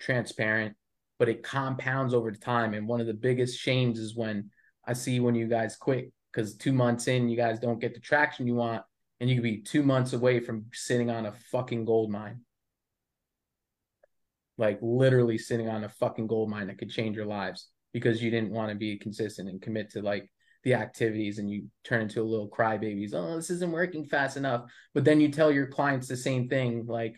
transparent, 0.00 0.74
but 1.16 1.28
it 1.28 1.44
compounds 1.44 2.12
over 2.12 2.32
time. 2.32 2.74
And 2.74 2.88
one 2.88 3.00
of 3.00 3.06
the 3.06 3.14
biggest 3.14 3.56
shames 3.56 4.00
is 4.00 4.16
when 4.16 4.50
I 4.84 4.94
see 4.94 5.20
when 5.20 5.36
you 5.36 5.46
guys 5.46 5.76
quit 5.76 6.12
because 6.32 6.56
two 6.56 6.72
months 6.72 7.06
in, 7.06 7.28
you 7.28 7.36
guys 7.36 7.60
don't 7.60 7.80
get 7.80 7.94
the 7.94 8.00
traction 8.00 8.48
you 8.48 8.56
want 8.56 8.82
and 9.20 9.28
you 9.28 9.36
could 9.36 9.42
be 9.42 9.62
two 9.62 9.82
months 9.82 10.12
away 10.12 10.40
from 10.40 10.66
sitting 10.72 11.10
on 11.10 11.26
a 11.26 11.32
fucking 11.50 11.84
gold 11.84 12.10
mine. 12.10 12.40
Like 14.56 14.78
literally 14.82 15.38
sitting 15.38 15.68
on 15.68 15.84
a 15.84 15.88
fucking 15.88 16.26
gold 16.26 16.50
mine 16.50 16.66
that 16.68 16.78
could 16.78 16.90
change 16.90 17.16
your 17.16 17.26
lives 17.26 17.68
because 17.92 18.22
you 18.22 18.30
didn't 18.30 18.52
want 18.52 18.70
to 18.70 18.76
be 18.76 18.98
consistent 18.98 19.48
and 19.48 19.62
commit 19.62 19.90
to 19.90 20.02
like 20.02 20.30
the 20.64 20.74
activities 20.74 21.38
and 21.38 21.50
you 21.50 21.66
turn 21.84 22.02
into 22.02 22.20
a 22.20 22.24
little 22.24 22.48
crybabies. 22.48 23.14
Oh, 23.14 23.36
this 23.36 23.50
isn't 23.50 23.72
working 23.72 24.04
fast 24.04 24.36
enough. 24.36 24.64
But 24.94 25.04
then 25.04 25.20
you 25.20 25.30
tell 25.30 25.50
your 25.50 25.66
clients 25.66 26.08
the 26.08 26.16
same 26.16 26.48
thing, 26.48 26.86
like, 26.86 27.16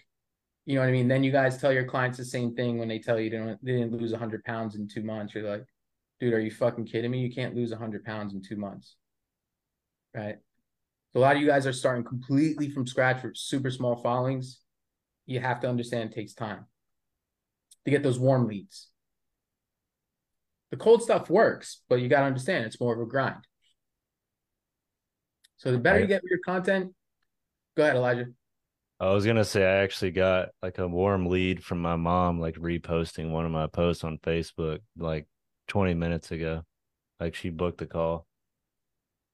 you 0.66 0.74
know 0.74 0.82
what 0.82 0.88
I 0.88 0.92
mean? 0.92 1.08
Then 1.08 1.24
you 1.24 1.32
guys 1.32 1.58
tell 1.58 1.72
your 1.72 1.86
clients 1.86 2.18
the 2.18 2.24
same 2.24 2.54
thing 2.54 2.78
when 2.78 2.88
they 2.88 2.98
tell 2.98 3.18
you 3.18 3.30
they, 3.30 3.38
don't, 3.38 3.64
they 3.64 3.72
didn't 3.72 3.92
lose 3.92 4.12
100 4.12 4.44
pounds 4.44 4.74
in 4.74 4.86
two 4.86 5.02
months. 5.02 5.34
You're 5.34 5.50
like, 5.50 5.64
dude, 6.20 6.34
are 6.34 6.40
you 6.40 6.50
fucking 6.50 6.86
kidding 6.86 7.10
me? 7.10 7.20
You 7.20 7.32
can't 7.32 7.56
lose 7.56 7.70
100 7.70 8.04
pounds 8.04 8.34
in 8.34 8.42
two 8.42 8.56
months. 8.56 8.96
Right. 10.14 10.36
A 11.14 11.18
lot 11.18 11.36
of 11.36 11.42
you 11.42 11.48
guys 11.48 11.66
are 11.66 11.72
starting 11.72 12.04
completely 12.04 12.70
from 12.70 12.86
scratch 12.86 13.22
with 13.22 13.36
super 13.36 13.70
small 13.70 13.96
followings. 13.96 14.60
You 15.26 15.40
have 15.40 15.60
to 15.60 15.68
understand 15.68 16.10
it 16.10 16.14
takes 16.14 16.34
time 16.34 16.66
to 17.84 17.90
get 17.90 18.02
those 18.02 18.18
warm 18.18 18.46
leads. 18.46 18.88
The 20.70 20.76
cold 20.76 21.02
stuff 21.02 21.28
works, 21.28 21.82
but 21.88 22.00
you 22.00 22.08
got 22.08 22.20
to 22.20 22.26
understand 22.26 22.64
it's 22.64 22.80
more 22.80 22.94
of 22.94 23.00
a 23.00 23.06
grind. 23.06 23.44
So 25.56 25.72
the 25.72 25.78
better 25.78 26.00
you 26.00 26.06
get 26.06 26.22
with 26.22 26.30
your 26.30 26.40
content, 26.44 26.94
go 27.76 27.82
ahead, 27.82 27.96
Elijah. 27.96 28.26
I 29.00 29.10
was 29.12 29.24
gonna 29.24 29.44
say 29.44 29.64
I 29.64 29.82
actually 29.82 30.10
got 30.10 30.50
like 30.62 30.78
a 30.78 30.86
warm 30.86 31.26
lead 31.26 31.64
from 31.64 31.80
my 31.80 31.96
mom, 31.96 32.38
like 32.38 32.56
reposting 32.56 33.30
one 33.30 33.46
of 33.46 33.50
my 33.50 33.66
posts 33.66 34.04
on 34.04 34.18
Facebook 34.18 34.80
like 34.96 35.26
20 35.68 35.94
minutes 35.94 36.30
ago. 36.30 36.64
Like 37.18 37.34
she 37.34 37.48
booked 37.48 37.78
the 37.78 37.86
call. 37.86 38.26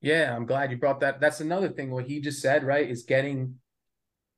Yeah, 0.01 0.35
I'm 0.35 0.47
glad 0.47 0.71
you 0.71 0.77
brought 0.77 1.01
that. 1.01 1.21
That's 1.21 1.41
another 1.41 1.69
thing. 1.69 1.91
What 1.91 2.07
he 2.07 2.21
just 2.21 2.41
said, 2.41 2.65
right, 2.65 2.89
is 2.89 3.05
getting 3.05 3.57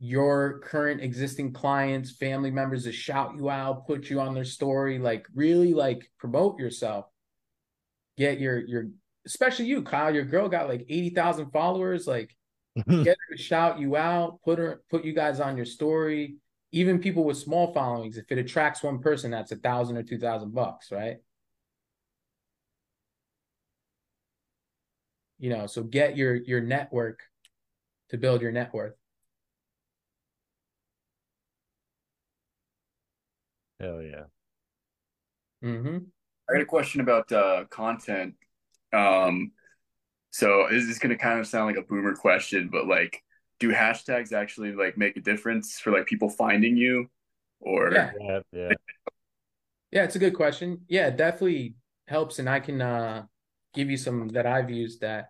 your 0.00 0.60
current 0.60 1.00
existing 1.00 1.52
clients, 1.52 2.12
family 2.12 2.50
members 2.50 2.84
to 2.84 2.92
shout 2.92 3.34
you 3.36 3.50
out, 3.50 3.86
put 3.86 4.08
you 4.08 4.20
on 4.20 4.34
their 4.34 4.44
story, 4.44 4.98
like 4.98 5.26
really 5.34 5.74
like 5.74 6.08
promote 6.18 6.58
yourself. 6.58 7.06
Get 8.16 8.38
your 8.38 8.58
your 8.58 8.86
especially 9.26 9.66
you, 9.66 9.82
Kyle. 9.82 10.14
Your 10.14 10.24
girl 10.24 10.48
got 10.48 10.68
like 10.68 10.86
eighty 10.88 11.10
thousand 11.10 11.50
followers. 11.50 12.06
Like, 12.06 12.36
get 12.76 13.06
her 13.06 13.36
to 13.36 13.42
shout 13.42 13.78
you 13.78 13.96
out, 13.96 14.40
put 14.44 14.58
her, 14.58 14.82
put 14.90 15.04
you 15.04 15.12
guys 15.12 15.40
on 15.40 15.56
your 15.56 15.66
story. 15.66 16.36
Even 16.70 16.98
people 17.00 17.24
with 17.24 17.38
small 17.38 17.72
followings, 17.72 18.18
if 18.18 18.30
it 18.30 18.38
attracts 18.38 18.82
one 18.82 19.00
person, 19.00 19.30
that's 19.30 19.52
a 19.52 19.56
thousand 19.56 19.96
or 19.96 20.02
two 20.02 20.18
thousand 20.18 20.54
bucks, 20.54 20.92
right? 20.92 21.16
You 25.38 25.50
know, 25.50 25.66
so 25.66 25.82
get 25.82 26.16
your 26.16 26.34
your 26.34 26.60
network 26.60 27.20
to 28.10 28.18
build 28.18 28.42
your 28.42 28.52
net 28.52 28.72
worth. 28.74 28.94
Hell 33.80 34.02
yeah. 34.02 34.24
Mm-hmm. 35.62 35.98
I 36.48 36.52
got 36.52 36.62
a 36.62 36.66
question 36.66 37.00
about 37.00 37.30
uh, 37.30 37.64
content. 37.70 38.34
Um, 38.92 39.52
so 40.30 40.66
is 40.68 40.86
this 40.88 40.98
going 40.98 41.10
to 41.10 41.16
kind 41.16 41.38
of 41.38 41.46
sound 41.46 41.66
like 41.66 41.76
a 41.76 41.86
boomer 41.86 42.14
question, 42.14 42.68
but 42.72 42.86
like, 42.86 43.22
do 43.60 43.70
hashtags 43.72 44.32
actually 44.32 44.72
like 44.72 44.96
make 44.96 45.16
a 45.16 45.20
difference 45.20 45.78
for 45.78 45.92
like 45.92 46.06
people 46.06 46.28
finding 46.28 46.76
you, 46.76 47.08
or 47.60 47.92
Yeah. 47.92 48.12
Yeah, 48.20 48.40
yeah. 48.52 48.68
Yeah, 49.90 50.04
it's 50.04 50.16
a 50.16 50.20
good 50.20 50.34
question. 50.34 50.82
Yeah, 50.88 51.08
it 51.08 51.16
definitely 51.16 51.74
helps, 52.06 52.38
and 52.38 52.48
I 52.48 52.60
can 52.60 52.80
uh 52.80 53.24
give 53.78 53.90
you 53.90 53.96
some 53.96 54.26
that 54.30 54.44
I've 54.44 54.70
used 54.70 55.00
that 55.02 55.26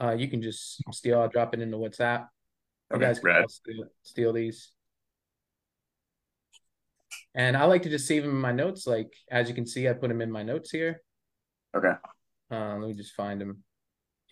uh 0.00 0.12
you 0.12 0.28
can 0.28 0.40
just 0.40 0.80
steal. 0.92 1.20
I'll 1.20 1.28
drop 1.28 1.52
it 1.54 1.60
into 1.60 1.76
WhatsApp. 1.76 2.20
You 2.90 2.96
Okay, 2.96 3.04
guys 3.06 3.18
can 3.18 3.48
steal, 3.48 3.84
steal 4.02 4.32
these. 4.32 4.72
And 7.34 7.56
I 7.56 7.64
like 7.64 7.82
to 7.82 7.90
just 7.90 8.06
save 8.06 8.22
them 8.22 8.30
in 8.32 8.40
my 8.40 8.52
notes. 8.52 8.86
Like 8.86 9.12
as 9.30 9.48
you 9.48 9.54
can 9.54 9.66
see, 9.66 9.88
I 9.88 9.92
put 9.92 10.08
them 10.08 10.20
in 10.20 10.30
my 10.30 10.44
notes 10.44 10.70
here. 10.70 11.02
okay, 11.74 11.94
Uh, 12.50 12.76
let 12.78 12.88
me 12.88 12.94
just 12.94 13.14
find 13.14 13.40
them. 13.40 13.64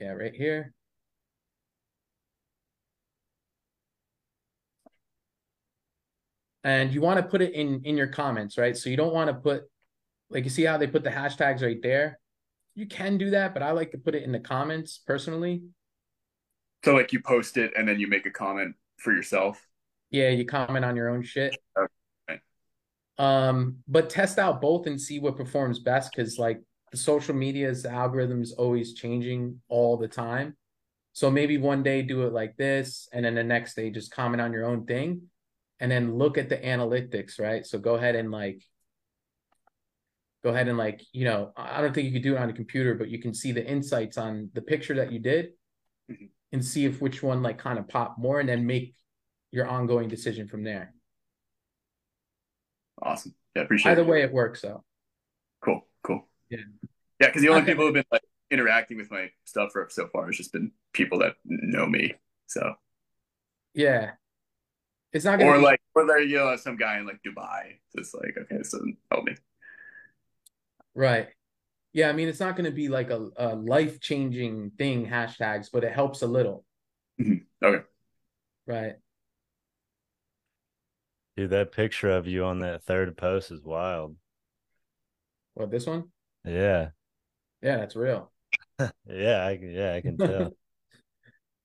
Yeah, 0.01 0.13
right 0.13 0.35
here. 0.35 0.73
And 6.65 6.93
you 6.93 7.01
want 7.01 7.19
to 7.21 7.27
put 7.27 7.43
it 7.43 7.53
in 7.55 7.83
in 7.85 7.97
your 7.97 8.09
comments, 8.09 8.57
right? 8.59 8.77
So 8.77 8.91
you 8.91 8.97
don't 8.97 9.15
want 9.15 9.29
to 9.31 9.35
put 9.35 9.63
like 10.31 10.45
you 10.45 10.51
see 10.51 10.65
how 10.65 10.77
they 10.79 10.87
put 10.87 11.03
the 11.05 11.11
hashtags 11.11 11.63
right 11.63 11.83
there. 11.83 12.19
You 12.79 12.87
can 12.87 13.19
do 13.19 13.31
that, 13.31 13.55
but 13.55 13.63
I 13.65 13.73
like 13.73 13.91
to 13.91 13.99
put 13.99 14.15
it 14.15 14.23
in 14.23 14.31
the 14.31 14.39
comments 14.39 15.01
personally. 15.05 15.65
so 16.85 16.95
like 16.95 17.13
you 17.13 17.21
post 17.21 17.57
it 17.57 17.73
and 17.77 17.89
then 17.89 17.99
you 17.99 18.07
make 18.07 18.25
a 18.25 18.31
comment 18.31 18.77
for 18.99 19.13
yourself. 19.13 19.61
Yeah, 20.11 20.29
you 20.29 20.45
comment 20.45 20.85
on 20.85 20.95
your 20.95 21.09
own 21.09 21.25
shit. 21.25 21.59
Okay. 21.77 22.41
Um, 23.19 23.79
but 23.89 24.09
test 24.09 24.39
out 24.39 24.61
both 24.61 24.87
and 24.87 25.01
see 25.01 25.19
what 25.19 25.37
performs 25.37 25.81
best 25.81 26.13
because 26.15 26.39
like 26.39 26.61
the 26.93 26.97
social 26.97 27.35
media's 27.35 27.85
algorithm 27.85 28.43
is 28.43 28.53
always 28.53 28.95
changing 28.95 29.61
all 29.69 29.97
the 29.97 30.07
time. 30.07 30.57
So 31.15 31.33
maybe 31.33 31.59
one 31.59 31.83
day 31.83 32.03
do 32.03 32.29
it 32.29 32.33
like 32.33 32.57
this, 32.57 33.09
and 33.13 33.25
then 33.25 33.35
the 33.35 33.43
next 33.43 33.75
day 33.75 33.91
just 33.91 34.13
comment 34.13 34.41
on 34.41 34.53
your 34.53 34.67
own 34.67 34.87
thing, 34.87 35.23
and 35.81 35.91
then 35.91 36.15
look 36.15 36.39
at 36.39 36.49
the 36.49 36.59
analytics, 36.59 37.41
right? 37.41 37.67
So 37.67 37.81
go 37.81 37.97
ahead 37.97 38.15
and 38.15 38.31
like 38.31 38.63
go 40.43 40.51
ahead 40.51 40.69
and 40.69 40.79
like, 40.79 41.03
you 41.13 41.25
know, 41.25 41.53
I 41.57 41.81
don't 41.81 41.93
think 41.95 42.07
you 42.07 42.13
could 42.13 42.23
do 42.23 42.37
it 42.37 42.39
on 42.39 42.51
a 42.51 42.53
computer, 42.53 42.95
but 42.95 43.09
you 43.09 43.21
can 43.21 43.35
see 43.35 43.53
the 43.53 43.67
insights 43.67 44.19
on 44.19 44.51
the 44.55 44.63
picture 44.63 44.95
that 44.97 45.13
you 45.13 45.19
did 45.19 45.53
Mhm. 46.11 46.31
and 46.53 46.65
see 46.65 46.85
if 46.87 47.01
which 47.01 47.23
one 47.23 47.43
like 47.43 47.59
kind 47.59 47.79
of 47.79 47.89
pop 47.89 48.19
more 48.19 48.41
and 48.41 48.49
then 48.49 48.67
make 48.67 48.95
your 49.51 49.67
ongoing 49.67 50.09
decision 50.09 50.49
from 50.49 50.63
there. 50.63 50.95
Awesome. 53.03 53.35
Yeah, 53.55 53.63
appreciate 53.63 53.93
Either 53.93 54.03
it. 54.03 54.09
way, 54.09 54.23
it 54.23 54.33
works 54.33 54.63
though. 54.63 54.85
Cool, 55.61 55.87
cool. 56.03 56.29
Yeah. 56.51 56.59
Yeah, 57.21 57.29
because 57.29 57.43
the 57.43 57.49
only 57.49 57.63
Okay. 57.63 57.73
people 57.73 57.87
who've 57.87 57.95
been 57.95 58.05
like 58.13 58.23
interacting 58.51 58.97
with 58.97 59.11
my 59.11 59.31
stuff 59.45 59.73
for 59.73 59.89
so 59.91 60.09
far 60.09 60.27
has 60.27 60.37
just 60.37 60.53
been 60.53 60.73
people 60.93 61.19
that 61.21 61.35
know 61.45 61.87
me. 61.87 62.15
So 62.47 62.75
Yeah. 63.75 64.13
It's 65.13 65.25
not 65.25 65.39
gonna 65.39 65.53
or 65.53 65.59
be, 65.59 65.63
like 65.65 65.81
or 65.95 66.07
there 66.07 66.21
you 66.21 66.37
know 66.37 66.55
some 66.57 66.77
guy 66.77 66.99
in 66.99 67.07
like 67.07 67.23
Dubai. 67.23 67.79
So 67.91 68.01
it's 68.01 68.15
like 68.15 68.37
okay, 68.39 68.63
so 68.63 68.79
help 69.11 69.25
me. 69.25 69.37
Right. 70.99 71.29
Yeah, 71.95 72.11
I 72.11 72.13
mean 72.13 72.29
it's 72.29 72.41
not 72.41 72.57
gonna 72.57 72.73
be 72.73 72.89
like 72.89 73.11
a, 73.11 73.29
a 73.37 73.57
life 73.57 74.01
changing 74.01 74.73
thing, 74.79 75.07
hashtags, 75.07 75.69
but 75.73 75.85
it 75.85 75.93
helps 75.93 76.23
a 76.23 76.27
little. 76.27 76.65
Mhm. 77.21 77.47
Okay. 77.65 77.85
Right. 78.67 78.97
Dude, 81.39 81.49
that 81.51 81.73
picture 81.73 82.11
of 82.11 82.27
you 82.27 82.45
on 82.45 82.59
that 82.59 82.83
third 82.83 83.17
post 83.17 83.51
is 83.51 83.63
wild. 83.63 84.17
What 85.55 85.71
this 85.71 85.87
one? 85.87 86.11
Yeah. 86.45 86.91
Yeah, 87.63 87.77
that's 87.79 87.97
real. 87.97 88.33
Yeah, 89.07 89.45
I 89.47 89.57
can 89.57 89.71
yeah, 89.71 89.95
I 89.95 90.01
can 90.01 90.19
tell. 90.19 90.55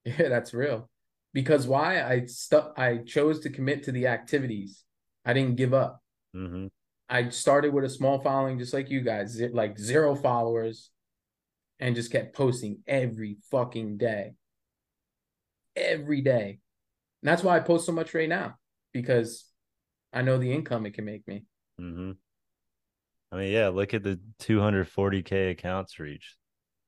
Yeah, 0.05 0.29
that's 0.29 0.53
real. 0.53 0.89
Because 1.33 1.65
why? 1.67 2.01
I 2.03 2.25
stuck 2.25 2.73
I 2.77 2.97
chose 2.99 3.39
to 3.41 3.49
commit 3.49 3.83
to 3.83 3.91
the 3.91 4.07
activities. 4.07 4.83
I 5.25 5.33
didn't 5.33 5.55
give 5.55 5.73
up. 5.73 6.01
hmm 6.33 6.67
I 7.13 7.29
started 7.29 7.75
with 7.75 7.85
a 7.85 7.89
small 7.89 8.17
following, 8.17 8.57
just 8.57 8.73
like 8.73 8.89
you 8.89 9.01
guys, 9.01 9.39
like 9.39 9.77
zero 9.77 10.15
followers, 10.15 10.89
and 11.79 11.95
just 11.95 12.11
kept 12.11 12.35
posting 12.35 12.79
every 12.87 13.37
fucking 13.51 13.97
day. 13.97 14.33
Every 15.75 16.21
day. 16.21 16.57
And 17.21 17.29
that's 17.29 17.43
why 17.43 17.55
I 17.55 17.59
post 17.59 17.85
so 17.85 17.91
much 17.91 18.15
right 18.15 18.27
now, 18.27 18.55
because 18.93 19.45
I 20.11 20.23
know 20.23 20.39
the 20.39 20.51
income 20.51 20.87
it 20.87 20.95
can 20.95 21.05
make 21.05 21.27
me. 21.27 21.45
hmm 21.77 22.13
I 23.31 23.35
mean, 23.35 23.51
yeah, 23.51 23.67
look 23.67 23.93
at 23.93 24.01
the 24.01 24.19
240k 24.39 25.51
accounts 25.51 25.99
reached. 25.99 26.35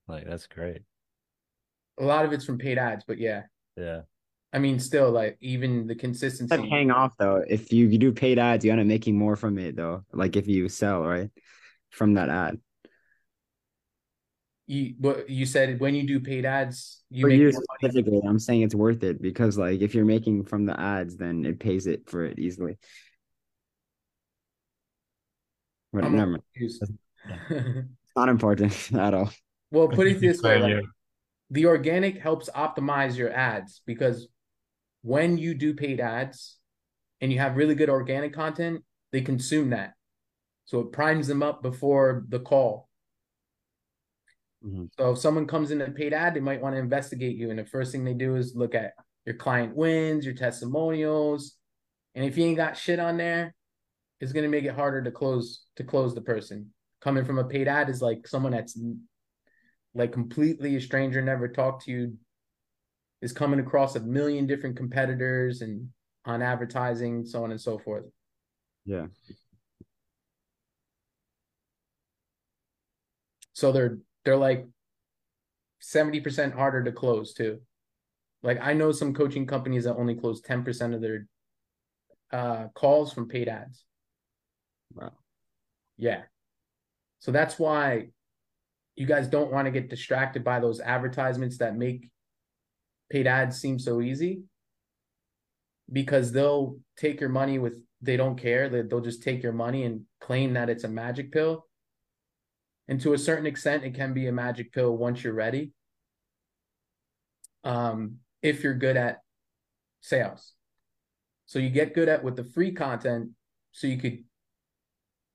Like 0.07 0.25
that's 0.25 0.47
great. 0.47 0.81
A 1.99 2.03
lot 2.03 2.25
of 2.25 2.33
it's 2.33 2.45
from 2.45 2.57
paid 2.57 2.79
ads, 2.79 3.03
but 3.07 3.19
yeah. 3.19 3.43
Yeah. 3.77 4.01
I 4.53 4.59
mean, 4.59 4.79
still, 4.79 5.11
like, 5.11 5.37
even 5.41 5.87
the 5.87 5.95
Like 5.95 5.99
consistency. 5.99 6.69
hang 6.69 6.91
off 6.91 7.13
though. 7.17 7.43
If 7.47 7.71
you, 7.71 7.87
you 7.87 7.97
do 7.97 8.11
paid 8.11 8.37
ads, 8.39 8.63
you 8.63 8.71
end 8.71 8.79
up 8.81 8.87
making 8.87 9.17
more 9.17 9.35
from 9.35 9.57
it 9.57 9.75
though. 9.75 10.03
Like 10.13 10.35
if 10.35 10.47
you 10.47 10.69
sell, 10.69 11.01
right? 11.01 11.31
From 11.89 12.13
that 12.15 12.29
ad. 12.29 12.59
You, 14.67 14.95
but 14.99 15.29
you 15.29 15.45
said 15.45 15.79
when 15.79 15.93
you 15.93 16.07
do 16.07 16.19
paid 16.19 16.45
ads, 16.45 17.03
you 17.09 17.23
For 17.23 17.29
make 17.29 17.39
you 17.39 17.51
more 17.51 17.63
money. 17.69 17.93
specifically, 17.93 18.21
I'm 18.27 18.39
saying 18.39 18.61
it's 18.63 18.75
worth 18.75 19.03
it 19.03 19.21
because 19.21 19.57
like 19.57 19.81
if 19.81 19.93
you're 19.95 20.05
making 20.05 20.45
from 20.45 20.65
the 20.65 20.79
ads, 20.79 21.17
then 21.17 21.45
it 21.45 21.59
pays 21.59 21.87
it 21.87 22.09
for 22.09 22.25
it 22.25 22.39
easily. 22.39 22.77
But 25.93 26.05
I'm 26.05 26.15
never 26.15 26.31
mind. 26.31 26.43
confused. 26.53 26.83
It's 28.03 28.15
not 28.15 28.29
important 28.29 28.93
at 28.93 29.13
all. 29.13 29.31
Well, 29.71 29.87
put 29.89 30.07
it 30.07 30.19
this 30.21 30.41
way, 30.41 30.59
like, 30.59 30.85
the 31.49 31.65
organic 31.65 32.17
helps 32.17 32.49
optimize 32.49 33.17
your 33.17 33.31
ads 33.31 33.81
because 33.85 34.27
when 35.05 35.37
you 35.37 35.53
do 35.53 35.75
paid 35.75 35.99
ads 35.99 36.57
and 37.21 37.31
you 37.31 37.37
have 37.37 37.55
really 37.55 37.75
good 37.75 37.91
organic 37.91 38.33
content, 38.33 38.83
they 39.11 39.21
consume 39.21 39.69
that. 39.69 39.93
So 40.65 40.79
it 40.79 40.91
primes 40.91 41.27
them 41.27 41.43
up 41.43 41.61
before 41.61 42.25
the 42.27 42.39
call. 42.39 42.89
Mhm. 44.65 44.89
So 44.97 45.11
if 45.11 45.19
someone 45.19 45.45
comes 45.45 45.69
in 45.69 45.79
a 45.79 45.91
paid 45.91 46.11
ad, 46.11 46.33
they 46.33 46.39
might 46.39 46.59
want 46.59 46.73
to 46.73 46.79
investigate 46.79 47.35
you. 47.35 47.51
And 47.51 47.59
the 47.59 47.65
first 47.65 47.91
thing 47.91 48.03
they 48.03 48.15
do 48.15 48.35
is 48.35 48.55
look 48.55 48.73
at 48.73 48.93
your 49.25 49.35
client 49.35 49.75
wins, 49.75 50.25
your 50.25 50.33
testimonials. 50.33 51.55
And 52.15 52.25
if 52.25 52.35
you 52.35 52.45
ain't 52.45 52.57
got 52.57 52.75
shit 52.75 52.99
on 52.99 53.17
there, 53.17 53.53
it's 54.19 54.33
gonna 54.33 54.49
make 54.49 54.65
it 54.65 54.73
harder 54.73 55.03
to 55.03 55.11
close 55.11 55.67
to 55.75 55.83
close 55.83 56.15
the 56.15 56.21
person. 56.21 56.73
Coming 57.01 57.25
from 57.25 57.37
a 57.37 57.43
paid 57.43 57.67
ad 57.67 57.89
is 57.89 58.01
like 58.01 58.27
someone 58.27 58.53
that's 58.53 58.75
like 59.93 60.11
completely 60.11 60.75
a 60.75 60.81
stranger, 60.81 61.21
never 61.21 61.47
talked 61.47 61.85
to 61.85 61.91
you, 61.91 62.17
is 63.21 63.31
coming 63.31 63.59
across 63.59 63.95
a 63.95 63.99
million 63.99 64.45
different 64.45 64.77
competitors 64.77 65.61
and 65.61 65.89
on 66.25 66.41
advertising, 66.41 67.25
so 67.25 67.43
on 67.43 67.51
and 67.51 67.61
so 67.61 67.77
forth. 67.77 68.05
Yeah. 68.85 69.07
So 73.53 73.71
they're 73.71 73.99
they're 74.23 74.35
like 74.35 74.67
70% 75.81 76.53
harder 76.53 76.83
to 76.83 76.91
close 76.91 77.33
too. 77.33 77.61
Like 78.43 78.59
I 78.61 78.73
know 78.73 78.91
some 78.91 79.13
coaching 79.13 79.45
companies 79.45 79.85
that 79.85 79.95
only 79.95 80.15
close 80.15 80.41
10% 80.41 80.93
of 80.93 81.01
their 81.01 81.27
uh 82.31 82.67
calls 82.73 83.13
from 83.13 83.27
paid 83.27 83.47
ads. 83.47 83.85
Wow. 84.93 85.13
Yeah. 85.97 86.23
So 87.19 87.31
that's 87.31 87.57
why 87.57 88.09
you 88.95 89.05
guys 89.05 89.27
don't 89.27 89.51
want 89.51 89.65
to 89.65 89.71
get 89.71 89.89
distracted 89.89 90.43
by 90.43 90.59
those 90.59 90.79
advertisements 90.79 91.57
that 91.57 91.75
make 91.75 92.09
paid 93.09 93.27
ads 93.27 93.59
seem 93.59 93.79
so 93.79 94.01
easy? 94.01 94.43
Because 95.91 96.31
they'll 96.31 96.77
take 96.97 97.19
your 97.19 97.29
money 97.29 97.59
with 97.59 97.79
they 98.01 98.17
don't 98.17 98.37
care 98.37 98.69
that 98.69 98.89
they'll 98.89 99.01
just 99.01 99.23
take 99.23 99.41
your 99.41 99.53
money 99.53 99.83
and 99.83 100.01
claim 100.19 100.53
that 100.53 100.69
it's 100.69 100.83
a 100.83 100.89
magic 100.89 101.31
pill. 101.31 101.65
And 102.87 103.01
to 103.01 103.13
a 103.13 103.17
certain 103.17 103.45
extent 103.45 103.83
it 103.83 103.95
can 103.95 104.13
be 104.13 104.27
a 104.27 104.31
magic 104.31 104.71
pill 104.71 104.95
once 104.95 105.23
you're 105.23 105.33
ready. 105.33 105.71
Um 107.63 108.17
if 108.41 108.63
you're 108.63 108.75
good 108.75 108.97
at 108.97 109.19
sales. 110.01 110.53
So 111.47 111.59
you 111.59 111.69
get 111.69 111.95
good 111.95 112.09
at 112.09 112.23
with 112.23 112.35
the 112.35 112.43
free 112.43 112.71
content 112.71 113.31
so 113.71 113.87
you 113.87 113.97
could 113.97 114.23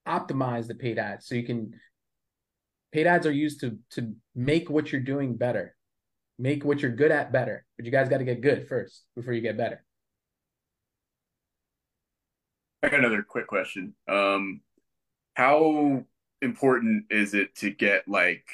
optimize 0.07 0.67
the 0.67 0.75
paid 0.75 0.99
ads. 0.99 1.27
So 1.27 1.35
you 1.35 1.45
can 1.45 1.75
paid 2.93 3.07
ads 3.07 3.27
are 3.27 3.33
used 3.33 3.61
to 3.61 3.79
to 3.93 4.15
make 4.35 4.71
what 4.71 4.93
you're 4.93 5.01
doing 5.01 5.37
better, 5.37 5.77
make 6.41 6.65
what 6.65 6.81
you're 6.81 6.91
good 6.91 7.11
at 7.13 7.33
better. 7.33 7.65
But 7.77 7.85
you 7.87 7.93
guys 7.93 8.09
got 8.09 8.19
to 8.19 8.25
get 8.25 8.41
good 8.41 8.67
first 8.69 9.05
before 9.15 9.33
you 9.33 9.41
get 9.41 9.57
better. 9.57 9.85
I 12.83 12.89
got 12.89 13.01
another 13.01 13.23
quick 13.23 13.47
question. 13.47 13.95
Um, 14.09 14.63
how 15.35 16.05
important 16.41 17.05
is 17.11 17.35
it 17.35 17.55
to 17.57 17.71
get 17.71 18.09
like 18.09 18.45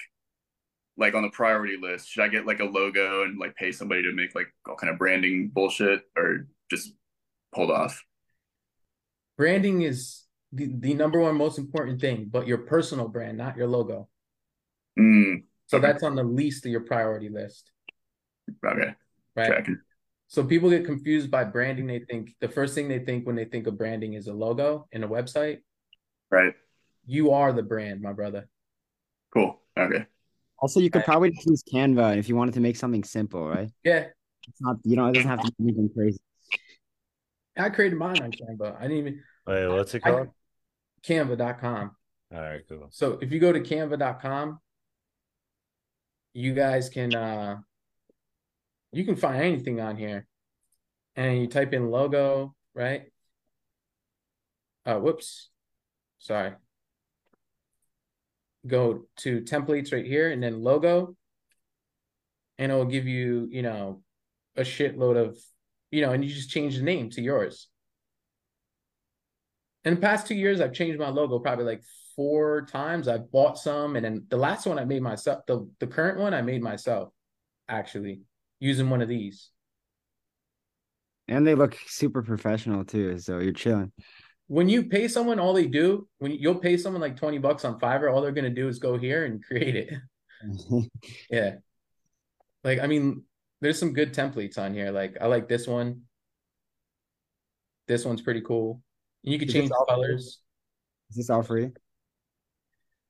like 0.98 1.14
on 1.14 1.22
the 1.22 1.30
priority 1.30 1.76
list? 1.80 2.08
Should 2.08 2.24
I 2.24 2.28
get 2.28 2.46
like 2.46 2.60
a 2.60 2.64
logo 2.64 3.22
and 3.22 3.38
like 3.38 3.54
pay 3.54 3.70
somebody 3.70 4.02
to 4.02 4.12
make 4.12 4.34
like 4.34 4.48
all 4.68 4.76
kind 4.76 4.90
of 4.92 4.98
branding 4.98 5.50
bullshit 5.52 6.02
or 6.16 6.46
just 6.70 6.92
hold 7.52 7.70
off? 7.70 8.02
Branding 9.36 9.82
is 9.82 10.24
the, 10.52 10.72
the 10.74 10.94
number 10.94 11.20
one 11.20 11.36
most 11.36 11.58
important 11.58 12.00
thing, 12.00 12.28
but 12.30 12.46
your 12.46 12.58
personal 12.58 13.08
brand, 13.08 13.36
not 13.36 13.56
your 13.56 13.66
logo. 13.66 14.08
Mm, 14.98 15.42
So 15.66 15.76
Okay. 15.76 15.86
that's 15.86 16.02
on 16.02 16.14
the 16.16 16.24
least 16.24 16.64
of 16.64 16.72
your 16.72 16.80
priority 16.80 17.28
list, 17.28 17.70
okay. 18.64 18.94
right? 19.34 19.46
Tracking. 19.48 19.78
So 20.28 20.42
people 20.44 20.70
get 20.70 20.84
confused 20.84 21.30
by 21.30 21.44
branding. 21.44 21.86
They 21.86 22.00
think 22.00 22.34
the 22.40 22.48
first 22.48 22.74
thing 22.74 22.88
they 22.88 22.98
think 22.98 23.26
when 23.26 23.36
they 23.36 23.44
think 23.44 23.66
of 23.66 23.78
branding 23.78 24.14
is 24.14 24.26
a 24.26 24.32
logo 24.32 24.88
and 24.92 25.04
a 25.04 25.08
website. 25.08 25.58
Right. 26.30 26.54
You 27.06 27.30
are 27.32 27.52
the 27.52 27.62
brand, 27.62 28.02
my 28.02 28.12
brother. 28.12 28.48
Cool. 29.32 29.60
Okay. 29.78 30.06
Also, 30.58 30.80
you 30.80 30.90
could 30.90 31.04
probably 31.04 31.30
just 31.30 31.46
use 31.46 31.62
Canva 31.62 32.16
if 32.16 32.28
you 32.28 32.34
wanted 32.34 32.54
to 32.54 32.60
make 32.60 32.76
something 32.76 33.04
simple, 33.04 33.46
right? 33.46 33.70
Yeah, 33.84 34.06
It's 34.48 34.60
not, 34.60 34.76
you 34.84 34.96
know, 34.96 35.06
it 35.06 35.12
doesn't 35.14 35.28
have 35.28 35.42
to 35.42 35.52
be 35.58 35.64
anything 35.64 35.90
crazy. 35.94 36.18
I 37.56 37.70
created 37.70 37.98
mine 37.98 38.20
on 38.22 38.32
Canva. 38.32 38.76
I 38.78 38.82
didn't 38.82 38.96
even 38.96 39.22
Wait, 39.46 39.68
what's 39.68 39.94
it 39.94 40.02
I- 40.04 40.10
called? 40.10 40.28
Canva.com. 41.06 41.90
All 42.34 42.40
right, 42.40 42.62
cool. 42.68 42.88
So 42.90 43.18
if 43.22 43.30
you 43.30 43.38
go 43.38 43.52
to 43.52 43.60
canva.com, 43.60 44.58
you 46.32 46.52
guys 46.54 46.88
can 46.88 47.14
uh 47.14 47.58
you 48.96 49.04
can 49.04 49.16
find 49.16 49.42
anything 49.42 49.80
on 49.80 49.96
here. 49.96 50.26
And 51.14 51.40
you 51.40 51.46
type 51.46 51.72
in 51.72 51.90
logo, 51.90 52.54
right? 52.74 53.04
Uh 54.84 54.98
whoops. 54.98 55.50
Sorry. 56.18 56.52
Go 58.66 59.06
to 59.18 59.40
templates 59.42 59.92
right 59.92 60.04
here 60.04 60.30
and 60.30 60.42
then 60.42 60.62
logo. 60.62 61.16
And 62.58 62.72
it'll 62.72 62.84
give 62.86 63.06
you, 63.06 63.48
you 63.50 63.62
know, 63.62 64.02
a 64.56 64.62
shitload 64.62 65.16
of, 65.16 65.38
you 65.90 66.00
know, 66.00 66.12
and 66.12 66.24
you 66.24 66.30
just 66.32 66.50
change 66.50 66.76
the 66.76 66.82
name 66.82 67.10
to 67.10 67.22
yours. 67.22 67.68
In 69.84 69.94
the 69.94 70.00
past 70.00 70.26
two 70.26 70.34
years, 70.34 70.60
I've 70.60 70.72
changed 70.72 70.98
my 70.98 71.10
logo 71.10 71.38
probably 71.38 71.64
like 71.64 71.84
four 72.16 72.66
times. 72.66 73.06
I've 73.06 73.30
bought 73.30 73.58
some, 73.58 73.94
and 73.94 74.04
then 74.04 74.26
the 74.28 74.36
last 74.36 74.66
one 74.66 74.78
I 74.78 74.84
made 74.84 75.02
myself. 75.02 75.46
The 75.46 75.68
the 75.78 75.86
current 75.86 76.18
one 76.18 76.34
I 76.34 76.42
made 76.42 76.62
myself, 76.62 77.10
actually, 77.68 78.22
using 78.60 78.90
one 78.90 79.02
of 79.02 79.08
these. 79.08 79.50
And 81.28 81.46
they 81.46 81.54
look 81.54 81.76
super 81.86 82.22
professional 82.22 82.84
too, 82.84 83.18
so 83.18 83.38
you're 83.38 83.52
chilling. 83.52 83.92
When 84.48 84.68
you 84.68 84.84
pay 84.84 85.08
someone, 85.08 85.40
all 85.40 85.52
they 85.54 85.66
do 85.66 86.08
when 86.18 86.30
you, 86.30 86.38
you'll 86.40 86.60
pay 86.60 86.76
someone 86.76 87.00
like 87.02 87.16
twenty 87.16 87.38
bucks 87.38 87.64
on 87.64 87.80
Fiverr, 87.80 88.12
all 88.12 88.20
they're 88.22 88.30
gonna 88.32 88.50
do 88.50 88.68
is 88.68 88.78
go 88.78 88.96
here 88.96 89.24
and 89.24 89.42
create 89.44 89.76
it. 89.76 89.94
Yeah, 91.30 91.56
like 92.62 92.78
I 92.78 92.86
mean, 92.86 93.24
there's 93.60 93.78
some 93.78 93.92
good 93.92 94.12
templates 94.14 94.58
on 94.58 94.74
here. 94.74 94.90
Like 94.92 95.16
I 95.20 95.26
like 95.26 95.48
this 95.48 95.66
one. 95.66 96.02
This 97.88 98.04
one's 98.04 98.22
pretty 98.22 98.42
cool. 98.42 98.82
And 99.24 99.32
you 99.32 99.38
can 99.38 99.48
Is 99.48 99.54
change 99.54 99.70
all 99.70 99.86
free? 99.86 99.94
colors. 99.94 100.40
Is 101.10 101.16
this 101.16 101.30
all 101.30 101.42
free? 101.42 101.70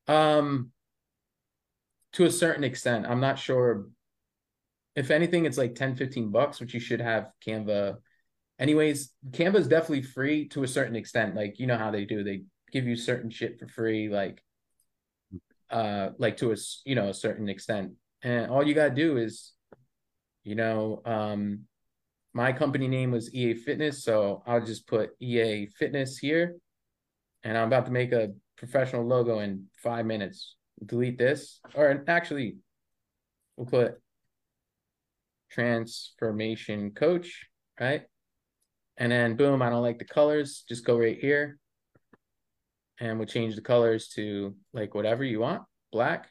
Um, 0.07 0.71
to 2.13 2.25
a 2.25 2.31
certain 2.31 2.65
extent, 2.65 3.07
I'm 3.07 3.21
not 3.21 3.39
sure. 3.39 3.87
If 4.97 5.11
anything, 5.11 5.45
it's 5.45 5.59
like 5.59 5.75
10, 5.75 5.95
15 5.95 6.31
bucks, 6.31 6.59
which 6.59 6.73
you 6.73 6.81
should 6.81 7.03
have 7.03 7.31
Canva. 7.47 7.97
Anyways, 8.59 9.13
Canva 9.31 9.57
is 9.57 9.69
definitely 9.69 10.03
free 10.03 10.49
to 10.49 10.63
a 10.63 10.69
certain 10.69 10.97
extent. 10.97 11.37
Like, 11.37 11.61
you 11.61 11.67
know 11.67 11.77
how 11.77 11.91
they 11.91 12.07
do, 12.07 12.25
they 12.25 12.43
give 12.73 12.87
you 12.87 12.97
certain 12.97 13.31
shit 13.31 13.59
for 13.59 13.69
free, 13.69 14.09
like, 14.09 14.43
uh, 15.71 16.11
like 16.19 16.39
to 16.39 16.53
a, 16.53 16.57
you 16.87 16.95
know, 16.95 17.09
a 17.09 17.15
certain 17.15 17.51
extent. 17.51 17.93
And 18.23 18.51
all 18.51 18.67
you 18.67 18.73
gotta 18.73 18.95
do 18.95 19.19
is, 19.19 19.53
you 20.45 20.55
know, 20.55 21.03
um, 21.05 21.67
my 22.33 22.53
company 22.53 22.89
name 22.89 23.11
was 23.11 23.35
EA 23.35 23.55
Fitness, 23.55 24.03
so 24.03 24.43
I'll 24.47 24.65
just 24.65 24.87
put 24.87 25.11
EA 25.21 25.67
Fitness 25.67 26.17
here. 26.17 26.57
And 27.45 27.57
I'm 27.57 27.67
about 27.67 27.87
to 27.87 27.93
make 27.93 28.13
a 28.13 28.33
professional 28.57 29.07
logo 29.07 29.41
in 29.41 29.67
five 29.83 30.07
minutes. 30.07 30.57
Delete 30.85 31.19
this, 31.19 31.61
or 31.75 32.03
actually, 32.09 32.57
we'll 33.57 33.67
put 33.67 33.99
transformation 35.51 36.91
coach, 36.93 37.47
right? 37.81 38.03
And 38.97 39.13
then 39.13 39.37
boom, 39.37 39.63
I 39.63 39.71
don't 39.71 39.83
like 39.83 39.99
the 39.99 40.05
colors. 40.05 40.65
Just 40.69 40.85
go 40.85 40.99
right 40.99 41.19
here. 41.19 41.59
And 42.99 43.19
we'll 43.19 43.27
change 43.27 43.55
the 43.55 43.63
colors 43.63 44.09
to 44.11 44.55
like 44.73 44.95
whatever 44.95 45.23
you 45.23 45.41
want, 45.41 45.63
black. 45.93 46.29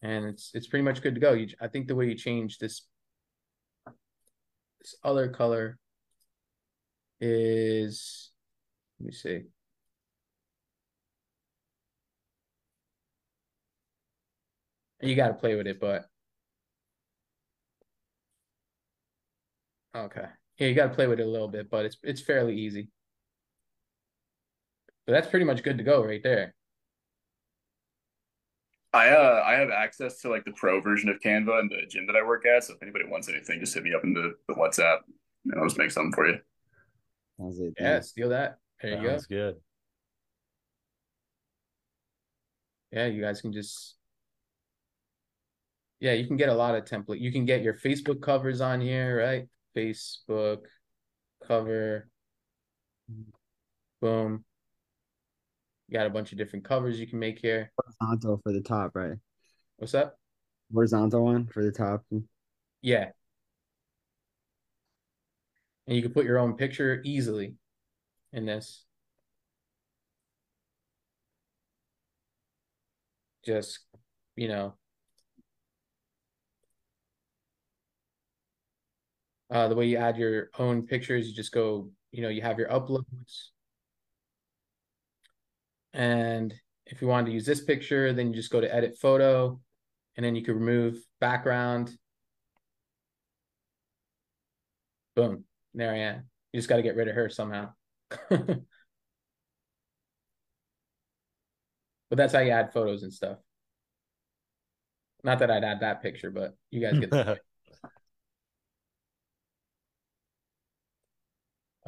And 0.00 0.26
it's 0.26 0.50
it's 0.54 0.66
pretty 0.66 0.84
much 0.84 1.02
good 1.02 1.14
to 1.14 1.20
go. 1.20 1.32
You, 1.32 1.48
I 1.60 1.68
think 1.68 1.88
the 1.88 1.94
way 1.94 2.06
you 2.06 2.14
change 2.14 2.58
this 2.58 2.86
this 4.80 4.94
other 5.04 5.28
color 5.28 5.78
is 7.20 8.30
let 8.98 9.06
me 9.06 9.12
see. 9.12 9.42
You 15.00 15.14
got 15.14 15.28
to 15.28 15.34
play 15.34 15.54
with 15.54 15.66
it, 15.66 15.80
but 15.80 16.06
okay. 19.94 20.26
Yeah, 20.58 20.68
you 20.68 20.74
got 20.74 20.88
to 20.88 20.94
play 20.94 21.06
with 21.06 21.20
it 21.20 21.26
a 21.26 21.30
little 21.30 21.48
bit, 21.48 21.70
but 21.70 21.84
it's 21.84 21.96
it's 22.02 22.20
fairly 22.20 22.56
easy. 22.56 22.88
But 25.06 25.12
that's 25.12 25.28
pretty 25.28 25.44
much 25.44 25.62
good 25.62 25.78
to 25.78 25.84
go 25.84 26.04
right 26.04 26.22
there. 26.22 26.54
I 28.92 29.10
uh 29.10 29.42
I 29.46 29.54
have 29.54 29.70
access 29.70 30.20
to 30.22 30.30
like 30.30 30.44
the 30.44 30.52
pro 30.52 30.80
version 30.80 31.08
of 31.10 31.20
Canva 31.20 31.60
and 31.60 31.70
the 31.70 31.86
gym 31.88 32.06
that 32.06 32.16
I 32.16 32.26
work 32.26 32.44
at. 32.46 32.64
So 32.64 32.74
if 32.74 32.82
anybody 32.82 33.04
wants 33.06 33.28
anything, 33.28 33.60
just 33.60 33.74
hit 33.74 33.84
me 33.84 33.94
up 33.94 34.02
in 34.02 34.14
the, 34.14 34.34
the 34.48 34.54
WhatsApp 34.54 34.98
and 35.44 35.54
I'll 35.60 35.66
just 35.66 35.78
make 35.78 35.90
something 35.90 36.12
for 36.12 36.26
you. 36.26 36.38
That's 37.38 37.58
it. 37.58 37.74
Yeah, 37.78 38.00
steal 38.00 38.30
that. 38.30 38.58
There 38.82 38.96
you 38.96 39.02
go. 39.02 39.08
Sounds 39.10 39.26
good. 39.26 39.56
Yeah, 42.90 43.06
you 43.06 43.20
guys 43.20 43.42
can 43.42 43.52
just 43.52 43.97
Yeah, 46.00 46.12
you 46.12 46.26
can 46.26 46.36
get 46.36 46.48
a 46.48 46.54
lot 46.54 46.76
of 46.76 46.84
template. 46.84 47.20
You 47.20 47.32
can 47.32 47.44
get 47.44 47.62
your 47.62 47.74
Facebook 47.74 48.22
covers 48.22 48.60
on 48.60 48.80
here, 48.80 49.18
right? 49.18 49.48
Facebook 49.76 50.60
cover. 51.46 52.08
Boom. 54.00 54.44
You 55.88 55.94
got 55.94 56.06
a 56.06 56.10
bunch 56.10 56.32
of 56.32 56.38
different 56.38 56.64
covers 56.64 57.00
you 57.00 57.06
can 57.06 57.18
make 57.18 57.40
here. 57.40 57.72
Horizontal 57.82 58.40
for 58.42 58.52
the 58.52 58.60
top, 58.60 58.92
right? 58.94 59.16
What's 59.78 59.94
up? 59.94 60.18
Horizontal 60.72 61.24
one 61.24 61.46
for 61.46 61.64
the 61.64 61.72
top. 61.72 62.04
Yeah. 62.82 63.10
And 65.86 65.96
you 65.96 66.02
can 66.02 66.12
put 66.12 66.26
your 66.26 66.38
own 66.38 66.54
picture 66.54 67.00
easily 67.04 67.54
in 68.32 68.44
this. 68.44 68.84
Just, 73.44 73.80
you 74.36 74.48
know, 74.48 74.74
uh, 79.50 79.68
the 79.68 79.74
way 79.74 79.86
you 79.86 79.96
add 79.96 80.16
your 80.16 80.50
own 80.58 80.86
pictures, 80.86 81.28
you 81.28 81.34
just 81.34 81.52
go, 81.52 81.90
you 82.10 82.22
know, 82.22 82.28
you 82.28 82.42
have 82.42 82.58
your 82.58 82.68
uploads. 82.68 83.48
And 85.92 86.54
if 86.86 87.00
you 87.00 87.08
wanted 87.08 87.26
to 87.26 87.32
use 87.32 87.46
this 87.46 87.62
picture, 87.62 88.12
then 88.12 88.28
you 88.28 88.34
just 88.34 88.52
go 88.52 88.60
to 88.60 88.74
edit 88.74 88.98
photo 89.00 89.60
and 90.16 90.24
then 90.24 90.34
you 90.34 90.42
can 90.42 90.54
remove 90.54 90.98
background. 91.20 91.96
Boom. 95.16 95.44
There 95.74 95.92
I 95.92 95.98
am. 95.98 96.24
You 96.52 96.58
just 96.58 96.68
got 96.68 96.76
to 96.76 96.82
get 96.82 96.96
rid 96.96 97.08
of 97.08 97.14
her 97.14 97.28
somehow. 97.28 97.72
but 98.30 98.64
that's 102.10 102.32
how 102.32 102.40
you 102.40 102.50
add 102.50 102.72
photos 102.72 103.02
and 103.02 103.12
stuff. 103.12 103.38
Not 105.24 105.40
that 105.40 105.50
I'd 105.50 105.64
add 105.64 105.80
that 105.80 106.02
picture, 106.02 106.30
but 106.30 106.56
you 106.70 106.80
guys 106.80 106.98
get 106.98 107.10
the 107.10 107.38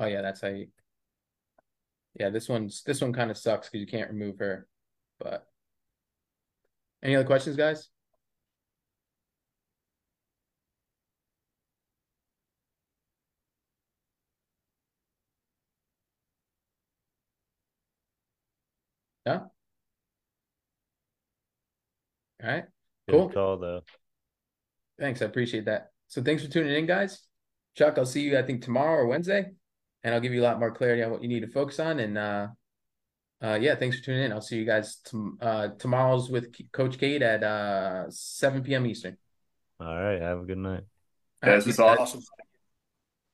Oh 0.01 0.07
yeah, 0.07 0.23
that's 0.23 0.41
how 0.41 0.49
you 0.49 0.69
Yeah, 2.19 2.31
this 2.31 2.49
one's 2.49 2.83
this 2.85 3.01
one 3.03 3.13
kind 3.13 3.31
of 3.31 3.37
sucks 3.39 3.69
because 3.69 3.81
you 3.81 3.87
can't 3.87 4.11
remove 4.11 4.39
her. 4.39 4.67
But 5.21 5.47
any 7.03 7.15
other 7.17 7.27
questions, 7.27 7.57
guys? 7.57 7.91
Yeah. 19.27 19.41
All 22.43 22.49
right. 22.51 22.65
Good 23.07 23.13
Cool. 23.13 23.29
call 23.29 23.59
though. 23.59 23.83
Thanks. 24.99 25.21
I 25.23 25.27
appreciate 25.27 25.67
that. 25.67 25.91
So 26.09 26.23
thanks 26.23 26.43
for 26.43 26.51
tuning 26.51 26.75
in, 26.75 26.87
guys. 26.87 27.23
Chuck, 27.77 27.99
I'll 27.99 28.07
see 28.07 28.23
you, 28.23 28.39
I 28.39 28.43
think, 28.43 28.63
tomorrow 28.63 29.03
or 29.03 29.07
Wednesday, 29.07 29.53
and 30.05 30.15
I'll 30.15 30.21
give 30.21 30.33
you 30.33 30.41
a 30.43 30.45
lot 30.45 30.59
more 30.59 30.71
clarity 30.71 31.03
on 31.03 31.11
what 31.11 31.23
you 31.23 31.29
need 31.29 31.41
to 31.41 31.49
focus 31.49 31.79
on. 31.81 32.01
And 32.01 32.17
uh, 32.19 32.49
uh, 33.43 33.59
yeah, 33.61 33.75
thanks 33.75 33.99
for 33.99 34.05
tuning 34.05 34.25
in. 34.25 34.33
I'll 34.33 34.41
see 34.41 34.57
you 34.57 34.65
guys 34.65 34.97
tom- 35.05 35.39
uh, 35.41 35.69
tomorrow's 35.79 36.31
with 36.31 36.53
K- 36.53 36.67
Coach 36.73 36.99
Kate 36.99 37.23
at 37.23 37.43
uh, 37.43 38.05
7 38.11 38.63
p.m. 38.63 38.87
Eastern. 38.87 39.17
All 39.81 39.87
right. 40.03 40.21
Have 40.21 40.41
a 40.41 40.45
good 40.45 40.59
night. 40.59 40.85
All 41.43 41.51
right, 41.51 41.57
This 41.57 41.67
was 41.67 41.77
peace, 41.77 41.85
guys. 41.85 41.99
awesome. 41.99 42.21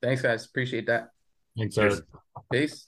Thanks, 0.01 0.21
guys. 0.21 0.45
Appreciate 0.45 0.85
that. 0.87 1.09
Thanks, 1.57 1.75
Cheers. 1.75 2.01
Peace. 2.51 2.85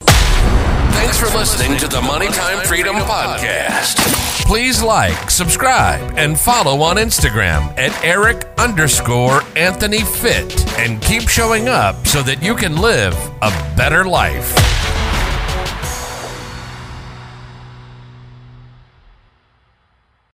Thanks 0.00 1.18
for 1.18 1.26
listening 1.36 1.76
to 1.78 1.88
the 1.88 2.00
Money 2.02 2.28
Time 2.28 2.64
Freedom 2.66 2.96
Podcast. 2.96 4.17
Please 4.48 4.82
like, 4.82 5.30
subscribe, 5.30 6.16
and 6.16 6.40
follow 6.40 6.80
on 6.80 6.96
Instagram 6.96 7.68
at 7.76 7.92
Eric 8.02 8.48
underscore 8.56 9.42
Anthony 9.56 10.00
Fit 10.00 10.66
and 10.78 11.02
keep 11.02 11.28
showing 11.28 11.68
up 11.68 12.06
so 12.06 12.22
that 12.22 12.42
you 12.42 12.54
can 12.54 12.78
live 12.78 13.14
a 13.42 13.50
better 13.76 14.06
life. 14.06 14.54